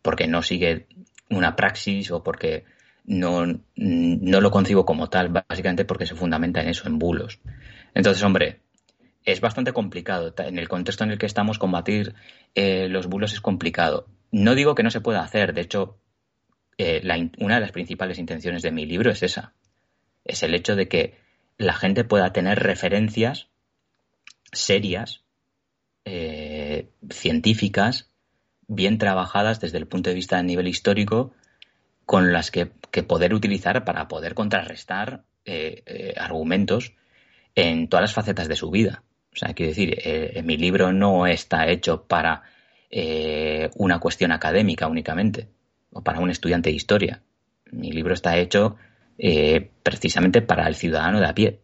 Porque 0.00 0.26
no 0.26 0.42
sigue 0.42 0.86
una 1.30 1.56
praxis 1.56 2.10
o 2.10 2.22
porque 2.22 2.64
no, 3.04 3.46
no 3.76 4.40
lo 4.40 4.50
concibo 4.50 4.84
como 4.84 5.08
tal, 5.08 5.28
básicamente 5.28 5.84
porque 5.84 6.06
se 6.06 6.14
fundamenta 6.14 6.60
en 6.62 6.68
eso, 6.68 6.88
en 6.88 6.98
bulos. 6.98 7.40
Entonces, 7.94 8.22
hombre, 8.22 8.60
es 9.24 9.40
bastante 9.40 9.72
complicado. 9.72 10.34
En 10.38 10.58
el 10.58 10.68
contexto 10.68 11.04
en 11.04 11.10
el 11.10 11.18
que 11.18 11.26
estamos, 11.26 11.58
combatir 11.58 12.14
eh, 12.54 12.88
los 12.88 13.06
bulos 13.06 13.32
es 13.32 13.40
complicado. 13.40 14.06
No 14.30 14.54
digo 14.54 14.74
que 14.74 14.82
no 14.82 14.90
se 14.90 15.00
pueda 15.00 15.22
hacer, 15.22 15.52
de 15.52 15.60
hecho, 15.60 15.98
eh, 16.84 17.30
una 17.38 17.54
de 17.54 17.60
las 17.60 17.70
principales 17.70 18.18
intenciones 18.18 18.62
de 18.62 18.72
mi 18.72 18.86
libro 18.86 19.12
es 19.12 19.22
esa. 19.22 19.52
Es 20.24 20.42
el 20.42 20.52
hecho 20.52 20.74
de 20.74 20.88
que 20.88 21.14
la 21.56 21.74
gente 21.74 22.02
pueda 22.02 22.32
tener 22.32 22.58
referencias 22.58 23.48
serias, 24.50 25.22
eh, 26.04 26.88
científicas, 27.10 28.10
bien 28.66 28.98
trabajadas 28.98 29.60
desde 29.60 29.78
el 29.78 29.86
punto 29.86 30.10
de 30.10 30.16
vista 30.16 30.38
a 30.38 30.42
nivel 30.42 30.66
histórico, 30.66 31.32
con 32.04 32.32
las 32.32 32.50
que, 32.50 32.66
poder 32.66 33.32
utilizar 33.32 33.84
para 33.84 34.08
poder 34.08 34.34
contrarrestar 34.34 35.24
eh, 35.44 36.14
argumentos 36.18 36.94
en 37.54 37.88
todas 37.88 38.02
las 38.02 38.12
facetas 38.12 38.48
de 38.48 38.56
su 38.56 38.70
vida. 38.70 39.04
O 39.32 39.36
sea, 39.36 39.54
quiero 39.54 39.70
decir, 39.70 40.42
mi 40.44 40.58
libro 40.58 40.92
no 40.92 41.26
está 41.26 41.68
hecho 41.68 42.04
para 42.06 42.42
una 43.76 43.98
cuestión 43.98 44.30
académica 44.32 44.88
únicamente, 44.88 45.48
o 45.92 46.02
para 46.02 46.20
un 46.20 46.30
estudiante 46.30 46.70
de 46.70 46.76
historia, 46.76 47.22
mi 47.70 47.90
libro 47.90 48.14
está 48.14 48.36
hecho 48.36 48.76
eh, 49.18 49.70
precisamente 49.82 50.42
para 50.42 50.66
el 50.66 50.74
ciudadano 50.74 51.20
de 51.20 51.26
a 51.26 51.34
pie, 51.34 51.60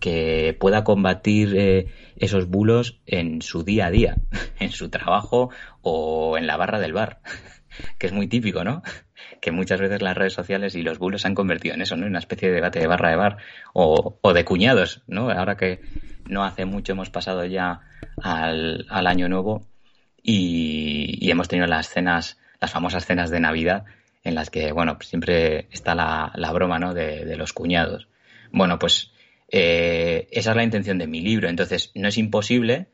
que 0.00 0.56
pueda 0.58 0.82
combatir 0.82 1.54
eh, 1.56 1.86
esos 2.16 2.48
bulos 2.48 3.00
en 3.06 3.42
su 3.42 3.62
día 3.62 3.86
a 3.86 3.90
día, 3.90 4.16
en 4.58 4.70
su 4.70 4.88
trabajo 4.88 5.50
o 5.82 6.36
en 6.38 6.46
la 6.46 6.56
barra 6.56 6.80
del 6.80 6.92
bar, 6.92 7.20
que 7.98 8.06
es 8.06 8.12
muy 8.12 8.26
típico, 8.26 8.64
¿no? 8.64 8.82
Que 9.40 9.52
muchas 9.52 9.80
veces 9.80 10.02
las 10.02 10.16
redes 10.16 10.34
sociales 10.34 10.74
y 10.74 10.82
los 10.82 10.98
bulos 10.98 11.22
se 11.22 11.28
han 11.28 11.34
convertido 11.34 11.74
en 11.74 11.80
eso, 11.80 11.96
¿no? 11.96 12.02
En 12.02 12.10
una 12.10 12.18
especie 12.18 12.48
de 12.48 12.54
debate 12.56 12.78
de 12.78 12.86
barra 12.86 13.10
de 13.10 13.16
bar 13.16 13.36
o, 13.72 14.32
de 14.34 14.44
cuñados, 14.44 15.02
¿no? 15.06 15.30
Ahora 15.30 15.56
que 15.56 15.80
no 16.26 16.44
hace 16.44 16.66
mucho 16.66 16.92
hemos 16.92 17.08
pasado 17.08 17.44
ya 17.46 17.80
al, 18.22 18.86
al 18.90 19.06
año 19.06 19.30
nuevo 19.30 19.66
y, 20.22 21.16
y, 21.24 21.30
hemos 21.30 21.48
tenido 21.48 21.66
las 21.66 21.88
cenas, 21.88 22.38
las 22.60 22.70
famosas 22.70 23.06
cenas 23.06 23.30
de 23.30 23.40
Navidad 23.40 23.84
en 24.22 24.34
las 24.34 24.50
que, 24.50 24.72
bueno, 24.72 24.98
siempre 25.00 25.68
está 25.70 25.94
la, 25.94 26.32
la 26.34 26.52
broma, 26.52 26.78
¿no? 26.78 26.92
De, 26.92 27.24
de, 27.24 27.36
los 27.36 27.52
cuñados. 27.52 28.08
Bueno, 28.52 28.78
pues 28.78 29.12
eh, 29.48 30.28
esa 30.30 30.50
es 30.50 30.56
la 30.56 30.64
intención 30.64 30.98
de 30.98 31.06
mi 31.06 31.20
libro. 31.20 31.48
Entonces, 31.48 31.90
no 31.94 32.08
es 32.08 32.18
imposible, 32.18 32.88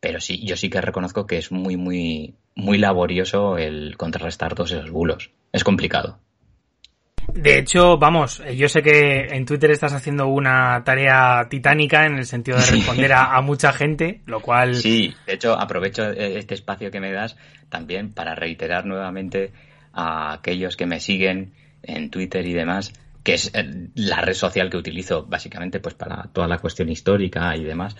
pero 0.00 0.20
sí, 0.20 0.44
yo 0.44 0.56
sí 0.56 0.68
que 0.68 0.80
reconozco 0.80 1.26
que 1.26 1.38
es 1.38 1.50
muy, 1.50 1.76
muy, 1.76 2.34
muy 2.54 2.78
laborioso 2.78 3.56
el 3.56 3.96
contrarrestar 3.96 4.54
todos 4.54 4.72
esos 4.72 4.90
bulos. 4.90 5.30
Es 5.52 5.64
complicado. 5.64 6.18
De 7.34 7.58
hecho, 7.58 7.98
vamos, 7.98 8.42
yo 8.56 8.68
sé 8.68 8.82
que 8.82 9.28
en 9.30 9.44
Twitter 9.44 9.70
estás 9.70 9.92
haciendo 9.92 10.26
una 10.28 10.82
tarea 10.84 11.46
titánica 11.48 12.06
en 12.06 12.16
el 12.16 12.26
sentido 12.26 12.58
de 12.58 12.66
responder 12.70 13.12
a, 13.12 13.36
a, 13.36 13.42
mucha 13.42 13.72
gente, 13.72 14.22
lo 14.26 14.40
cual... 14.40 14.74
Sí, 14.74 15.14
de 15.26 15.34
hecho, 15.34 15.52
aprovecho 15.58 16.10
este 16.10 16.54
espacio 16.54 16.90
que 16.90 17.00
me 17.00 17.12
das 17.12 17.36
también 17.68 18.12
para 18.12 18.34
reiterar 18.34 18.86
nuevamente 18.86 19.52
a 19.92 20.32
aquellos 20.32 20.76
que 20.76 20.86
me 20.86 21.00
siguen 21.00 21.52
en 21.82 22.10
Twitter 22.10 22.46
y 22.46 22.52
demás, 22.52 22.92
que 23.22 23.34
es 23.34 23.52
la 23.94 24.20
red 24.20 24.34
social 24.34 24.70
que 24.70 24.76
utilizo 24.76 25.24
básicamente 25.26 25.80
pues 25.80 25.94
para 25.94 26.24
toda 26.32 26.48
la 26.48 26.58
cuestión 26.58 26.88
histórica 26.88 27.54
y 27.56 27.64
demás, 27.64 27.96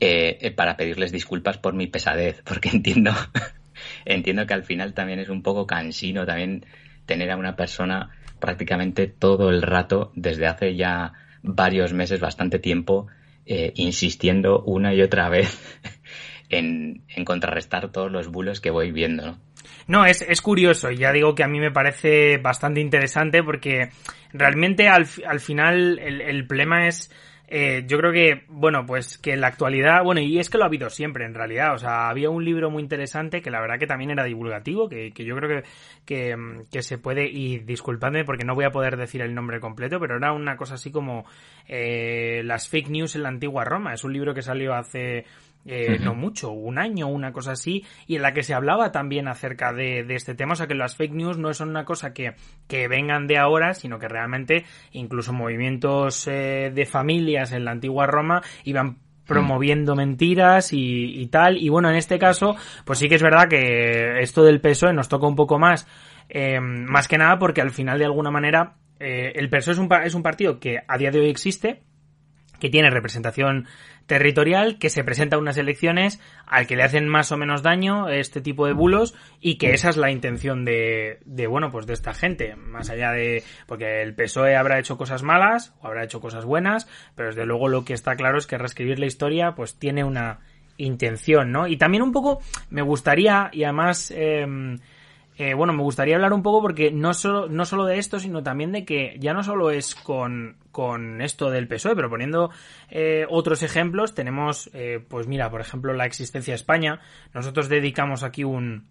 eh, 0.00 0.52
para 0.56 0.76
pedirles 0.76 1.10
disculpas 1.10 1.58
por 1.58 1.74
mi 1.74 1.86
pesadez, 1.86 2.42
porque 2.44 2.68
entiendo, 2.68 3.12
entiendo 4.04 4.46
que 4.46 4.54
al 4.54 4.64
final 4.64 4.94
también 4.94 5.18
es 5.18 5.28
un 5.28 5.42
poco 5.42 5.66
cansino 5.66 6.24
también 6.26 6.64
tener 7.06 7.30
a 7.30 7.36
una 7.36 7.56
persona 7.56 8.10
prácticamente 8.38 9.06
todo 9.06 9.50
el 9.50 9.62
rato, 9.62 10.12
desde 10.14 10.46
hace 10.46 10.76
ya 10.76 11.12
varios 11.42 11.92
meses, 11.92 12.20
bastante 12.20 12.58
tiempo, 12.58 13.06
eh, 13.46 13.72
insistiendo 13.76 14.62
una 14.62 14.94
y 14.94 15.02
otra 15.02 15.28
vez 15.28 15.58
en, 16.48 17.02
en, 17.08 17.24
contrarrestar 17.24 17.90
todos 17.90 18.10
los 18.10 18.28
bulos 18.28 18.60
que 18.60 18.70
voy 18.70 18.92
viendo, 18.92 19.26
¿no? 19.26 19.38
No, 19.86 20.04
es, 20.04 20.22
es 20.22 20.42
curioso, 20.42 20.90
ya 20.90 21.12
digo 21.12 21.34
que 21.34 21.44
a 21.44 21.48
mí 21.48 21.58
me 21.58 21.70
parece 21.70 22.36
bastante 22.38 22.80
interesante 22.80 23.42
porque 23.42 23.88
realmente 24.32 24.88
al, 24.88 25.06
al 25.26 25.40
final 25.40 25.98
el, 25.98 26.20
el 26.20 26.46
problema 26.46 26.86
es 26.88 27.10
eh, 27.50 27.84
yo 27.86 27.96
creo 27.96 28.12
que, 28.12 28.44
bueno, 28.48 28.84
pues 28.84 29.16
que 29.16 29.32
en 29.32 29.40
la 29.40 29.46
actualidad, 29.46 30.04
bueno, 30.04 30.20
y 30.20 30.38
es 30.38 30.50
que 30.50 30.58
lo 30.58 30.64
ha 30.64 30.66
habido 30.66 30.90
siempre 30.90 31.24
en 31.24 31.32
realidad, 31.32 31.72
o 31.72 31.78
sea, 31.78 32.10
había 32.10 32.28
un 32.28 32.44
libro 32.44 32.70
muy 32.70 32.82
interesante 32.82 33.40
que 33.40 33.50
la 33.50 33.62
verdad 33.62 33.78
que 33.78 33.86
también 33.86 34.10
era 34.10 34.24
divulgativo, 34.24 34.86
que, 34.86 35.12
que 35.12 35.24
yo 35.24 35.34
creo 35.34 35.62
que, 35.62 35.68
que, 36.04 36.36
que, 36.70 36.82
se 36.82 36.98
puede, 36.98 37.26
y 37.26 37.60
disculpadme 37.60 38.26
porque 38.26 38.44
no 38.44 38.54
voy 38.54 38.66
a 38.66 38.70
poder 38.70 38.98
decir 38.98 39.22
el 39.22 39.34
nombre 39.34 39.60
completo, 39.60 39.98
pero 39.98 40.18
era 40.18 40.34
una 40.34 40.58
cosa 40.58 40.74
así 40.74 40.90
como 40.90 41.24
eh, 41.66 42.42
las 42.44 42.68
fake 42.68 42.90
news 42.90 43.16
en 43.16 43.22
la 43.22 43.30
antigua 43.30 43.64
Roma, 43.64 43.94
es 43.94 44.04
un 44.04 44.12
libro 44.12 44.34
que 44.34 44.42
salió 44.42 44.74
hace 44.74 45.24
eh, 45.66 45.90
uh 45.90 45.94
-huh. 45.94 46.04
no 46.04 46.14
mucho, 46.14 46.50
un 46.50 46.78
año, 46.78 47.08
una 47.08 47.32
cosa 47.32 47.52
así, 47.52 47.84
y 48.06 48.16
en 48.16 48.22
la 48.22 48.32
que 48.32 48.42
se 48.42 48.54
hablaba 48.54 48.92
también 48.92 49.28
acerca 49.28 49.72
de, 49.72 50.04
de, 50.04 50.14
este 50.14 50.34
tema, 50.34 50.52
o 50.52 50.56
sea 50.56 50.66
que 50.66 50.74
las 50.74 50.96
fake 50.96 51.12
news 51.12 51.38
no 51.38 51.52
son 51.52 51.70
una 51.70 51.84
cosa 51.84 52.12
que, 52.12 52.34
que 52.66 52.88
vengan 52.88 53.26
de 53.26 53.38
ahora, 53.38 53.74
sino 53.74 53.98
que 53.98 54.08
realmente 54.08 54.64
incluso 54.92 55.32
movimientos 55.32 56.26
eh, 56.26 56.70
de 56.74 56.86
familias 56.86 57.52
en 57.52 57.64
la 57.64 57.72
antigua 57.72 58.06
Roma 58.06 58.42
iban 58.64 58.98
promoviendo 59.28 59.94
mentiras 59.94 60.72
y, 60.72 61.20
y, 61.20 61.26
tal, 61.26 61.58
y 61.58 61.68
bueno, 61.68 61.90
en 61.90 61.96
este 61.96 62.18
caso, 62.18 62.56
pues 62.84 62.98
sí 62.98 63.08
que 63.08 63.16
es 63.16 63.22
verdad 63.22 63.46
que 63.48 64.20
esto 64.20 64.42
del 64.42 64.60
PSOE 64.60 64.94
nos 64.94 65.08
toca 65.08 65.26
un 65.26 65.36
poco 65.36 65.58
más, 65.58 65.86
eh, 66.30 66.58
más 66.60 67.08
que 67.08 67.18
nada 67.18 67.38
porque 67.38 67.60
al 67.60 67.70
final 67.70 67.98
de 67.98 68.06
alguna 68.06 68.30
manera 68.30 68.76
eh, 68.98 69.32
el 69.36 69.50
PSOE 69.50 69.74
es 69.74 69.78
un, 69.78 69.88
es 70.02 70.14
un 70.14 70.22
partido 70.22 70.58
que 70.58 70.78
a 70.86 70.98
día 70.98 71.10
de 71.10 71.20
hoy 71.20 71.28
existe, 71.28 71.82
que 72.60 72.70
tiene 72.70 72.90
representación 72.90 73.66
territorial 74.06 74.78
que 74.78 74.88
se 74.88 75.04
presenta 75.04 75.36
a 75.36 75.38
unas 75.38 75.58
elecciones 75.58 76.18
al 76.46 76.66
que 76.66 76.76
le 76.76 76.82
hacen 76.82 77.06
más 77.08 77.30
o 77.30 77.36
menos 77.36 77.62
daño 77.62 78.08
este 78.08 78.40
tipo 78.40 78.66
de 78.66 78.72
bulos 78.72 79.14
y 79.40 79.58
que 79.58 79.74
esa 79.74 79.90
es 79.90 79.98
la 79.98 80.10
intención 80.10 80.64
de, 80.64 81.20
de 81.26 81.46
bueno 81.46 81.70
pues 81.70 81.86
de 81.86 81.92
esta 81.92 82.14
gente. 82.14 82.56
Más 82.56 82.88
allá 82.90 83.12
de 83.12 83.44
porque 83.66 84.02
el 84.02 84.14
PSOE 84.14 84.56
habrá 84.56 84.78
hecho 84.78 84.96
cosas 84.96 85.22
malas 85.22 85.74
o 85.82 85.86
habrá 85.86 86.04
hecho 86.04 86.20
cosas 86.20 86.44
buenas 86.44 86.88
pero 87.14 87.28
desde 87.28 87.44
luego 87.44 87.68
lo 87.68 87.84
que 87.84 87.92
está 87.92 88.16
claro 88.16 88.38
es 88.38 88.46
que 88.46 88.58
reescribir 88.58 88.98
la 88.98 89.06
historia 89.06 89.54
pues 89.54 89.78
tiene 89.78 90.04
una 90.04 90.40
intención 90.78 91.52
no 91.52 91.66
y 91.66 91.76
también 91.76 92.02
un 92.02 92.12
poco 92.12 92.40
me 92.70 92.82
gustaría 92.82 93.50
y 93.52 93.64
además 93.64 94.10
eh, 94.14 94.46
eh, 95.38 95.54
bueno, 95.54 95.72
me 95.72 95.84
gustaría 95.84 96.16
hablar 96.16 96.32
un 96.32 96.42
poco 96.42 96.60
porque 96.60 96.90
no 96.90 97.14
solo, 97.14 97.48
no 97.48 97.64
solo 97.64 97.84
de 97.84 97.98
esto, 97.98 98.18
sino 98.18 98.42
también 98.42 98.72
de 98.72 98.84
que 98.84 99.16
ya 99.20 99.32
no 99.32 99.44
solo 99.44 99.70
es 99.70 99.94
con, 99.94 100.56
con 100.72 101.22
esto 101.22 101.48
del 101.48 101.68
PSOE, 101.68 101.94
pero 101.94 102.10
poniendo 102.10 102.50
eh, 102.90 103.24
otros 103.30 103.62
ejemplos, 103.62 104.16
tenemos, 104.16 104.68
eh, 104.74 104.98
pues 105.08 105.28
mira, 105.28 105.48
por 105.48 105.60
ejemplo, 105.60 105.92
la 105.94 106.06
existencia 106.06 106.52
de 106.52 106.56
España. 106.56 107.00
Nosotros 107.32 107.68
dedicamos 107.68 108.24
aquí 108.24 108.42
un, 108.42 108.88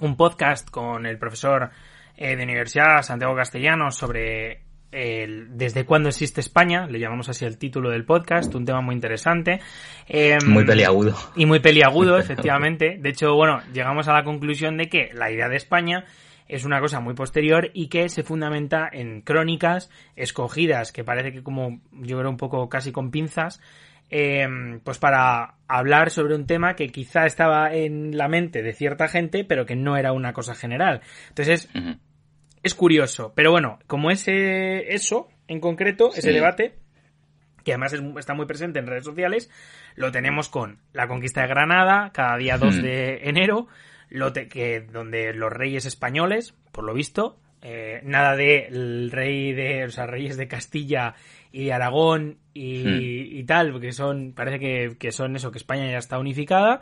un 0.00 0.16
podcast 0.16 0.68
con 0.68 1.06
el 1.06 1.16
profesor 1.16 1.70
eh, 2.16 2.34
de 2.34 2.42
Universidad 2.42 3.02
Santiago 3.02 3.36
Castellanos 3.36 3.94
sobre 3.94 4.64
desde 4.92 5.86
cuándo 5.86 6.10
existe 6.10 6.42
España, 6.42 6.86
le 6.86 7.00
llamamos 7.00 7.28
así 7.30 7.46
el 7.46 7.56
título 7.56 7.90
del 7.90 8.04
podcast, 8.04 8.54
un 8.54 8.66
tema 8.66 8.82
muy 8.82 8.94
interesante. 8.94 9.60
Eh, 10.06 10.36
muy 10.46 10.66
peliagudo. 10.66 11.16
Y 11.34 11.46
muy 11.46 11.60
peliagudo, 11.60 12.18
efectivamente. 12.20 12.98
De 13.00 13.08
hecho, 13.08 13.34
bueno, 13.34 13.62
llegamos 13.72 14.08
a 14.08 14.12
la 14.12 14.22
conclusión 14.22 14.76
de 14.76 14.88
que 14.88 15.10
la 15.14 15.30
idea 15.30 15.48
de 15.48 15.56
España 15.56 16.04
es 16.46 16.66
una 16.66 16.80
cosa 16.80 17.00
muy 17.00 17.14
posterior 17.14 17.70
y 17.72 17.88
que 17.88 18.10
se 18.10 18.22
fundamenta 18.22 18.86
en 18.92 19.22
crónicas 19.22 19.88
escogidas, 20.14 20.92
que 20.92 21.04
parece 21.04 21.32
que 21.32 21.42
como 21.42 21.80
yo 21.92 22.18
creo 22.18 22.28
un 22.28 22.36
poco 22.36 22.68
casi 22.68 22.92
con 22.92 23.10
pinzas, 23.10 23.62
eh, 24.10 24.46
pues 24.84 24.98
para 24.98 25.54
hablar 25.68 26.10
sobre 26.10 26.34
un 26.34 26.46
tema 26.46 26.76
que 26.76 26.88
quizá 26.88 27.24
estaba 27.24 27.72
en 27.72 28.18
la 28.18 28.28
mente 28.28 28.62
de 28.62 28.74
cierta 28.74 29.08
gente, 29.08 29.42
pero 29.44 29.64
que 29.64 29.74
no 29.74 29.96
era 29.96 30.12
una 30.12 30.34
cosa 30.34 30.54
general. 30.54 31.00
Entonces, 31.30 31.70
uh 31.74 31.78
-huh 31.78 31.98
es 32.62 32.74
curioso. 32.74 33.32
Pero 33.34 33.50
bueno, 33.50 33.78
como 33.86 34.10
ese, 34.10 34.94
eso 34.94 35.28
en 35.48 35.60
concreto, 35.60 36.10
sí. 36.12 36.20
ese 36.20 36.32
debate, 36.32 36.74
que 37.64 37.72
además 37.72 37.92
es, 37.92 38.02
está 38.18 38.34
muy 38.34 38.46
presente 38.46 38.78
en 38.78 38.86
redes 38.86 39.04
sociales, 39.04 39.50
lo 39.94 40.12
tenemos 40.12 40.48
con 40.48 40.78
la 40.92 41.08
conquista 41.08 41.42
de 41.42 41.48
Granada, 41.48 42.10
cada 42.12 42.36
día 42.36 42.58
2 42.58 42.76
hmm. 42.76 42.82
de 42.82 43.20
enero, 43.24 43.68
lo 44.08 44.32
te, 44.32 44.48
que, 44.48 44.80
donde 44.80 45.32
los 45.32 45.52
reyes 45.52 45.86
españoles, 45.86 46.54
por 46.72 46.84
lo 46.84 46.94
visto, 46.94 47.38
eh, 47.62 48.00
nada 48.04 48.36
de 48.36 48.66
el 48.66 49.10
rey 49.10 49.52
de, 49.52 49.84
o 49.84 49.90
sea, 49.90 50.06
reyes 50.06 50.36
de 50.36 50.48
Castilla 50.48 51.14
y 51.52 51.66
de 51.66 51.72
Aragón 51.72 52.38
y, 52.54 53.38
y 53.38 53.44
tal, 53.44 53.72
porque 53.72 53.92
son, 53.92 54.32
parece 54.32 54.58
que, 54.58 54.96
que 54.98 55.12
son 55.12 55.36
eso, 55.36 55.52
que 55.52 55.58
España 55.58 55.90
ya 55.90 55.98
está 55.98 56.18
unificada, 56.18 56.80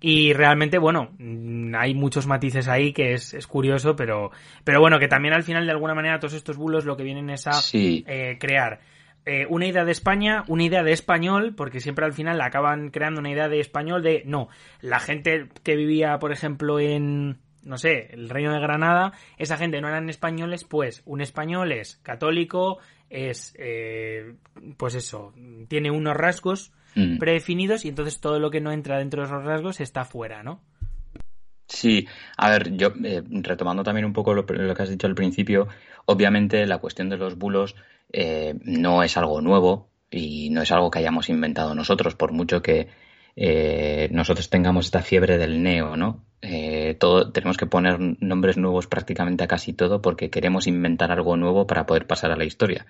y 0.00 0.32
realmente, 0.32 0.78
bueno, 0.78 1.10
mm, 1.18 1.74
hay 1.74 1.94
muchos 1.94 2.26
matices 2.26 2.68
ahí 2.68 2.92
que 2.92 3.12
es, 3.12 3.34
es, 3.34 3.46
curioso, 3.46 3.94
pero, 3.94 4.30
pero 4.64 4.80
bueno, 4.80 4.98
que 4.98 5.08
también 5.08 5.34
al 5.34 5.42
final, 5.42 5.66
de 5.66 5.72
alguna 5.72 5.94
manera, 5.94 6.18
todos 6.18 6.34
estos 6.34 6.56
bulos 6.56 6.86
lo 6.86 6.96
que 6.96 7.02
vienen 7.02 7.28
es 7.28 7.46
a 7.46 7.52
sí. 7.52 8.02
eh, 8.06 8.38
crear 8.40 8.80
eh, 9.26 9.46
una 9.50 9.66
idea 9.66 9.84
de 9.84 9.92
España, 9.92 10.44
una 10.48 10.64
idea 10.64 10.82
de 10.82 10.92
español, 10.92 11.54
porque 11.54 11.80
siempre 11.80 12.06
al 12.06 12.14
final 12.14 12.40
acaban 12.40 12.90
creando 12.90 13.20
una 13.20 13.30
idea 13.30 13.48
de 13.48 13.60
español 13.60 14.02
de, 14.02 14.22
no, 14.24 14.48
la 14.80 14.98
gente 14.98 15.48
que 15.62 15.76
vivía, 15.76 16.18
por 16.18 16.32
ejemplo, 16.32 16.80
en, 16.80 17.38
no 17.62 17.76
sé, 17.76 18.08
el 18.12 18.30
Reino 18.30 18.54
de 18.54 18.60
Granada, 18.60 19.12
esa 19.36 19.58
gente 19.58 19.82
no 19.82 19.88
eran 19.88 20.08
españoles, 20.08 20.64
pues 20.64 21.02
un 21.04 21.20
español 21.20 21.72
es 21.72 21.96
católico, 22.02 22.78
es, 23.10 23.54
eh, 23.58 24.36
pues 24.78 24.94
eso, 24.94 25.34
tiene 25.68 25.90
unos 25.90 26.16
rasgos 26.16 26.72
mm. 26.94 27.18
predefinidos 27.18 27.84
y 27.84 27.88
entonces 27.88 28.20
todo 28.20 28.38
lo 28.38 28.50
que 28.50 28.60
no 28.60 28.72
entra 28.72 28.98
dentro 28.98 29.22
de 29.22 29.28
esos 29.28 29.44
rasgos 29.44 29.80
está 29.80 30.04
fuera, 30.04 30.42
¿no? 30.42 30.60
Sí, 31.68 32.08
a 32.36 32.50
ver, 32.50 32.76
yo 32.76 32.92
eh, 33.04 33.22
retomando 33.28 33.84
también 33.84 34.04
un 34.04 34.12
poco 34.12 34.34
lo, 34.34 34.42
lo, 34.42 34.74
que 34.74 34.82
has 34.82 34.90
dicho 34.90 35.06
al 35.06 35.14
principio, 35.14 35.68
obviamente 36.04 36.66
la 36.66 36.78
cuestión 36.78 37.08
de 37.08 37.16
los 37.16 37.38
bulos 37.38 37.76
eh, 38.12 38.54
no 38.64 39.04
es 39.04 39.16
algo 39.16 39.40
nuevo 39.40 39.88
y 40.10 40.50
no 40.50 40.62
es 40.62 40.72
algo 40.72 40.90
que 40.90 40.98
hayamos 40.98 41.28
inventado 41.28 41.74
nosotros, 41.74 42.16
por 42.16 42.32
mucho 42.32 42.60
que 42.60 42.88
eh, 43.36 44.08
nosotros 44.10 44.50
tengamos 44.50 44.86
esta 44.86 45.02
fiebre 45.02 45.38
del 45.38 45.62
neo, 45.62 45.96
¿no? 45.96 46.24
Eh, 46.42 46.96
todo, 46.98 47.30
tenemos 47.32 47.56
que 47.56 47.66
poner 47.66 47.98
nombres 48.20 48.56
nuevos 48.56 48.86
prácticamente 48.86 49.44
a 49.44 49.48
casi 49.48 49.72
todo 49.72 50.02
porque 50.02 50.30
queremos 50.30 50.66
inventar 50.66 51.12
algo 51.12 51.36
nuevo 51.36 51.66
para 51.66 51.86
poder 51.86 52.06
pasar 52.06 52.32
a 52.32 52.36
la 52.36 52.44
historia. 52.44 52.86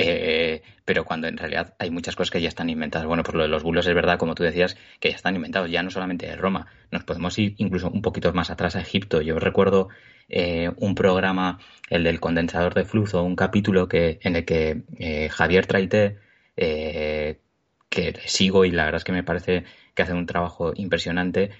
Eh, 0.00 0.62
pero 0.84 1.04
cuando 1.04 1.26
en 1.26 1.36
realidad 1.36 1.74
hay 1.80 1.90
muchas 1.90 2.14
cosas 2.14 2.30
que 2.30 2.40
ya 2.40 2.48
están 2.48 2.70
inventadas. 2.70 3.08
Bueno, 3.08 3.24
pues 3.24 3.34
lo 3.34 3.42
de 3.42 3.48
los 3.48 3.64
bulos 3.64 3.84
es 3.88 3.94
verdad, 3.94 4.16
como 4.16 4.36
tú 4.36 4.44
decías, 4.44 4.76
que 5.00 5.10
ya 5.10 5.16
están 5.16 5.34
inventados, 5.34 5.70
ya 5.70 5.82
no 5.82 5.90
solamente 5.90 6.26
de 6.26 6.36
Roma. 6.36 6.68
Nos 6.92 7.02
podemos 7.02 7.36
ir 7.38 7.54
incluso 7.58 7.90
un 7.90 8.00
poquito 8.00 8.32
más 8.32 8.50
atrás 8.50 8.76
a 8.76 8.80
Egipto. 8.80 9.20
Yo 9.22 9.40
recuerdo 9.40 9.88
eh, 10.28 10.70
un 10.76 10.94
programa, 10.94 11.58
el 11.90 12.04
del 12.04 12.20
condensador 12.20 12.74
de 12.74 12.84
flujo, 12.84 13.22
un 13.22 13.34
capítulo 13.34 13.88
que, 13.88 14.20
en 14.22 14.36
el 14.36 14.44
que 14.44 14.82
eh, 14.98 15.28
Javier 15.30 15.66
Traité, 15.66 16.18
que 16.56 18.14
sigo 18.26 18.64
y 18.64 18.70
la 18.70 18.84
verdad 18.84 18.98
es 18.98 19.04
que 19.04 19.12
me 19.12 19.24
parece 19.24 19.64
que 19.94 20.02
hace 20.02 20.12
un 20.12 20.26
trabajo 20.26 20.72
impresionante, 20.76 21.50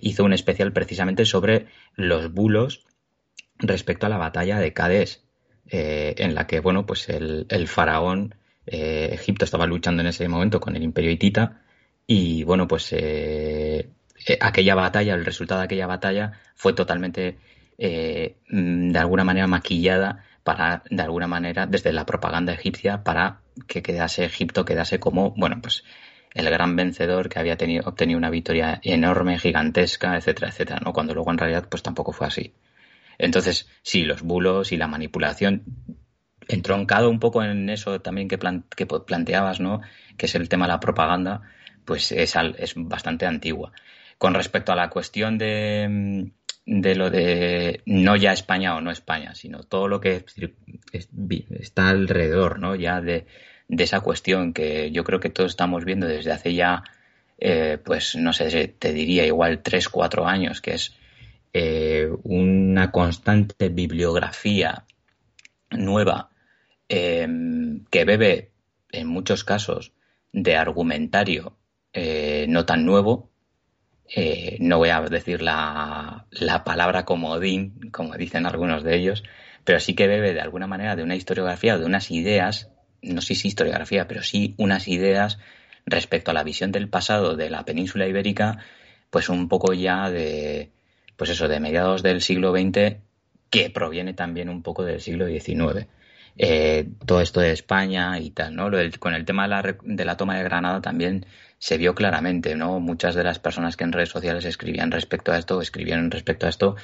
hizo 0.00 0.24
un 0.24 0.32
especial 0.32 0.72
precisamente 0.72 1.24
sobre 1.24 1.66
los 1.94 2.32
bulos 2.32 2.86
respecto 3.58 4.06
a 4.06 4.08
la 4.08 4.18
batalla 4.18 4.58
de 4.58 4.72
Cádiz, 4.72 5.25
eh, 5.68 6.14
en 6.18 6.34
la 6.34 6.46
que, 6.46 6.60
bueno, 6.60 6.86
pues 6.86 7.08
el, 7.08 7.68
faraón, 7.68 8.34
eh, 8.66 9.10
Egipto 9.12 9.44
estaba 9.44 9.66
luchando 9.66 10.02
en 10.02 10.08
ese 10.08 10.28
momento 10.28 10.60
con 10.60 10.76
el 10.76 10.82
imperio 10.82 11.10
hitita 11.10 11.62
y, 12.06 12.44
bueno, 12.44 12.68
pues 12.68 12.92
eh, 12.92 13.90
aquella 14.40 14.74
batalla, 14.74 15.14
el 15.14 15.24
resultado 15.24 15.60
de 15.60 15.66
aquella 15.66 15.86
batalla 15.86 16.32
fue 16.54 16.72
totalmente, 16.72 17.38
mm, 17.78 18.92
de 18.92 18.98
alguna 18.98 19.24
manera, 19.24 19.46
maquillada 19.46 20.24
para, 20.44 20.82
de 20.90 21.02
alguna 21.02 21.26
manera, 21.26 21.66
desde 21.66 21.92
la 21.92 22.06
propaganda 22.06 22.52
egipcia, 22.52 23.02
para 23.02 23.40
que 23.66 23.82
quedase 23.82 24.24
Egipto, 24.24 24.64
quedase 24.64 25.00
como, 25.00 25.32
bueno, 25.32 25.60
pues 25.60 25.84
el 26.34 26.50
gran 26.50 26.76
vencedor 26.76 27.28
que 27.28 27.38
había 27.38 27.56
tenido, 27.56 27.88
obtenido 27.88 28.18
una 28.18 28.30
victoria 28.30 28.78
enorme, 28.82 29.38
gigantesca, 29.38 30.16
etcétera, 30.16 30.48
etcétera, 30.50 30.80
¿no? 30.84 30.92
Cuando 30.92 31.14
luego 31.14 31.30
en 31.30 31.38
realidad 31.38 31.66
pues 31.68 31.82
tampoco 31.82 32.12
fue 32.12 32.26
así. 32.26 32.52
Entonces, 33.18 33.68
sí, 33.82 34.04
los 34.04 34.22
bulos 34.22 34.72
y 34.72 34.76
la 34.76 34.86
manipulación, 34.88 35.62
entroncado 36.48 37.10
un 37.10 37.18
poco 37.18 37.42
en 37.42 37.68
eso 37.70 38.00
también 38.00 38.28
que, 38.28 38.38
que 38.76 38.86
planteabas, 38.86 39.60
¿no? 39.60 39.80
Que 40.16 40.26
es 40.26 40.34
el 40.34 40.48
tema 40.48 40.66
de 40.66 40.72
la 40.72 40.80
propaganda, 40.80 41.42
pues 41.84 42.12
es, 42.12 42.36
es 42.58 42.74
bastante 42.76 43.26
antigua. 43.26 43.72
Con 44.18 44.34
respecto 44.34 44.72
a 44.72 44.76
la 44.76 44.90
cuestión 44.90 45.38
de, 45.38 46.30
de 46.64 46.94
lo 46.94 47.10
de 47.10 47.82
no 47.86 48.16
ya 48.16 48.32
España 48.32 48.76
o 48.76 48.80
no 48.80 48.90
España, 48.90 49.34
sino 49.34 49.62
todo 49.62 49.88
lo 49.88 50.00
que 50.00 50.24
está 50.92 51.88
alrededor, 51.88 52.58
¿no? 52.58 52.74
Ya 52.74 53.00
de, 53.00 53.26
de 53.68 53.84
esa 53.84 54.00
cuestión 54.00 54.52
que 54.52 54.90
yo 54.90 55.04
creo 55.04 55.20
que 55.20 55.30
todos 55.30 55.52
estamos 55.52 55.84
viendo 55.84 56.06
desde 56.06 56.32
hace 56.32 56.54
ya, 56.54 56.82
eh, 57.38 57.78
pues 57.84 58.16
no 58.16 58.32
sé, 58.32 58.68
te 58.68 58.92
diría 58.92 59.26
igual 59.26 59.62
tres, 59.62 59.88
cuatro 59.88 60.26
años, 60.26 60.60
que 60.60 60.74
es 60.74 60.96
eh, 61.58 62.10
una 62.24 62.90
constante 62.90 63.70
bibliografía 63.70 64.84
nueva 65.70 66.28
em, 66.86 67.86
que 67.86 68.04
bebe 68.04 68.50
en 68.92 69.06
muchos 69.06 69.42
casos 69.42 69.94
de 70.34 70.54
argumentario 70.54 71.56
eh, 71.94 72.44
no 72.50 72.66
tan 72.66 72.84
nuevo. 72.84 73.30
Eh, 74.14 74.58
no 74.60 74.76
voy 74.76 74.90
a 74.90 75.00
decir 75.00 75.40
la, 75.40 76.26
la 76.30 76.62
palabra 76.62 77.06
comodín, 77.06 77.90
como 77.90 78.18
dicen 78.18 78.44
algunos 78.44 78.84
de 78.84 78.94
ellos, 78.94 79.24
pero 79.64 79.80
sí 79.80 79.94
que 79.94 80.08
bebe 80.08 80.34
de 80.34 80.42
alguna 80.42 80.66
manera 80.66 80.94
de 80.94 81.04
una 81.04 81.16
historiografía 81.16 81.76
o 81.76 81.78
de 81.78 81.86
unas 81.86 82.10
ideas, 82.10 82.70
no 83.00 83.22
sé 83.22 83.34
si 83.34 83.48
historiografía, 83.48 84.06
pero 84.06 84.22
sí 84.22 84.54
unas 84.58 84.88
ideas 84.88 85.38
respecto 85.86 86.32
a 86.32 86.34
la 86.34 86.44
visión 86.44 86.70
del 86.70 86.90
pasado 86.90 87.34
de 87.34 87.48
la 87.48 87.64
península 87.64 88.06
ibérica, 88.06 88.58
pues 89.08 89.30
un 89.30 89.48
poco 89.48 89.72
ya 89.72 90.10
de, 90.10 90.75
pues 91.16 91.30
eso, 91.30 91.48
de 91.48 91.60
mediados 91.60 92.02
del 92.02 92.20
siglo 92.20 92.52
XX, 92.52 92.96
que 93.50 93.70
proviene 93.70 94.14
también 94.14 94.48
un 94.48 94.62
poco 94.62 94.84
del 94.84 95.00
siglo 95.00 95.26
XIX. 95.26 95.86
Eh, 96.38 96.88
todo 97.06 97.22
esto 97.22 97.40
de 97.40 97.52
España 97.52 98.18
y 98.18 98.30
tal, 98.30 98.54
¿no? 98.54 98.70
con 98.98 99.14
el 99.14 99.24
tema 99.24 99.44
de 99.82 100.04
la, 100.04 100.16
toma 100.16 100.36
de 100.36 100.44
Granada 100.44 100.82
también 100.82 101.24
se 101.58 101.78
vio 101.78 101.94
claramente, 101.94 102.54
¿no? 102.56 102.78
Muchas 102.78 103.14
de 103.14 103.24
las 103.24 103.38
personas 103.38 103.76
que 103.76 103.84
en 103.84 103.92
redes 103.92 104.10
sociales 104.10 104.44
escribían 104.44 104.90
respecto 104.90 105.32
a 105.32 105.38
esto, 105.38 105.62
escribieron 105.62 106.10
respecto 106.10 106.44
a 106.44 106.50
esto, 106.50 106.76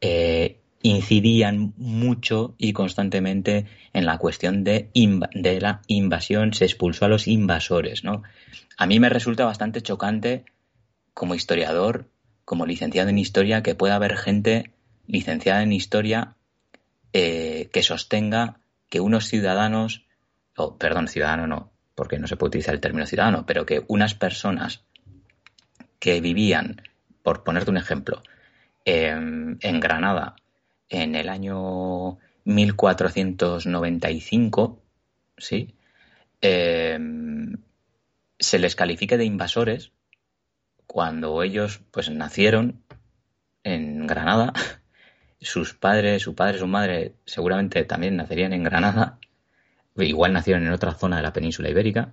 eh, 0.00 0.58
incidían 0.82 1.72
mucho 1.76 2.56
y 2.58 2.72
constantemente 2.72 3.66
en 3.92 4.06
la 4.06 4.18
cuestión 4.18 4.64
de, 4.64 4.90
de 4.92 5.60
la 5.60 5.82
invasión, 5.86 6.52
se 6.52 6.64
expulsó 6.64 7.04
a 7.04 7.08
los 7.08 7.28
invasores, 7.28 8.02
¿no? 8.02 8.24
A 8.76 8.86
mí 8.86 8.98
me 8.98 9.08
resulta 9.08 9.44
bastante 9.44 9.82
chocante 9.82 10.44
como 11.14 11.36
historiador 11.36 12.08
como 12.46 12.64
licenciado 12.64 13.10
en 13.10 13.18
historia 13.18 13.62
que 13.62 13.74
pueda 13.74 13.96
haber 13.96 14.16
gente 14.16 14.70
licenciada 15.06 15.62
en 15.62 15.72
historia 15.72 16.36
eh, 17.12 17.68
que 17.72 17.82
sostenga 17.82 18.60
que 18.88 19.00
unos 19.00 19.26
ciudadanos, 19.26 20.06
o 20.56 20.78
perdón, 20.78 21.08
ciudadano 21.08 21.46
no, 21.46 21.70
porque 21.94 22.18
no 22.18 22.28
se 22.28 22.36
puede 22.36 22.48
utilizar 22.48 22.74
el 22.74 22.80
término 22.80 23.04
ciudadano, 23.04 23.44
pero 23.44 23.66
que 23.66 23.84
unas 23.88 24.14
personas 24.14 24.84
que 25.98 26.20
vivían, 26.20 26.82
por 27.22 27.42
ponerte 27.42 27.70
un 27.70 27.76
ejemplo, 27.76 28.22
en 28.84 29.80
Granada 29.80 30.36
en 30.88 31.16
el 31.16 31.28
año 31.28 32.18
1495, 32.44 34.80
¿sí? 35.36 35.74
Em, 36.40 37.56
se 38.38 38.60
les 38.60 38.76
califique 38.76 39.16
de 39.16 39.24
invasores 39.24 39.90
cuando 40.86 41.42
ellos 41.42 41.80
pues 41.90 42.10
nacieron 42.10 42.82
en 43.64 44.06
Granada, 44.06 44.52
sus 45.40 45.74
padres, 45.74 46.22
su 46.22 46.34
padre, 46.34 46.58
su 46.58 46.66
madre 46.66 47.14
seguramente 47.24 47.84
también 47.84 48.16
nacerían 48.16 48.52
en 48.52 48.64
Granada, 48.64 49.18
igual 49.96 50.32
nacieron 50.32 50.66
en 50.66 50.72
otra 50.72 50.94
zona 50.94 51.16
de 51.16 51.22
la 51.22 51.32
península 51.32 51.70
ibérica, 51.70 52.12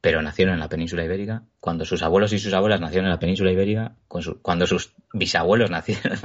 pero 0.00 0.22
nacieron 0.22 0.54
en 0.54 0.60
la 0.60 0.68
península 0.68 1.04
ibérica, 1.04 1.42
cuando 1.60 1.84
sus 1.84 2.02
abuelos 2.02 2.32
y 2.32 2.38
sus 2.38 2.54
abuelas 2.54 2.80
nacieron 2.80 3.06
en 3.06 3.12
la 3.12 3.18
península 3.18 3.52
ibérica, 3.52 3.94
cuando 4.08 4.66
sus 4.66 4.94
bisabuelos 5.12 5.70
nacieron 5.72 6.18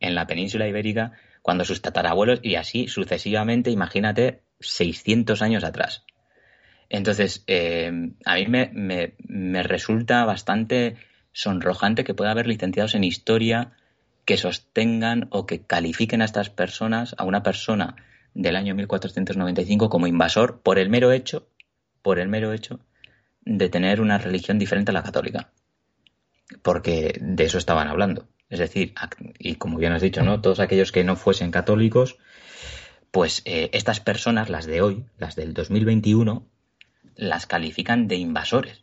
en 0.00 0.14
la 0.14 0.26
península 0.26 0.66
ibérica, 0.68 1.12
cuando 1.42 1.64
sus 1.64 1.80
tatarabuelos 1.80 2.40
y 2.42 2.56
así 2.56 2.88
sucesivamente, 2.88 3.70
imagínate, 3.70 4.42
600 4.60 5.40
años 5.42 5.64
atrás. 5.64 6.04
Entonces, 6.88 7.44
eh, 7.46 7.92
a 8.24 8.34
mí 8.34 8.46
me, 8.48 9.14
me 9.28 9.62
resulta 9.62 10.24
bastante 10.24 10.96
sonrojante 11.32 12.04
que 12.04 12.14
pueda 12.14 12.30
haber 12.30 12.46
licenciados 12.46 12.94
en 12.94 13.04
historia 13.04 13.72
que 14.24 14.36
sostengan 14.36 15.28
o 15.30 15.46
que 15.46 15.62
califiquen 15.62 16.22
a 16.22 16.24
estas 16.24 16.50
personas, 16.50 17.14
a 17.18 17.24
una 17.24 17.42
persona 17.42 17.96
del 18.34 18.56
año 18.56 18.74
1495 18.74 19.88
como 19.88 20.06
invasor 20.06 20.60
por 20.60 20.78
el 20.78 20.88
mero 20.88 21.12
hecho, 21.12 21.48
por 22.02 22.18
el 22.18 22.28
mero 22.28 22.52
hecho 22.52 22.80
de 23.44 23.68
tener 23.68 24.00
una 24.00 24.18
religión 24.18 24.58
diferente 24.58 24.90
a 24.90 24.94
la 24.94 25.02
católica. 25.02 25.50
Porque 26.62 27.18
de 27.20 27.44
eso 27.44 27.58
estaban 27.58 27.88
hablando. 27.88 28.28
Es 28.48 28.58
decir, 28.58 28.94
y 29.38 29.54
como 29.54 29.78
bien 29.78 29.92
has 29.92 30.02
dicho, 30.02 30.22
¿no? 30.22 30.40
Todos 30.40 30.60
aquellos 30.60 30.90
que 30.92 31.04
no 31.04 31.16
fuesen 31.16 31.52
católicos, 31.52 32.18
pues 33.10 33.42
eh, 33.44 33.70
estas 33.72 34.00
personas, 34.00 34.50
las 34.50 34.66
de 34.66 34.82
hoy, 34.82 35.04
las 35.18 35.36
del 35.36 35.54
2021, 35.54 36.46
las 37.16 37.46
califican 37.46 38.08
de 38.08 38.16
invasores. 38.16 38.82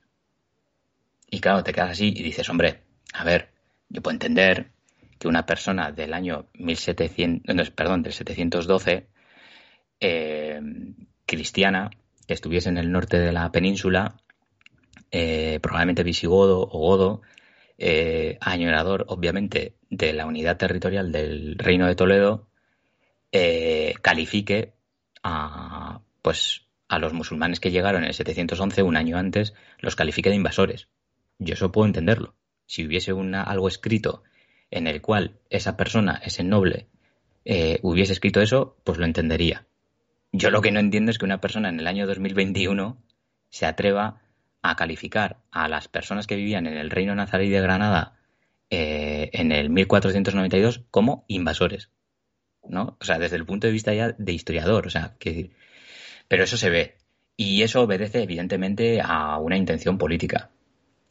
Y 1.29 1.39
claro, 1.41 1.63
te 1.63 1.73
quedas 1.73 1.91
así 1.91 2.13
y 2.15 2.23
dices, 2.23 2.49
hombre, 2.49 2.81
a 3.13 3.23
ver, 3.23 3.51
yo 3.89 4.01
puedo 4.01 4.15
entender 4.15 4.71
que 5.19 5.27
una 5.27 5.45
persona 5.45 5.91
del 5.91 6.13
año 6.13 6.47
1700, 6.53 7.71
perdón, 7.71 8.03
del 8.03 8.13
712, 8.13 9.07
eh, 9.99 10.61
cristiana, 11.25 11.89
que 12.27 12.33
estuviese 12.33 12.69
en 12.69 12.77
el 12.77 12.91
norte 12.91 13.19
de 13.19 13.31
la 13.31 13.51
península, 13.51 14.17
eh, 15.11 15.59
probablemente 15.61 16.03
visigodo 16.03 16.61
o 16.61 16.79
godo, 16.79 17.21
eh, 17.77 18.37
añorador, 18.41 19.05
obviamente, 19.07 19.75
de 19.89 20.13
la 20.13 20.25
unidad 20.25 20.57
territorial 20.57 21.11
del 21.11 21.57
Reino 21.57 21.87
de 21.87 21.95
Toledo, 21.95 22.47
califique 24.01 24.73
a, 25.21 26.01
pues, 26.23 26.65
a 26.87 26.97
los 26.97 27.13
musulmanes 27.13 27.59
que 27.59 27.69
llegaron 27.69 28.01
en 28.03 28.07
el 28.07 28.13
711, 28.15 28.81
un 28.81 28.97
año 28.97 29.17
antes, 29.17 29.53
los 29.79 29.95
califique 29.95 30.29
de 30.29 30.35
invasores. 30.35 30.87
Yo 31.39 31.53
eso 31.53 31.71
puedo 31.71 31.87
entenderlo. 31.87 32.35
Si 32.65 32.85
hubiese 32.85 33.13
una, 33.13 33.43
algo 33.43 33.67
escrito 33.67 34.23
en 34.71 34.87
el 34.87 35.01
cual 35.01 35.39
esa 35.49 35.77
persona, 35.77 36.21
ese 36.23 36.43
noble, 36.43 36.87
eh, 37.45 37.79
hubiese 37.81 38.13
escrito 38.13 38.41
eso, 38.41 38.77
pues 38.83 38.97
lo 38.97 39.05
entendería. 39.05 39.65
Yo 40.31 40.51
lo 40.51 40.61
que 40.61 40.71
no 40.71 40.79
entiendo 40.79 41.11
es 41.11 41.17
que 41.17 41.25
una 41.25 41.39
persona 41.39 41.69
en 41.69 41.79
el 41.79 41.87
año 41.87 42.05
2021 42.05 43.01
se 43.49 43.65
atreva 43.65 44.21
a 44.61 44.75
calificar 44.75 45.37
a 45.51 45.69
las 45.69 45.87
personas 45.87 46.27
que 46.27 46.35
vivían 46.35 46.67
en 46.67 46.75
el 46.75 46.89
reino 46.89 47.15
nazarí 47.15 47.49
de 47.49 47.61
Granada 47.61 48.19
eh, 48.69 49.29
en 49.31 49.53
el 49.53 49.69
1492 49.69 50.83
como 50.91 51.23
invasores. 51.27 51.89
¿no? 52.69 52.97
O 52.99 53.05
sea, 53.05 53.17
desde 53.17 53.37
el 53.37 53.45
punto 53.45 53.67
de 53.67 53.73
vista 53.73 53.93
ya 53.93 54.11
de 54.17 54.33
historiador, 54.33 54.87
o 54.87 54.89
sea, 54.89 55.15
que... 55.19 55.51
Pero 56.27 56.43
eso 56.43 56.57
se 56.57 56.69
ve. 56.69 56.97
Y 57.37 57.61
eso 57.63 57.81
obedece 57.81 58.23
evidentemente 58.23 58.99
a 59.01 59.37
una 59.37 59.57
intención 59.57 59.97
política. 59.97 60.49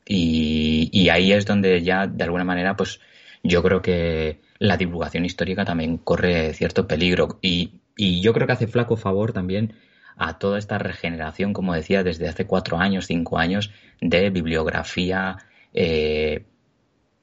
Y, 0.08 1.08
ahí 1.08 1.32
es 1.32 1.46
donde 1.46 1.82
ya, 1.82 2.06
de 2.06 2.24
alguna 2.24 2.44
manera, 2.44 2.76
pues 2.76 3.00
yo 3.42 3.62
creo 3.62 3.82
que 3.82 4.40
la 4.58 4.76
divulgación 4.76 5.24
histórica 5.24 5.64
también 5.64 5.98
corre 5.98 6.54
cierto 6.54 6.86
peligro. 6.86 7.38
Y, 7.42 7.80
yo 7.96 8.32
creo 8.32 8.46
que 8.46 8.52
hace 8.52 8.66
flaco 8.66 8.96
favor 8.96 9.32
también 9.32 9.74
a 10.16 10.38
toda 10.38 10.58
esta 10.58 10.78
regeneración, 10.78 11.52
como 11.52 11.74
decía, 11.74 12.02
desde 12.04 12.28
hace 12.28 12.46
cuatro 12.46 12.78
años, 12.78 13.06
cinco 13.06 13.38
años, 13.38 13.72
de 14.00 14.30
bibliografía 14.30 15.38
eh, 15.72 16.44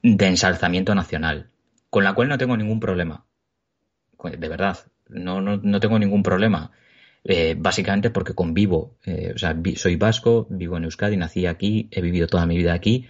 de 0.02 0.26
ensalzamiento 0.26 0.94
nacional, 0.94 1.50
con 1.90 2.04
la 2.04 2.12
cual 2.14 2.28
no 2.28 2.38
tengo 2.38 2.56
ningún 2.56 2.80
problema. 2.80 3.24
De 4.22 4.48
verdad, 4.48 4.78
no, 5.08 5.40
no, 5.40 5.80
tengo 5.80 5.98
ningún 5.98 6.22
problema. 6.22 6.70
Eh, 7.26 7.54
básicamente 7.56 8.10
porque 8.10 8.34
convivo, 8.34 8.98
eh, 9.06 9.32
o 9.34 9.38
sea, 9.38 9.56
soy 9.76 9.96
vasco, 9.96 10.46
vivo 10.50 10.76
en 10.76 10.84
Euskadi, 10.84 11.16
nací 11.16 11.46
aquí, 11.46 11.88
he 11.90 12.02
vivido 12.02 12.26
toda 12.26 12.44
mi 12.44 12.54
vida 12.54 12.74
aquí 12.74 13.08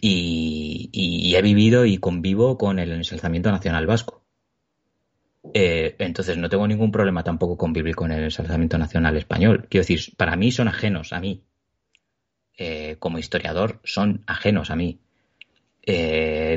y, 0.00 1.32
he 1.36 1.42
vivido 1.42 1.84
y 1.84 1.98
convivo 1.98 2.58
con 2.58 2.80
el 2.80 2.90
ensalzamiento 2.90 3.52
nacional 3.52 3.86
vasco. 3.86 4.24
Eh, 5.54 5.94
entonces 6.00 6.36
no 6.36 6.48
tengo 6.48 6.66
ningún 6.66 6.90
problema 6.90 7.22
tampoco 7.22 7.56
con 7.56 7.72
vivir 7.72 7.94
con 7.94 8.10
el 8.10 8.24
ensalzamiento 8.24 8.76
nacional 8.76 9.16
español. 9.16 9.68
Quiero 9.70 9.82
decir, 9.82 10.16
para 10.16 10.34
mí 10.34 10.50
son 10.50 10.66
ajenos 10.66 11.12
a 11.12 11.20
mí. 11.20 11.44
como 12.98 13.18
historiador 13.18 13.80
son 13.84 14.24
ajenos 14.26 14.70
a 14.70 14.76
mí. 14.76 14.98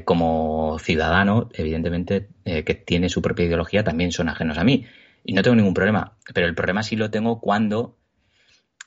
como 0.04 0.80
ciudadano, 0.80 1.50
evidentemente, 1.54 2.30
que 2.44 2.74
tiene 2.74 3.08
su 3.10 3.22
propia 3.22 3.46
ideología, 3.46 3.84
también 3.84 4.12
son 4.12 4.30
ajenos 4.30 4.58
a 4.58 4.63
mí. 4.63 4.88
Y 5.24 5.34
no 5.34 5.44
tengo 5.44 5.56
ningún 5.56 5.74
problema. 5.74 6.18
Pero 6.34 6.48
el 6.48 6.56
problema 6.56 6.84
sí 6.84 6.96
lo 6.96 7.12
tengo 7.12 7.40
cuando 7.40 7.98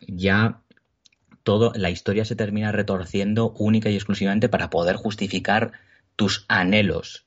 ya 0.00 0.60
todo, 1.42 1.72
la 1.76 1.90
historia 1.90 2.24
se 2.24 2.36
termina 2.36 2.72
retorciendo 2.72 3.52
única 3.58 3.90
y 3.90 3.94
exclusivamente 3.94 4.48
para 4.48 4.70
poder 4.70 4.96
justificar 4.96 5.72
tus 6.16 6.44
anhelos 6.48 7.26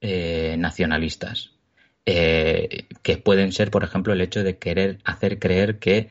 eh, 0.00 0.56
nacionalistas. 0.58 1.52
Eh, 2.06 2.86
que 3.02 3.16
pueden 3.16 3.52
ser, 3.52 3.70
por 3.70 3.82
ejemplo, 3.82 4.12
el 4.12 4.20
hecho 4.20 4.42
de 4.42 4.58
querer 4.58 4.98
hacer 5.04 5.38
creer 5.38 5.78
que 5.78 6.10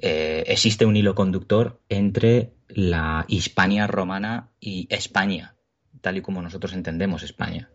eh, 0.00 0.42
existe 0.48 0.86
un 0.86 0.96
hilo 0.96 1.14
conductor 1.14 1.80
entre 1.88 2.50
la 2.68 3.26
Hispania 3.28 3.86
romana 3.86 4.48
y 4.58 4.88
España, 4.90 5.54
tal 6.00 6.16
y 6.16 6.22
como 6.22 6.42
nosotros 6.42 6.72
entendemos 6.72 7.22
España. 7.22 7.70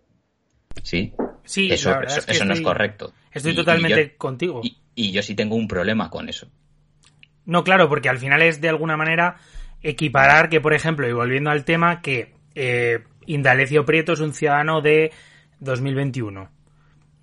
¿Sí? 0.84 1.14
Sí, 1.46 1.72
eso, 1.72 1.96
eso, 2.02 2.46
no 2.46 2.54
es 2.54 2.62
correcto. 2.62 3.14
Estoy 3.36 3.54
totalmente 3.54 4.16
contigo. 4.16 4.62
Y, 4.96 5.12
yo 5.12 5.22
sí 5.22 5.36
tengo 5.36 5.56
un 5.56 5.68
problema 5.68 6.10
con 6.10 6.30
eso. 6.30 6.48
No, 7.46 7.64
claro, 7.64 7.90
porque 7.90 8.10
al 8.10 8.18
final 8.18 8.42
es 8.42 8.62
de 8.62 8.70
alguna 8.70 8.96
manera 8.96 9.36
equiparar 9.84 10.50
que, 10.50 10.62
por 10.62 10.74
ejemplo, 10.74 11.08
y 11.08 11.12
volviendo 11.12 11.52
al 11.52 11.66
tema, 11.66 12.02
que 12.02 12.34
eh, 12.56 13.04
Indalecio 13.26 13.86
Prieto 13.86 14.14
es 14.14 14.22
un 14.22 14.34
ciudadano 14.34 14.82
de 14.82 15.12
2021. 15.60 16.50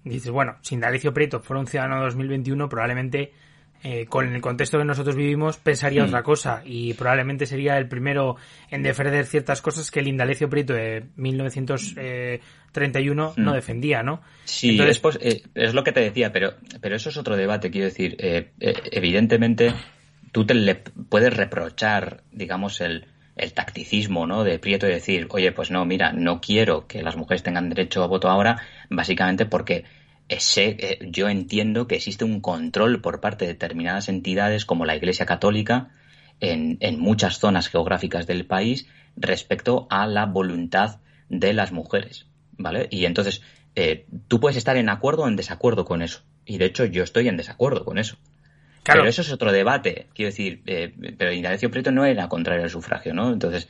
dices, 0.04 0.30
bueno, 0.30 0.56
si 0.60 0.74
Indalecio 0.74 1.14
Prieto 1.14 1.40
fuera 1.40 1.60
un 1.60 1.66
ciudadano 1.66 1.96
de 1.96 2.04
2021, 2.04 2.68
probablemente 2.68 3.32
eh, 3.82 4.06
con 4.06 4.32
el 4.32 4.40
contexto 4.40 4.78
que 4.78 4.84
nosotros 4.84 5.16
vivimos, 5.16 5.56
pensaría 5.56 6.04
hmm. 6.04 6.08
otra 6.08 6.22
cosa 6.22 6.62
y 6.64 6.94
probablemente 6.94 7.46
sería 7.46 7.78
el 7.78 7.88
primero 7.88 8.36
en 8.70 8.82
defender 8.82 9.24
ciertas 9.26 9.60
cosas 9.62 9.90
que 9.90 10.00
el 10.00 10.08
Indalecio 10.08 10.48
Prieto 10.50 10.74
de 10.74 11.06
1931 12.74 13.34
no 13.36 13.50
hmm. 13.50 13.54
defendía, 13.54 14.02
¿no? 14.02 14.22
Sí, 14.44 14.78
Entonces, 14.78 15.00
eh, 15.20 15.42
es, 15.54 15.74
lo 15.74 15.84
que 15.84 15.92
te 15.92 16.00
decía, 16.00 16.32
pero, 16.32 16.54
pero 16.80 16.96
eso 16.96 17.10
es 17.10 17.16
otro 17.16 17.36
debate, 17.36 17.70
quiero 17.70 17.86
decir, 17.86 18.16
eh, 18.18 18.52
evidentemente 18.58 19.74
tú 20.32 20.46
te 20.46 20.54
le 20.54 20.74
puedes 20.74 21.36
reprochar, 21.36 22.22
digamos, 22.32 22.80
el, 22.80 23.06
el 23.36 23.52
tacticismo 23.52 24.26
¿no? 24.26 24.44
de 24.44 24.58
Prieto 24.58 24.86
y 24.86 24.92
decir, 24.92 25.26
oye, 25.30 25.52
pues 25.52 25.70
no, 25.70 25.84
mira, 25.84 26.12
no 26.12 26.40
quiero 26.40 26.86
que 26.86 27.02
las 27.02 27.16
mujeres 27.16 27.42
tengan 27.42 27.68
derecho 27.68 28.02
a 28.02 28.06
voto 28.06 28.28
ahora, 28.28 28.62
básicamente 28.90 29.46
porque 29.46 29.84
eh, 30.28 30.98
yo 31.10 31.28
entiendo 31.28 31.86
que 31.86 31.96
existe 31.96 32.24
un 32.24 32.40
control 32.40 33.00
por 33.00 33.20
parte 33.20 33.44
de 33.44 33.52
determinadas 33.52 34.08
entidades 34.08 34.64
como 34.64 34.86
la 34.86 34.96
Iglesia 34.96 35.26
Católica 35.26 35.90
en, 36.40 36.78
muchas 36.98 37.38
zonas 37.38 37.68
geográficas 37.68 38.26
del 38.26 38.46
país 38.46 38.88
respecto 39.16 39.86
a 39.90 40.06
la 40.06 40.26
voluntad 40.26 41.00
de 41.28 41.52
las 41.52 41.70
mujeres, 41.70 42.26
¿vale? 42.62 42.88
Y 42.90 43.04
entonces 43.04 43.42
eh, 43.74 44.06
tú 44.28 44.40
puedes 44.40 44.56
estar 44.56 44.76
en 44.76 44.88
acuerdo 44.88 45.22
o 45.22 45.28
en 45.28 45.36
desacuerdo 45.36 45.84
con 45.84 46.02
eso. 46.02 46.22
Y 46.44 46.58
de 46.58 46.66
hecho 46.66 46.84
yo 46.84 47.02
estoy 47.02 47.28
en 47.28 47.36
desacuerdo 47.36 47.84
con 47.84 47.98
eso. 47.98 48.16
Pero 48.84 49.04
eso 49.06 49.22
es 49.22 49.32
otro 49.32 49.52
debate. 49.52 50.06
Quiero 50.14 50.30
decir, 50.30 50.62
eh, 50.66 50.92
pero 51.16 51.32
Indalecio 51.32 51.70
Prieto 51.70 51.92
no 51.92 52.04
era 52.04 52.28
contrario 52.28 52.64
al 52.64 52.70
sufragio, 52.70 53.14
¿no? 53.14 53.32
Entonces, 53.32 53.68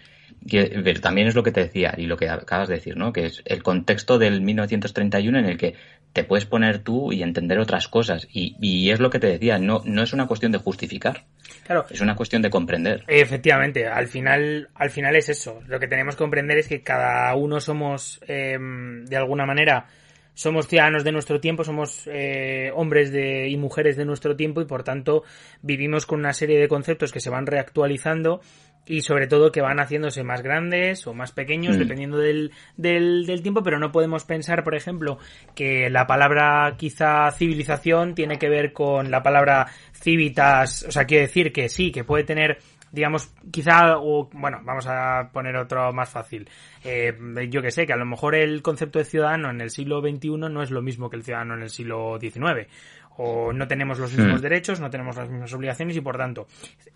pero 0.48 1.01
también 1.01 1.29
es 1.29 1.35
lo 1.35 1.42
que 1.42 1.53
te 1.53 1.61
decía 1.61 1.94
y 1.96 2.07
lo 2.07 2.16
que 2.16 2.29
acabas 2.29 2.68
de 2.68 2.77
decir, 2.77 2.96
¿no? 2.96 3.12
Que 3.12 3.27
es 3.27 3.42
el 3.44 3.62
contexto 3.62 4.18
del 4.18 4.40
1931 4.40 5.38
en 5.38 5.44
el 5.44 5.59
que 5.59 5.75
te 6.12 6.25
puedes 6.25 6.46
poner 6.46 6.79
tú 6.79 7.12
y 7.12 7.22
entender 7.22 7.59
otras 7.59 7.88
cosas. 7.88 8.27
Y, 8.31 8.57
y 8.61 8.90
es 8.90 9.01
lo 9.01 9.11
que 9.11 9.18
te 9.18 9.29
decía, 9.29 9.59
no, 9.59 9.83
no 9.85 10.03
es 10.03 10.12
una 10.12 10.27
cuestión 10.27 10.53
de 10.53 10.59
justificar. 10.59 11.25
Claro. 11.64 11.87
Es 11.90 12.01
una 12.01 12.16
cuestión 12.16 12.42
de 12.42 12.51
comprender. 12.51 13.05
Efectivamente, 13.07 13.87
al 13.87 14.09
final, 14.09 14.68
al 14.75 14.90
final 14.90 15.16
es 15.16 15.29
eso. 15.29 15.62
Lo 15.66 15.79
que 15.79 15.88
tenemos 15.88 16.16
que 16.16 16.20
comprender 16.20 16.59
es 16.59 16.68
que 16.68 16.83
cada 16.83 17.35
uno 17.35 17.61
somos, 17.61 18.20
em, 18.27 19.05
de 19.07 19.16
alguna 19.16 19.46
manera, 19.46 19.87
somos 20.35 20.66
ciudadanos 20.66 21.05
de 21.05 21.12
nuestro 21.12 21.40
tiempo, 21.40 21.64
somos 21.64 22.07
eh, 22.07 22.71
hombres 22.75 23.12
de, 23.12 23.49
y 23.49 23.57
mujeres 23.57 23.97
de 23.97 24.05
nuestro 24.05 24.37
tiempo 24.37 24.61
y 24.61 24.64
por 24.64 24.83
tanto 24.83 25.25
vivimos 25.61 26.07
con 26.07 26.21
una 26.21 26.33
serie 26.33 26.59
de 26.59 26.68
conceptos 26.68 27.12
que 27.12 27.21
se 27.21 27.31
van 27.31 27.47
reactualizando 27.47 28.40
y 28.87 29.03
sobre 29.03 29.27
todo 29.27 29.53
que 29.53 29.61
van 29.61 29.79
haciéndose 29.79 30.25
más 30.25 30.42
grandes 30.42 31.07
o 31.07 31.14
más 31.14 31.33
pequeños 31.33 31.77
mm. 31.77 31.79
dependiendo 31.79 32.18
del, 32.18 32.53
del, 32.77 33.27
del, 33.27 33.42
tiempo, 33.42 33.62
pero 33.62 33.79
no 33.79 33.92
podemos 33.92 34.25
pensar, 34.25 34.64
por 34.64 34.75
ejemplo, 34.75 35.18
que 35.55 35.88
la 35.88 36.07
palabra 36.07 36.75
quizá 36.77 37.31
civilización 37.31 38.14
tiene 38.14 38.38
que 38.38 38.49
ver 38.49 38.73
con 38.73 39.11
la 39.11 39.23
palabra 39.23 39.68
civitas, 39.92 40.85
o 40.88 40.90
sea, 40.90 41.05
quiere 41.05 41.27
decir 41.27 41.53
que 41.53 41.68
sí, 41.68 41.92
que 41.92 42.05
puede 42.05 42.25
tener 42.25 42.59
digamos, 42.92 43.35
quizá, 43.50 43.98
o, 43.98 44.28
bueno, 44.33 44.61
vamos 44.62 44.87
a 44.87 45.31
poner 45.33 45.57
otro 45.57 45.92
más 45.92 46.11
fácil. 46.11 46.48
Eh, 46.85 47.16
yo 47.50 47.62
que 47.62 47.70
sé, 47.70 47.87
que 47.87 47.92
a 47.92 47.96
lo 47.96 48.05
mejor 48.05 48.35
el 48.35 48.62
concepto 48.62 48.98
de 48.98 49.05
ciudadano 49.05 49.50
en 49.50 49.61
el 49.61 49.70
siglo 49.70 50.00
XXI 50.00 50.37
no 50.37 50.62
es 50.62 50.70
lo 50.70 50.83
mismo 50.83 51.11
que 51.11 51.16
el 51.16 51.24
ciudadano 51.24 51.55
en 51.55 51.62
el 51.62 51.70
siglo 51.70 52.18
XIX 52.20 52.68
o 53.16 53.52
no 53.52 53.68
tenemos 53.68 53.98
los 53.98 54.12
mismos 54.12 54.40
hmm. 54.40 54.42
derechos, 54.42 54.81
no 54.81 54.90
tenemos 54.90 55.16
las 55.16 55.28
mismas 55.28 55.52
obligaciones 55.52 55.96
y 55.96 56.00
por 56.00 56.16
tanto, 56.16 56.46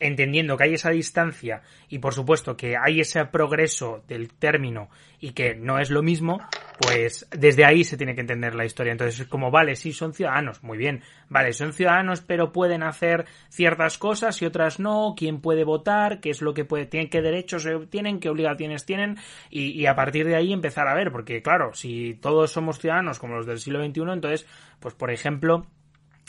entendiendo 0.00 0.56
que 0.56 0.64
hay 0.64 0.74
esa 0.74 0.90
distancia 0.90 1.62
y 1.88 1.98
por 1.98 2.14
supuesto 2.14 2.56
que 2.56 2.76
hay 2.76 3.00
ese 3.00 3.24
progreso 3.26 4.02
del 4.08 4.32
término 4.32 4.88
y 5.20 5.32
que 5.32 5.54
no 5.54 5.78
es 5.78 5.90
lo 5.90 6.02
mismo, 6.02 6.40
pues 6.78 7.26
desde 7.30 7.64
ahí 7.64 7.84
se 7.84 7.96
tiene 7.96 8.14
que 8.14 8.20
entender 8.20 8.54
la 8.54 8.64
historia. 8.64 8.92
Entonces 8.92 9.20
es 9.20 9.28
como, 9.28 9.50
vale, 9.50 9.76
sí 9.76 9.92
son 9.92 10.12
ciudadanos, 10.14 10.62
muy 10.62 10.78
bien, 10.78 11.02
vale, 11.28 11.52
son 11.52 11.72
ciudadanos 11.72 12.20
pero 12.20 12.52
pueden 12.52 12.82
hacer 12.82 13.26
ciertas 13.48 13.98
cosas 13.98 14.40
y 14.42 14.46
otras 14.46 14.78
no, 14.78 15.14
quién 15.16 15.40
puede 15.40 15.64
votar, 15.64 16.20
qué 16.20 16.30
es 16.30 16.42
lo 16.42 16.54
que 16.54 16.64
puede, 16.64 16.86
tienen, 16.86 17.08
qué 17.08 17.22
derechos 17.22 17.66
tienen, 17.90 18.20
qué 18.20 18.28
obligaciones 18.28 18.84
tienen 18.84 19.16
y, 19.50 19.70
y 19.70 19.86
a 19.86 19.94
partir 19.94 20.26
de 20.26 20.36
ahí 20.36 20.52
empezar 20.52 20.88
a 20.88 20.94
ver, 20.94 21.10
porque 21.12 21.42
claro, 21.42 21.72
si 21.74 22.14
todos 22.14 22.50
somos 22.50 22.78
ciudadanos 22.78 23.18
como 23.18 23.36
los 23.36 23.46
del 23.46 23.58
siglo 23.58 23.84
XXI, 23.84 24.00
entonces, 24.12 24.46
pues 24.80 24.94
por 24.94 25.10
ejemplo, 25.10 25.66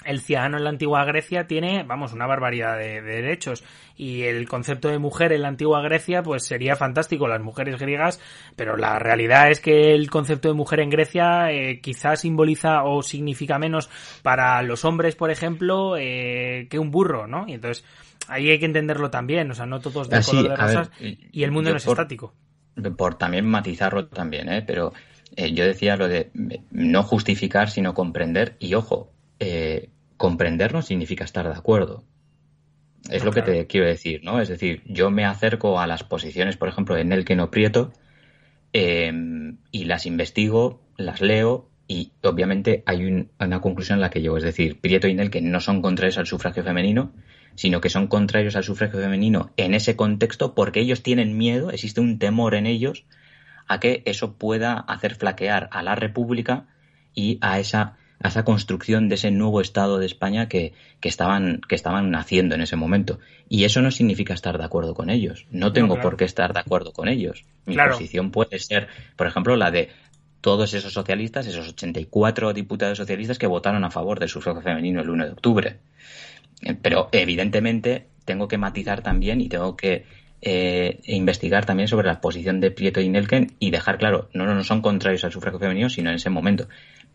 el 0.08 0.22
ciudadano 0.22 0.58
en 0.58 0.63
la 0.63 0.70
antigua 0.70 1.04
Grecia 1.04 1.48
tiene, 1.48 1.84
vamos, 1.84 2.13
una 2.13 2.26
barbaridad 2.26 2.78
de, 2.78 3.02
derechos. 3.02 3.63
Y 3.96 4.24
el 4.24 4.48
concepto 4.48 4.88
de 4.88 5.00
mujer 5.00 5.34
en 5.34 5.41
la 5.41 5.50
antigua 5.50 5.82
Grecia, 5.82 6.24
pues 6.24 6.46
sería 6.46 6.76
fantástico, 6.76 7.28
las 7.28 7.41
mujeres 7.41 7.78
griegas, 7.78 8.22
pero 8.56 8.78
la 8.78 9.00
realidad 9.00 9.52
es 9.52 9.60
que 9.60 9.93
el 9.93 10.10
concepto 10.10 10.48
de 10.48 10.54
mujer 10.54 10.80
en 10.80 10.89
Grecia 10.89 11.52
eh, 11.52 11.82
quizás 11.82 12.22
simboliza 12.22 12.84
o 12.84 13.02
significa 13.02 13.60
menos 13.60 13.89
para 14.24 14.62
los 14.62 14.86
hombres, 14.86 15.15
por 15.15 15.30
ejemplo, 15.30 15.98
eh, 15.98 16.67
que 16.70 16.80
un 16.80 16.89
burro, 16.89 17.28
¿no? 17.28 17.46
Y 17.48 17.54
entonces, 17.54 17.84
ahí 18.30 18.50
hay 18.50 18.60
que 18.60 18.65
entenderlo 18.65 19.10
también, 19.10 19.52
o 19.52 19.56
sea, 19.56 19.65
no 19.65 19.82
todos 19.82 20.10
de 20.10 20.22
color 20.22 20.50
de 20.50 20.56
rosas, 20.56 20.91
y 21.00 21.43
el 21.43 21.52
mundo 21.52 21.72
no 21.72 21.78
es 21.78 21.86
estático. 21.86 22.34
Por 22.96 23.15
también 23.15 23.46
matizarlo 23.46 24.08
también, 24.08 24.48
¿eh? 24.50 24.63
Pero 24.65 24.93
eh, 25.36 25.54
yo 25.54 25.65
decía 25.65 25.98
lo 25.98 26.08
de 26.08 26.32
no 26.72 27.04
justificar, 27.04 27.70
sino 27.70 27.93
comprender, 27.93 28.56
y 28.60 28.76
ojo, 28.76 29.12
eh, 29.39 29.89
comprender 30.17 30.73
no 30.73 30.82
significa 30.82 31.23
estar 31.23 31.47
de 31.47 31.56
acuerdo. 31.56 32.03
Es 33.10 33.23
lo 33.23 33.32
que 33.32 33.41
te 33.41 33.67
quiero 33.67 33.88
decir, 33.88 34.21
¿no? 34.23 34.41
Es 34.41 34.49
decir, 34.49 34.82
yo 34.86 35.12
me 35.12 35.23
acerco 35.23 35.80
a 35.80 35.88
las 35.88 36.03
posiciones, 36.03 36.58
por 36.58 36.67
ejemplo, 36.67 36.95
de 36.95 37.06
Nelken 37.06 37.39
o 37.39 37.49
Prieto, 37.49 37.93
em, 38.73 39.58
y 39.71 39.86
las 39.86 40.06
investigo, 40.06 40.82
las 40.97 41.21
leo, 41.21 41.69
y 41.88 42.11
obviamente 42.22 42.84
hay 42.86 43.30
una 43.39 43.61
conclusión 43.61 43.97
en 43.97 44.01
la 44.01 44.09
que 44.09 44.22
llego. 44.22 44.38
Es 44.38 44.43
decir, 44.43 44.82
Prieto 44.82 45.07
y 45.07 45.13
Nelken 45.13 45.49
no 45.49 45.61
son 45.61 45.82
contrarios 45.82 46.18
al 46.18 46.28
sufragio 46.28 46.63
femenino, 46.63 47.13
sino 47.55 47.80
que 47.80 47.89
son 47.89 48.07
contrarios 48.07 48.55
al 48.55 48.63
sufragio 48.63 48.99
femenino 48.99 49.51
en 49.55 49.74
ese 49.74 49.95
contexto 49.95 50.53
porque 50.53 50.82
ellos 50.82 51.01
tienen 51.01 51.38
miedo, 51.38 51.72
existe 51.72 52.01
un 52.01 52.20
temor 52.20 52.55
en 52.55 52.68
ellos 52.68 53.05
a 53.68 53.80
que 53.80 54.03
eso 54.05 54.38
pueda 54.38 54.74
hacer 54.74 55.15
flaquear 55.15 55.70
a 55.72 55.82
la 55.82 55.95
República 55.95 56.68
y 57.15 57.38
a 57.41 57.59
esa 57.59 57.97
a 58.20 58.30
esa 58.30 58.43
construcción 58.43 59.09
de 59.09 59.15
ese 59.15 59.32
nuevo 59.32 59.61
Estado 59.61 59.99
de 59.99 60.05
España 60.05 60.49
que, 60.49 60.74
que, 60.99 61.09
estaban, 61.09 61.61
que 61.68 61.76
estaban 61.76 62.09
naciendo 62.09 62.55
en 62.55 62.61
ese 62.61 62.76
momento. 62.76 63.20
Y 63.47 63.63
eso 63.63 63.82
no 63.82 63.91
significa 63.91 64.34
estar 64.34 64.57
de 64.57 64.65
acuerdo 64.65 64.95
con 64.95 65.09
ellos. 65.09 65.45
No 65.51 65.72
tengo 65.74 65.99
por 65.99 66.18
qué 66.18 66.26
estar 66.26 66.53
de 66.53 66.59
acuerdo 66.59 66.93
con 66.93 67.07
ellos. 67.07 67.45
Mi 67.65 67.76
posición 67.76 68.32
puede 68.32 68.59
ser, 68.59 68.88
por 69.15 69.28
ejemplo, 69.28 69.55
la 69.55 69.72
de 69.72 69.89
todos 70.41 70.74
esos 70.74 70.93
socialistas, 70.93 71.47
esos 71.47 71.70
84 71.70 72.53
diputados 72.53 72.97
socialistas 72.97 73.38
que 73.38 73.47
votaron 73.47 73.84
a 73.84 73.91
favor 73.91 74.20
del 74.20 74.30
sufragio 74.30 74.61
femenino 74.61 75.01
el 75.01 75.09
1 75.09 75.26
de 75.26 75.32
octubre. 75.32 75.78
pero 76.82 77.09
evidentemente 77.11 78.07
tengo 78.26 78.47
que 78.47 78.57
matizar 78.57 79.01
también 79.01 79.41
y 79.41 79.49
tengo 79.49 79.76
que 79.78 80.05
eh, 80.41 80.99
investigar 81.05 81.65
también 81.65 81.88
sobre 81.88 82.07
la 82.07 82.22
posición 82.22 82.59
de 82.59 82.72
Prieto 82.72 83.01
y 83.01 83.09
Nelken 83.09 83.53
y 83.59 83.72
dejar 83.72 83.97
claro, 83.97 84.30
no, 84.34 84.45
no 84.45 84.63
son 84.63 84.82
contrarios 84.82 85.24
al 85.24 85.32
sufragio 85.32 85.59
femenino, 85.59 85.89
sino 85.89 86.09
en 86.09 86.15
ese 86.15 86.30
momento. 86.30 86.68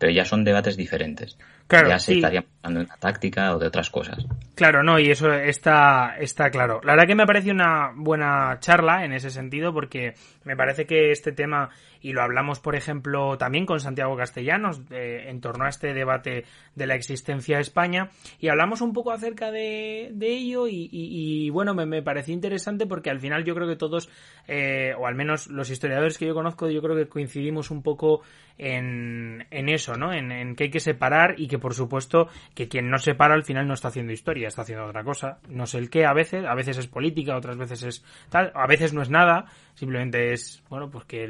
Pero 0.03 0.11
ya 0.11 0.25
son 0.25 0.43
debates 0.43 0.75
diferentes. 0.75 1.37
Claro, 1.65 1.87
ya 1.87 1.97
se 1.97 2.15
estaría 2.15 2.43
hablando 2.61 2.81
de 2.81 2.85
una 2.87 2.97
táctica 2.97 3.55
o 3.55 3.57
de 3.57 3.67
otras 3.67 3.89
cosas. 3.89 4.25
Claro, 4.53 4.83
no, 4.83 4.99
y 4.99 5.09
eso 5.09 5.31
está, 5.31 6.17
está 6.19 6.49
claro. 6.49 6.81
La 6.83 6.91
verdad 6.91 7.07
que 7.07 7.15
me 7.15 7.25
parece 7.25 7.51
una 7.51 7.93
buena 7.95 8.57
charla 8.59 9.05
en 9.05 9.13
ese 9.13 9.29
sentido, 9.29 9.73
porque 9.73 10.13
me 10.43 10.57
parece 10.57 10.85
que 10.85 11.11
este 11.11 11.31
tema, 11.31 11.69
y 12.01 12.11
lo 12.11 12.21
hablamos, 12.21 12.59
por 12.59 12.75
ejemplo, 12.75 13.37
también 13.37 13.65
con 13.65 13.79
Santiago 13.79 14.17
Castellanos, 14.17 14.81
eh, 14.91 15.27
en 15.29 15.39
torno 15.39 15.63
a 15.63 15.69
este 15.69 15.93
debate 15.93 16.43
de 16.75 16.85
la 16.85 16.95
existencia 16.95 17.55
de 17.55 17.61
España, 17.61 18.09
y 18.39 18.49
hablamos 18.49 18.81
un 18.81 18.91
poco 18.91 19.11
acerca 19.11 19.49
de, 19.49 20.09
de 20.11 20.27
ello, 20.27 20.67
y, 20.67 20.89
y, 20.91 21.45
y 21.45 21.49
bueno, 21.49 21.73
me, 21.73 21.85
me, 21.85 22.03
pareció 22.03 22.33
interesante 22.33 22.85
porque 22.85 23.09
al 23.09 23.21
final 23.21 23.45
yo 23.45 23.55
creo 23.55 23.69
que 23.69 23.77
todos, 23.77 24.09
eh, 24.49 24.93
o 24.99 25.07
al 25.07 25.15
menos 25.15 25.47
los 25.47 25.69
historiadores 25.69 26.17
que 26.17 26.27
yo 26.27 26.33
conozco, 26.33 26.69
yo 26.69 26.81
creo 26.81 26.97
que 26.97 27.07
coincidimos 27.07 27.71
un 27.71 27.81
poco 27.81 28.21
en, 28.57 29.47
en 29.49 29.69
eso, 29.69 29.92
¿no? 29.97 30.13
En, 30.13 30.31
en 30.31 30.55
que 30.55 30.65
hay 30.65 30.69
que 30.69 30.79
separar 30.79 31.35
y 31.37 31.47
que 31.47 31.59
por 31.59 31.73
supuesto 31.73 32.27
que 32.55 32.67
quien 32.67 32.89
no 32.89 32.97
separa 32.97 33.33
al 33.33 33.43
final 33.43 33.67
no 33.67 33.73
está 33.73 33.89
haciendo 33.89 34.13
historia, 34.13 34.47
está 34.47 34.63
haciendo 34.63 34.85
otra 34.85 35.03
cosa. 35.03 35.39
No 35.47 35.65
sé 35.65 35.77
el 35.77 35.89
qué 35.89 36.05
a 36.05 36.13
veces, 36.13 36.45
a 36.45 36.55
veces 36.55 36.77
es 36.77 36.87
política, 36.87 37.35
otras 37.35 37.57
veces 37.57 37.83
es 37.83 38.05
tal, 38.29 38.51
a 38.55 38.67
veces 38.67 38.93
no 38.93 39.01
es 39.01 39.09
nada, 39.09 39.45
simplemente 39.73 40.33
es, 40.33 40.63
bueno, 40.69 40.89
pues 40.89 41.05
que 41.05 41.27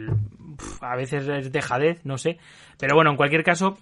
a 0.82 0.96
veces 0.96 1.28
es 1.28 1.52
dejadez, 1.52 2.06
no 2.06 2.18
sé. 2.18 2.38
Pero 2.80 2.96
bueno, 2.96 3.12
en 3.12 3.18
cualquier 3.18 3.44
caso, 3.44 3.78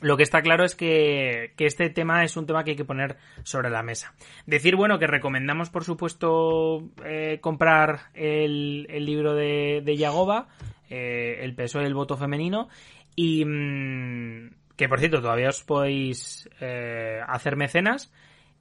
lo 0.00 0.16
que 0.16 0.22
está 0.22 0.42
claro 0.42 0.64
es 0.64 0.74
que, 0.74 1.52
que, 1.56 1.64
este 1.64 1.88
tema 1.88 2.22
es 2.22 2.36
un 2.36 2.46
tema 2.46 2.64
que 2.64 2.72
hay 2.72 2.76
que 2.76 2.84
poner 2.84 3.16
sobre 3.44 3.70
la 3.70 3.82
mesa. 3.82 4.14
Decir, 4.46 4.76
bueno, 4.76 4.98
que 4.98 5.06
recomendamos, 5.06 5.70
por 5.70 5.84
supuesto, 5.84 6.90
eh, 7.04 7.38
comprar 7.40 8.10
el, 8.14 8.86
el, 8.90 9.06
libro 9.06 9.34
de, 9.34 9.82
de 9.84 9.96
Yagoba, 9.96 10.48
eh, 10.90 11.38
El 11.40 11.54
peso 11.54 11.78
del 11.78 11.94
voto 11.94 12.16
femenino, 12.16 12.68
y 13.16 13.44
mmm, 13.44 14.50
que, 14.76 14.88
por 14.88 15.00
cierto, 15.00 15.20
todavía 15.20 15.48
os 15.48 15.64
podéis 15.64 16.48
eh, 16.60 17.18
hacer 17.26 17.56
mecenas. 17.56 18.12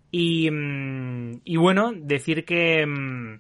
Y, 0.10 0.50
mmm, 0.50 1.42
y 1.44 1.58
bueno, 1.58 1.92
decir 1.94 2.46
que... 2.46 2.86
Mmm, 2.86 3.40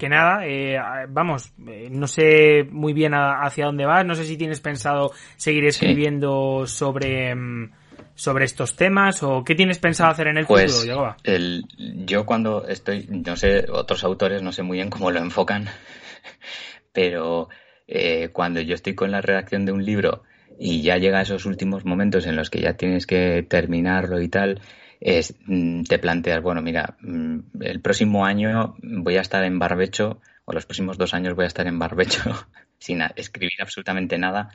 que 0.00 0.08
nada, 0.08 0.46
eh, 0.46 0.78
vamos, 1.10 1.52
eh, 1.68 1.88
no 1.90 2.06
sé 2.06 2.64
muy 2.70 2.94
bien 2.94 3.12
a, 3.12 3.42
hacia 3.42 3.66
dónde 3.66 3.84
vas, 3.84 4.04
no 4.06 4.14
sé 4.14 4.24
si 4.24 4.38
tienes 4.38 4.60
pensado 4.60 5.12
seguir 5.36 5.66
escribiendo 5.66 6.64
sí. 6.66 6.74
sobre, 6.74 7.34
mm, 7.34 7.70
sobre 8.14 8.46
estos 8.46 8.76
temas 8.76 9.22
o 9.22 9.44
qué 9.44 9.54
tienes 9.54 9.78
pensado 9.78 10.10
hacer 10.10 10.28
en 10.28 10.38
el 10.38 10.46
pues, 10.46 10.72
futuro, 10.72 10.88
Yagoba? 10.88 11.16
El, 11.22 11.64
yo 12.06 12.24
cuando 12.24 12.66
estoy, 12.66 13.06
no 13.10 13.36
sé, 13.36 13.66
otros 13.70 14.02
autores 14.02 14.42
no 14.42 14.52
sé 14.52 14.62
muy 14.62 14.78
bien 14.78 14.88
cómo 14.88 15.10
lo 15.10 15.20
enfocan, 15.20 15.66
pero 16.92 17.50
eh, 17.86 18.30
cuando 18.32 18.60
yo 18.62 18.74
estoy 18.74 18.94
con 18.94 19.10
la 19.10 19.20
redacción 19.20 19.66
de 19.66 19.72
un 19.72 19.84
libro 19.84 20.22
y 20.62 20.82
ya 20.82 20.98
llega 20.98 21.20
a 21.20 21.22
esos 21.22 21.46
últimos 21.46 21.86
momentos 21.86 22.26
en 22.26 22.36
los 22.36 22.50
que 22.50 22.60
ya 22.60 22.74
tienes 22.76 23.06
que 23.06 23.42
terminarlo 23.48 24.20
y 24.20 24.28
tal, 24.28 24.60
es, 25.00 25.34
mm, 25.46 25.84
te 25.84 25.98
planteas, 25.98 26.42
bueno, 26.42 26.60
mira, 26.60 26.98
mm, 27.00 27.62
el 27.62 27.80
próximo 27.80 28.26
año 28.26 28.76
voy 28.82 29.16
a 29.16 29.22
estar 29.22 29.42
en 29.44 29.58
barbecho, 29.58 30.20
o 30.44 30.52
los 30.52 30.66
próximos 30.66 30.98
dos 30.98 31.14
años 31.14 31.34
voy 31.34 31.44
a 31.44 31.48
estar 31.48 31.66
en 31.66 31.78
barbecho, 31.78 32.20
sin 32.78 33.00
escribir 33.16 33.62
absolutamente 33.62 34.18
nada 34.18 34.50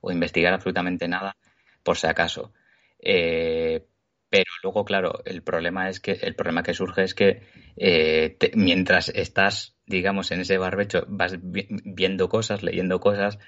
o 0.00 0.10
investigar 0.10 0.54
absolutamente 0.54 1.06
nada, 1.08 1.36
por 1.82 1.98
si 1.98 2.06
acaso. 2.06 2.54
Eh, 2.98 3.84
pero 4.30 4.50
luego, 4.62 4.86
claro, 4.86 5.20
el 5.26 5.42
problema 5.42 5.90
es 5.90 6.00
que 6.00 6.12
el 6.12 6.34
problema 6.36 6.62
que 6.62 6.72
surge 6.72 7.02
es 7.02 7.14
que 7.14 7.42
eh, 7.76 8.34
te, 8.38 8.52
mientras 8.54 9.10
estás, 9.10 9.76
digamos, 9.84 10.30
en 10.30 10.40
ese 10.40 10.56
barbecho, 10.56 11.04
vas 11.06 11.36
vi 11.42 11.66
viendo 11.84 12.30
cosas, 12.30 12.62
leyendo 12.62 12.98
cosas, 13.00 13.38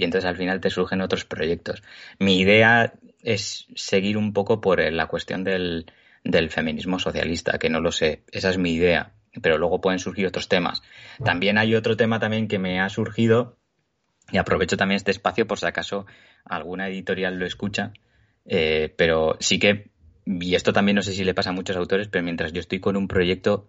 y 0.00 0.04
entonces 0.04 0.26
al 0.26 0.36
final 0.38 0.62
te 0.62 0.70
surgen 0.70 1.02
otros 1.02 1.26
proyectos. 1.26 1.82
Mi 2.18 2.40
idea 2.40 2.94
es 3.22 3.66
seguir 3.74 4.16
un 4.16 4.32
poco 4.32 4.62
por 4.62 4.80
la 4.80 5.06
cuestión 5.08 5.44
del, 5.44 5.92
del 6.24 6.48
feminismo 6.48 6.98
socialista, 6.98 7.58
que 7.58 7.68
no 7.68 7.80
lo 7.80 7.92
sé, 7.92 8.22
esa 8.32 8.48
es 8.48 8.56
mi 8.56 8.72
idea, 8.72 9.12
pero 9.42 9.58
luego 9.58 9.82
pueden 9.82 9.98
surgir 9.98 10.26
otros 10.26 10.48
temas. 10.48 10.82
También 11.22 11.58
hay 11.58 11.74
otro 11.74 11.98
tema 11.98 12.18
también 12.18 12.48
que 12.48 12.58
me 12.58 12.80
ha 12.80 12.88
surgido, 12.88 13.58
y 14.32 14.38
aprovecho 14.38 14.78
también 14.78 14.96
este 14.96 15.10
espacio 15.10 15.46
por 15.46 15.58
si 15.58 15.66
acaso 15.66 16.06
alguna 16.46 16.88
editorial 16.88 17.38
lo 17.38 17.44
escucha, 17.44 17.92
eh, 18.46 18.94
pero 18.96 19.36
sí 19.38 19.58
que, 19.58 19.90
y 20.24 20.54
esto 20.54 20.72
también 20.72 20.96
no 20.96 21.02
sé 21.02 21.12
si 21.12 21.24
le 21.24 21.34
pasa 21.34 21.50
a 21.50 21.52
muchos 21.52 21.76
autores, 21.76 22.08
pero 22.08 22.24
mientras 22.24 22.54
yo 22.54 22.60
estoy 22.60 22.80
con 22.80 22.96
un 22.96 23.06
proyecto, 23.06 23.66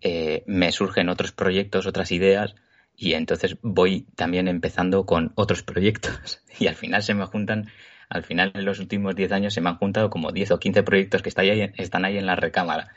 eh, 0.00 0.44
me 0.46 0.70
surgen 0.70 1.08
otros 1.08 1.32
proyectos, 1.32 1.86
otras 1.86 2.12
ideas, 2.12 2.54
y 2.96 3.14
entonces 3.14 3.56
voy 3.62 4.06
también 4.16 4.48
empezando 4.48 5.06
con 5.06 5.32
otros 5.34 5.62
proyectos, 5.62 6.40
y 6.58 6.66
al 6.66 6.74
final 6.74 7.02
se 7.02 7.14
me 7.14 7.26
juntan 7.26 7.70
al 8.12 8.24
final 8.24 8.52
en 8.54 8.66
los 8.66 8.78
últimos 8.78 9.16
10 9.16 9.32
años 9.32 9.54
se 9.54 9.62
me 9.62 9.70
han 9.70 9.78
juntado 9.78 10.10
como 10.10 10.32
10 10.32 10.50
o 10.50 10.58
15 10.58 10.82
proyectos 10.82 11.22
que 11.22 11.30
están 11.30 11.46
ahí, 11.46 11.72
están 11.78 12.04
ahí 12.04 12.18
en 12.18 12.26
la 12.26 12.36
recámara. 12.36 12.94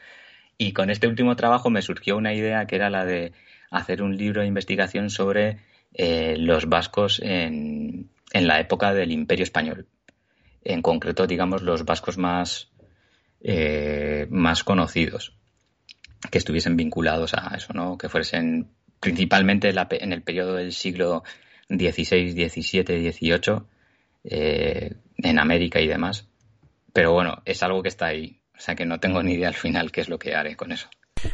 Y 0.57 0.73
con 0.73 0.89
este 0.89 1.07
último 1.07 1.37
trabajo 1.37 1.69
me 1.69 1.81
surgió 1.81 2.17
una 2.17 2.33
idea 2.33 2.65
que 2.67 2.75
era 2.75 2.89
la 2.89 3.05
de 3.05 3.31
hacer 3.71 4.01
un 4.01 4.17
libro 4.17 4.41
de 4.41 4.47
investigación 4.47 5.09
sobre 5.09 5.59
eh, 5.93 6.35
los 6.37 6.67
vascos 6.67 7.21
en, 7.23 8.09
en, 8.33 8.47
la 8.47 8.59
época 8.59 8.93
del 8.93 9.13
Imperio 9.13 9.43
Español. 9.43 9.87
En 10.65 10.81
concreto, 10.81 11.27
digamos, 11.27 11.61
los 11.61 11.85
vascos 11.85 12.17
más, 12.17 12.73
eh, 13.39 14.27
más 14.29 14.65
conocidos, 14.65 15.37
que 16.29 16.39
estuviesen 16.39 16.75
vinculados 16.75 17.33
a 17.35 17.55
eso, 17.55 17.71
¿no? 17.71 17.97
Que 17.97 18.09
fuesen 18.09 18.69
principalmente 19.05 19.71
la, 19.71 19.87
en 19.91 20.13
el 20.13 20.23
periodo 20.23 20.55
del 20.55 20.71
siglo 20.71 21.23
XVI, 21.69 22.31
XVII, 22.31 23.11
XVIII, 23.11 23.61
eh, 24.23 24.95
en 25.17 25.39
América 25.39 25.79
y 25.79 25.87
demás. 25.87 26.27
Pero 26.91 27.13
bueno, 27.13 27.43
es 27.45 27.61
algo 27.61 27.83
que 27.83 27.89
está 27.89 28.07
ahí. 28.07 28.39
O 28.57 28.59
sea 28.59 28.73
que 28.73 28.85
no 28.85 28.99
tengo 28.99 29.21
ni 29.21 29.33
idea 29.33 29.49
al 29.49 29.53
final 29.53 29.91
qué 29.91 30.01
es 30.01 30.09
lo 30.09 30.17
que 30.17 30.33
haré 30.33 30.55
con 30.55 30.71
eso. 30.71 30.89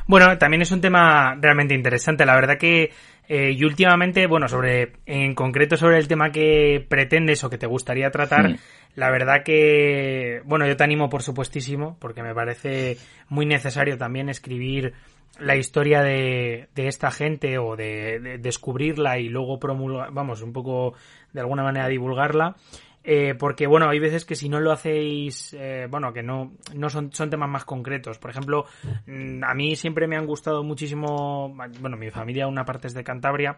Bueno, 0.05 0.38
también 0.38 0.61
es 0.61 0.72
un 0.72 0.82
tema 0.82 1.38
realmente 1.39 1.74
interesante. 1.74 2.26
La 2.26 2.36
verdad 2.36 2.57
que 2.57 2.91
eh, 3.30 3.51
y 3.51 3.63
últimamente, 3.63 4.28
bueno, 4.28 4.49
sobre, 4.49 4.91
en 5.05 5.34
concreto 5.34 5.78
sobre 5.78 5.97
el 5.97 6.09
tema 6.09 6.32
que 6.32 6.86
pretendes 6.89 7.41
o 7.45 7.49
que 7.49 7.57
te 7.57 7.67
gustaría 7.67 8.11
tratar, 8.11 8.51
sí. 8.51 8.59
la 8.95 9.09
verdad 9.09 9.43
que, 9.45 10.41
bueno, 10.43 10.67
yo 10.67 10.76
te 10.76 10.84
animo 10.84 11.09
por 11.09 11.24
supuestísimo, 11.24 11.95
porque 12.01 12.24
me 12.24 12.36
parece 12.36 12.97
muy 13.30 13.45
necesario 13.45 13.97
también 13.97 14.28
escribir 14.28 14.95
la 15.39 15.55
historia 15.55 16.01
de, 16.01 16.69
de 16.75 16.88
esta 16.88 17.11
gente 17.11 17.57
o 17.57 17.75
de, 17.75 18.19
de, 18.19 18.38
descubrirla 18.38 19.17
y 19.17 19.29
luego 19.29 19.59
promulgar, 19.59 20.11
vamos, 20.11 20.41
un 20.41 20.53
poco 20.53 20.93
de 21.34 21.41
alguna 21.41 21.63
manera 21.63 21.88
divulgarla. 21.88 22.55
Eh, 23.03 23.34
porque 23.34 23.65
bueno, 23.65 23.89
hay 23.89 23.97
veces 23.97 24.25
que 24.25 24.36
si 24.36 24.47
no 24.47 24.59
lo 24.59 24.71
hacéis, 24.71 25.55
eh, 25.57 25.88
bueno, 25.89 26.13
que 26.13 26.21
no, 26.21 26.53
no 26.75 26.89
son, 26.89 27.11
son 27.11 27.32
temas 27.32 27.49
más 27.49 27.65
concretos. 27.65 28.19
Por 28.19 28.29
ejemplo, 28.29 28.65
mm, 29.07 29.43
a 29.43 29.55
mí 29.55 29.75
siempre 29.75 30.07
me 30.07 30.17
han 30.17 30.27
gustado 30.27 30.63
muchísimo, 30.63 31.51
bueno, 31.79 31.97
mi 31.97 32.11
familia 32.11 32.47
una 32.47 32.63
parte 32.63 32.88
es 32.88 32.93
de 32.93 33.03
Cantabria 33.03 33.57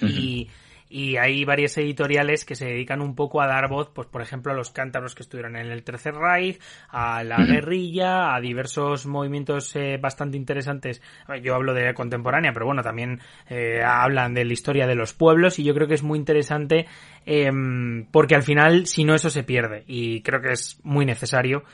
-huh. 0.00 0.48
Y, 0.88 1.16
hay 1.16 1.44
varias 1.44 1.76
editoriales 1.78 2.44
que 2.44 2.54
se 2.54 2.66
dedican 2.66 3.00
un 3.00 3.14
poco 3.14 3.40
a 3.40 3.46
dar 3.46 3.68
voz, 3.68 3.90
pues 3.94 4.08
por 4.08 4.22
ejemplo 4.22 4.52
a 4.52 4.54
los 4.54 4.70
cántabros 4.70 5.14
que 5.14 5.22
estuvieron 5.22 5.56
en 5.56 5.66
el 5.66 5.82
Tercer 5.82 6.14
Reich, 6.14 6.60
a 6.88 7.22
la 7.24 7.44
guerrilla, 7.44 8.34
a 8.34 8.40
diversos 8.40 9.06
movimientos 9.06 9.74
eh, 9.76 9.98
bastante 10.00 10.36
interesantes. 10.36 11.02
Yo 11.42 11.54
hablo 11.54 11.74
de 11.74 11.94
contemporánea, 11.94 12.52
pero 12.52 12.66
bueno, 12.66 12.82
también 12.82 13.20
eh, 13.48 13.82
hablan 13.84 14.34
de 14.34 14.44
la 14.44 14.52
historia 14.52 14.86
de 14.86 14.94
los 14.94 15.14
pueblos 15.14 15.58
y 15.58 15.64
yo 15.64 15.74
creo 15.74 15.88
que 15.88 15.94
es 15.94 16.02
muy 16.02 16.18
interesante 16.18 16.86
eh, 17.26 17.50
porque 18.10 18.34
al 18.34 18.42
final, 18.42 18.86
si 18.86 19.04
no, 19.04 19.14
eso 19.14 19.30
se 19.30 19.44
pierde 19.44 19.84
y 19.86 20.22
creo 20.22 20.40
que 20.40 20.52
es 20.52 20.80
muy 20.82 21.06
necesario. 21.06 21.64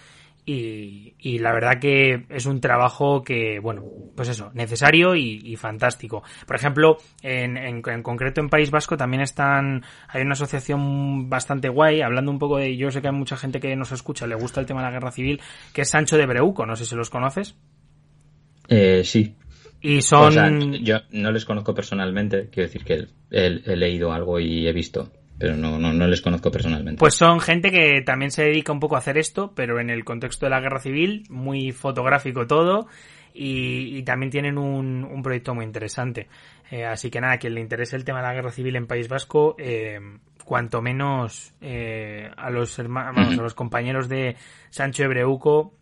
Y, 0.53 1.15
y, 1.21 1.39
la 1.39 1.53
verdad 1.53 1.79
que 1.79 2.25
es 2.29 2.45
un 2.47 2.61
trabajo 2.61 3.23
que, 3.23 3.61
bueno, 3.61 3.85
pues 4.17 4.31
eso, 4.31 4.51
necesario 4.53 5.15
y, 5.15 5.41
y 5.45 5.55
fantástico. 5.55 6.25
Por 6.45 6.57
ejemplo, 6.57 6.97
en, 7.23 7.57
en, 7.57 7.83
en, 7.87 8.03
concreto 8.03 8.41
en 8.41 8.49
País 8.49 8.73
Vasco 8.73 8.97
también 8.97 9.23
están, 9.23 9.85
hay 10.09 10.23
una 10.23 10.33
asociación 10.33 11.31
bastante 11.31 11.69
guay, 11.69 12.01
hablando 12.01 12.33
un 12.33 12.41
poco 12.41 12.57
de, 12.57 12.77
yo 12.77 12.91
sé 12.91 13.01
que 13.01 13.07
hay 13.07 13.15
mucha 13.15 13.37
gente 13.37 13.61
que 13.61 13.77
nos 13.77 13.93
escucha, 13.93 14.27
le 14.27 14.35
gusta 14.35 14.59
el 14.59 14.67
tema 14.67 14.81
de 14.81 14.87
la 14.89 14.93
guerra 14.93 15.13
civil, 15.13 15.41
que 15.73 15.83
es 15.83 15.89
Sancho 15.89 16.17
de 16.17 16.27
Breuco, 16.27 16.67
no 16.67 16.75
sé 16.75 16.85
si 16.85 16.97
los 16.97 17.11
conoces. 17.11 17.55
Eh, 18.67 19.03
sí. 19.05 19.37
Y 19.81 20.03
son... 20.03 20.29
O 20.29 20.33
sea, 20.33 20.51
yo 20.81 20.99
no 21.13 21.31
les 21.31 21.45
conozco 21.45 21.75
personalmente, 21.75 22.49
quiero 22.51 22.67
decir 22.67 22.85
que 22.85 23.07
he, 23.31 23.47
he 23.65 23.77
leído 23.77 24.13
algo 24.13 24.41
y 24.41 24.67
he 24.67 24.73
visto 24.73 25.13
pero 25.41 25.57
no, 25.57 25.79
no, 25.79 25.91
no, 25.91 26.07
les 26.07 26.21
conozco 26.21 26.51
personalmente. 26.51 26.99
Pues 26.99 27.15
son 27.15 27.41
gente 27.41 27.71
que 27.71 28.03
también 28.03 28.31
se 28.31 28.45
dedica 28.45 28.73
un 28.73 28.79
poco 28.79 28.97
a 28.97 28.99
hacer 28.99 29.17
esto, 29.17 29.53
pero 29.57 29.81
en 29.81 29.89
el 29.89 30.05
contexto 30.05 30.45
de 30.45 30.51
la 30.51 30.61
guerra 30.61 30.81
civil, 30.81 31.25
muy 31.31 31.73
fotográfico 31.73 32.47
todo, 32.47 32.89
y, 33.33 33.97
y 33.97 34.03
también 34.03 34.31
tienen 34.31 34.59
un, 34.59 35.03
un, 35.03 35.23
proyecto 35.23 35.55
muy 35.55 35.65
interesante. 35.65 36.29
Eh, 36.71 36.85
así 36.85 37.11
que 37.11 37.23
nada, 37.23 37.39
quien 37.39 37.55
le 37.55 37.63
interese 37.63 37.97
el 37.97 38.05
tema 38.05 38.21
de 38.21 38.27
la 38.27 38.35
guerra 38.35 38.51
civil 38.51 38.77
en 38.77 38.87
País 38.87 39.09
Vasco, 39.09 39.57
eh, 39.59 39.99
cuanto 40.45 40.83
menos 40.83 41.55
eh, 41.63 42.29
a 42.37 42.51
los 42.51 42.79
hermanos, 42.79 43.29
uh 43.29 43.31
-huh. 43.31 43.39
a 43.41 43.43
los 43.43 43.55
compañeros 43.63 44.11
de 44.11 44.37
Sancho 44.69 45.05
Ebreuco, 45.05 45.73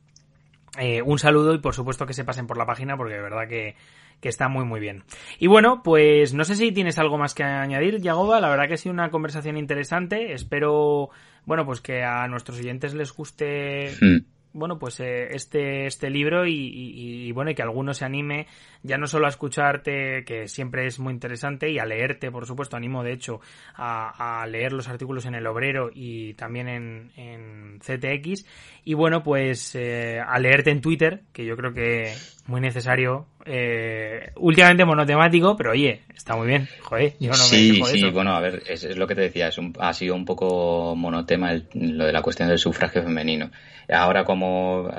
eh, 0.79 1.03
un 1.03 1.19
saludo 1.19 1.55
y 1.55 1.59
por 1.59 1.75
supuesto 1.75 2.07
que 2.07 2.15
se 2.15 2.25
pasen 2.25 2.47
por 2.47 2.57
la 2.57 2.67
página 2.67 2.97
porque 2.97 3.15
de 3.15 3.23
verdad 3.23 3.49
que, 3.49 3.77
que 4.21 4.29
está 4.29 4.49
muy 4.49 4.65
muy 4.65 4.81
bien. 4.81 5.05
Y 5.39 5.47
bueno, 5.47 5.83
pues 5.83 6.35
no 6.35 6.45
sé 6.45 6.57
si 6.57 6.73
tienes 6.73 6.99
algo 6.99 7.19
más 7.19 7.35
que 7.35 7.45
añadir, 7.45 8.01
Yagoba, 8.01 8.41
la 8.41 8.49
verdad 8.49 8.69
que 8.69 8.75
ha 8.75 8.79
sido 8.79 8.93
una 8.93 9.11
conversación 9.11 9.57
interesante, 9.57 10.33
espero, 10.33 11.11
bueno, 11.45 11.67
pues 11.67 11.81
que 11.81 12.03
a 12.03 12.27
nuestros 12.29 12.59
oyentes 12.59 12.95
les 12.95 13.13
guste... 13.13 13.93
Hmm 14.01 14.38
bueno, 14.59 14.79
pues 14.79 15.01
eh, 15.01 15.29
este, 15.31 15.87
este 15.87 16.11
libro 16.11 16.47
y, 16.47 16.53
y, 16.55 17.33
bueno, 17.33 17.55
que 17.55 17.63
alguno 17.63 17.95
se 17.95 18.05
anime 18.05 18.47
ya 18.83 18.97
no 18.97 19.07
solo 19.07 19.27
a 19.27 19.31
escucharte, 19.31 20.25
que 20.25 20.49
siempre 20.49 20.87
es 20.87 20.99
muy 20.99 21.13
interesante, 21.13 21.71
y 21.71 21.79
a 21.79 21.85
leerte, 21.85 22.31
por 22.31 22.47
supuesto, 22.47 22.77
animo 22.77 23.03
de 23.03 23.13
hecho 23.13 23.41
a, 23.75 24.43
a 24.43 24.47
leer 24.47 24.73
los 24.73 24.89
artículos 24.89 25.27
en 25.27 25.35
El 25.35 25.47
Obrero 25.47 25.91
y 25.93 26.35
también 26.35 26.69
en, 26.69 27.11
en 27.17 27.79
CTX, 27.81 28.47
y 28.85 28.95
bueno, 28.95 29.23
pues 29.23 29.75
eh, 29.75 30.21
a 30.21 30.39
leerte 30.39 30.71
en 30.71 30.81
Twitter, 30.81 31.23
que 31.33 31.45
yo 31.45 31.57
creo 31.57 31.73
que 31.73 32.15
muy 32.49 32.61
necesario, 32.61 33.27
eh, 33.45 34.33
últimamente 34.37 34.85
monotemático, 34.85 35.57
pero 35.57 35.71
oye, 35.73 36.01
está 36.15 36.35
muy 36.35 36.49
bien, 36.49 36.67
joder, 36.81 37.15
yo 37.21 37.29
no 37.29 37.37
sí, 37.37 37.79
me 37.81 37.87
Sí, 37.89 37.99
eso. 37.99 38.13
bueno, 38.13 38.33
a 38.35 38.41
ver, 38.41 38.63
es, 38.69 38.85
es, 38.85 38.97
lo 38.97 39.07
que 39.07 39.15
te 39.15 39.21
decía, 39.21 39.49
es 39.49 39.59
un, 39.59 39.75
ha 39.79 39.93
sido 39.93 40.15
un 40.15 40.25
poco 40.25 40.97
monotema 40.97 41.53
el, 41.53 41.69
lo 41.75 42.07
de 42.07 42.13
la 42.13 42.23
cuestión 42.23 42.49
del 42.49 42.59
sufragio 42.59 43.03
femenino. 43.03 43.51
Ahora 43.91 44.25
como, 44.25 44.91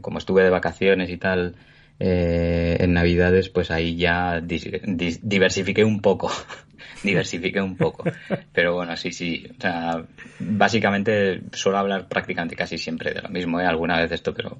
como 0.00 0.18
estuve 0.18 0.42
de 0.42 0.50
vacaciones 0.50 1.10
y 1.10 1.18
tal, 1.18 1.54
eh, 1.98 2.76
en 2.80 2.92
Navidades, 2.92 3.48
pues 3.48 3.70
ahí 3.70 3.96
ya 3.96 4.40
dis, 4.40 4.68
dis, 4.84 5.20
diversifiqué 5.22 5.84
un 5.84 6.00
poco. 6.00 6.30
diversifiqué 7.02 7.60
un 7.60 7.76
poco. 7.76 8.04
Pero 8.52 8.74
bueno, 8.74 8.96
sí, 8.96 9.12
sí. 9.12 9.46
O 9.56 9.60
sea, 9.60 10.04
básicamente 10.38 11.40
suelo 11.52 11.78
hablar 11.78 12.08
prácticamente 12.08 12.56
casi 12.56 12.78
siempre 12.78 13.12
de 13.14 13.22
lo 13.22 13.28
mismo, 13.28 13.60
¿eh? 13.60 13.66
Alguna 13.66 14.00
vez 14.00 14.12
esto, 14.12 14.34
pero. 14.34 14.58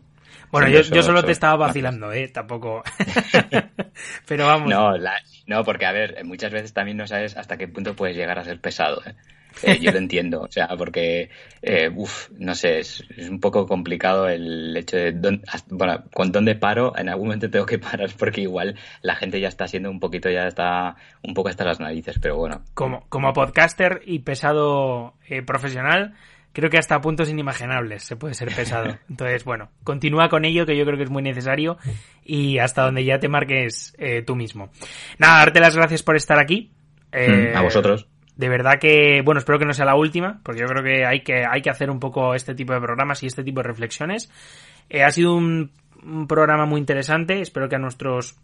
Bueno, 0.50 0.68
yo, 0.68 0.80
yo, 0.82 1.02
solo 1.02 1.24
te 1.24 1.32
estaba 1.32 1.56
vacilando, 1.56 2.12
¿eh? 2.12 2.28
Tampoco. 2.28 2.82
pero 4.26 4.46
vamos. 4.46 4.70
No, 4.70 4.96
la, 4.96 5.14
no, 5.46 5.64
porque 5.64 5.86
a 5.86 5.92
ver, 5.92 6.24
muchas 6.24 6.52
veces 6.52 6.72
también 6.72 6.96
no 6.96 7.06
sabes 7.06 7.36
hasta 7.36 7.56
qué 7.56 7.68
punto 7.68 7.94
puedes 7.94 8.16
llegar 8.16 8.38
a 8.38 8.44
ser 8.44 8.60
pesado, 8.60 9.02
¿eh? 9.06 9.14
Eh, 9.62 9.78
yo 9.80 9.90
lo 9.90 9.98
entiendo, 9.98 10.42
o 10.42 10.50
sea, 10.50 10.68
porque, 10.76 11.30
eh, 11.62 11.90
uff, 11.94 12.28
no 12.38 12.54
sé, 12.54 12.80
es, 12.80 13.02
es, 13.16 13.28
un 13.28 13.40
poco 13.40 13.66
complicado 13.66 14.28
el 14.28 14.76
hecho 14.76 14.96
de, 14.96 15.40
bueno, 15.70 16.04
con 16.12 16.30
dónde 16.30 16.56
paro, 16.56 16.92
en 16.96 17.08
algún 17.08 17.28
momento 17.28 17.50
tengo 17.50 17.64
que 17.64 17.78
parar 17.78 18.10
porque 18.18 18.42
igual 18.42 18.76
la 19.02 19.14
gente 19.14 19.40
ya 19.40 19.48
está 19.48 19.66
siendo 19.66 19.90
un 19.90 19.98
poquito, 19.98 20.28
ya 20.28 20.46
está 20.46 20.96
un 21.22 21.32
poco 21.32 21.48
hasta 21.48 21.64
las 21.64 21.80
narices, 21.80 22.18
pero 22.20 22.36
bueno. 22.36 22.62
Como, 22.74 23.06
como 23.08 23.32
podcaster 23.32 24.02
y 24.04 24.18
pesado 24.20 25.14
eh, 25.28 25.42
profesional, 25.42 26.14
creo 26.56 26.70
que 26.70 26.78
hasta 26.78 26.98
puntos 27.02 27.28
inimaginables 27.28 28.02
se 28.02 28.16
puede 28.16 28.32
ser 28.32 28.48
pesado. 28.48 28.96
Entonces, 29.10 29.44
bueno, 29.44 29.68
continúa 29.84 30.30
con 30.30 30.46
ello, 30.46 30.64
que 30.64 30.74
yo 30.74 30.86
creo 30.86 30.96
que 30.96 31.04
es 31.04 31.10
muy 31.10 31.22
necesario 31.22 31.76
y 32.24 32.58
hasta 32.58 32.82
donde 32.82 33.04
ya 33.04 33.18
te 33.18 33.28
marques 33.28 33.94
eh, 33.98 34.22
tú 34.22 34.36
mismo. 34.36 34.70
Nada, 35.18 35.40
darte 35.40 35.60
las 35.60 35.76
gracias 35.76 36.02
por 36.02 36.16
estar 36.16 36.38
aquí. 36.38 36.72
Eh, 37.12 37.52
a 37.54 37.60
vosotros 37.60 38.08
de 38.36 38.50
verdad 38.50 38.78
que, 38.78 39.22
bueno, 39.24 39.38
espero 39.38 39.58
que 39.58 39.64
no 39.64 39.72
sea 39.72 39.86
la 39.86 39.96
última, 39.96 40.40
porque 40.42 40.60
yo 40.60 40.66
creo 40.66 40.82
que 40.82 41.06
hay 41.06 41.20
que, 41.20 41.44
hay 41.50 41.62
que 41.62 41.70
hacer 41.70 41.90
un 41.90 41.98
poco 41.98 42.34
este 42.34 42.54
tipo 42.54 42.74
de 42.74 42.80
programas 42.80 43.22
y 43.22 43.26
este 43.26 43.42
tipo 43.42 43.60
de 43.60 43.68
reflexiones. 43.68 44.30
Eh, 44.90 45.02
ha 45.02 45.10
sido 45.10 45.34
un, 45.34 45.72
un, 46.04 46.26
programa 46.26 46.66
muy 46.66 46.78
interesante, 46.78 47.40
espero 47.40 47.70
que 47.70 47.76
a 47.76 47.78
nuestros 47.78 48.36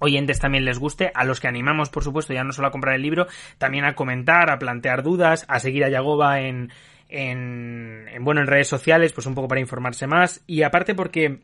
oyentes 0.00 0.40
también 0.40 0.64
les 0.64 0.80
guste, 0.80 1.12
a 1.14 1.24
los 1.24 1.38
que 1.38 1.46
animamos, 1.46 1.88
por 1.88 2.02
supuesto, 2.02 2.34
ya 2.34 2.42
no 2.42 2.50
solo 2.50 2.66
a 2.66 2.72
comprar 2.72 2.96
el 2.96 3.02
libro, 3.02 3.28
también 3.58 3.84
a 3.84 3.94
comentar, 3.94 4.50
a 4.50 4.58
plantear 4.58 5.04
dudas, 5.04 5.44
a 5.46 5.60
seguir 5.60 5.84
a 5.84 5.88
Yagoba 5.88 6.40
en, 6.40 6.72
en, 7.12 8.08
en 8.10 8.24
bueno, 8.24 8.40
en 8.40 8.46
redes 8.46 8.68
sociales, 8.68 9.12
pues 9.12 9.26
un 9.26 9.34
poco 9.34 9.48
para 9.48 9.60
informarse 9.60 10.06
más, 10.06 10.42
y 10.46 10.62
aparte 10.62 10.94
porque 10.94 11.40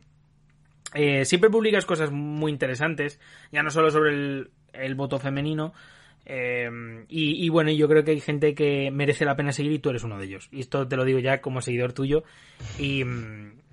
eh, 0.95 1.25
siempre 1.25 1.51
publicas 1.51 1.85
cosas 1.85 2.11
muy 2.11 2.51
interesantes, 2.51 3.19
ya 3.51 3.61
no 3.61 3.69
solo 3.69 3.91
sobre 3.91 4.13
el, 4.13 4.49
el 4.73 4.95
voto 4.95 5.19
femenino, 5.19 5.73
eh, 6.25 6.69
y, 7.07 7.45
y, 7.45 7.49
bueno, 7.49 7.71
yo 7.71 7.87
creo 7.87 8.03
que 8.03 8.11
hay 8.11 8.19
gente 8.19 8.53
que 8.53 8.89
merece 8.91 9.25
la 9.25 9.35
pena 9.35 9.51
seguir 9.51 9.71
y 9.71 9.79
tú 9.79 9.89
eres 9.89 10.03
uno 10.03 10.17
de 10.19 10.25
ellos. 10.25 10.47
Y 10.51 10.59
esto 10.59 10.87
te 10.87 10.95
lo 10.95 11.05
digo 11.05 11.19
ya 11.19 11.41
como 11.41 11.61
seguidor 11.61 11.93
tuyo 11.93 12.23
y, 12.77 13.03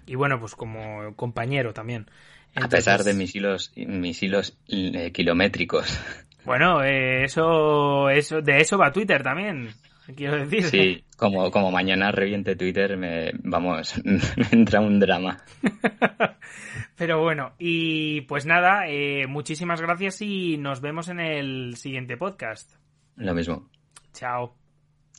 y 0.06 0.14
bueno, 0.14 0.40
pues 0.40 0.54
como 0.54 1.14
compañero 1.16 1.74
también. 1.74 2.06
Entonces, 2.54 2.88
a 2.88 2.92
pesar 2.96 3.04
de 3.04 3.12
mis 3.12 3.34
hilos, 3.34 3.72
mis 3.76 4.22
hilos 4.22 4.56
eh, 4.68 5.12
kilométricos. 5.12 5.98
Bueno, 6.46 6.82
eh, 6.82 7.24
eso, 7.24 8.08
eso, 8.08 8.40
de 8.40 8.58
eso 8.58 8.78
va 8.78 8.92
Twitter 8.92 9.22
también. 9.22 9.70
Quiero 10.14 10.36
decir. 10.38 10.64
Sí, 10.64 11.04
como, 11.16 11.50
como 11.50 11.70
mañana 11.70 12.12
reviente 12.12 12.56
Twitter, 12.56 12.96
me, 12.96 13.32
vamos, 13.42 14.00
me 14.04 14.46
entra 14.52 14.80
un 14.80 15.00
drama. 15.00 15.38
Pero 16.96 17.20
bueno, 17.22 17.52
y 17.58 18.22
pues 18.22 18.46
nada, 18.46 18.88
eh, 18.88 19.26
muchísimas 19.26 19.80
gracias 19.80 20.22
y 20.22 20.56
nos 20.58 20.80
vemos 20.80 21.08
en 21.08 21.20
el 21.20 21.76
siguiente 21.76 22.16
podcast. 22.16 22.74
Lo 23.16 23.34
mismo. 23.34 23.68
Chao. 24.12 24.54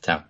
Chao. 0.02 0.24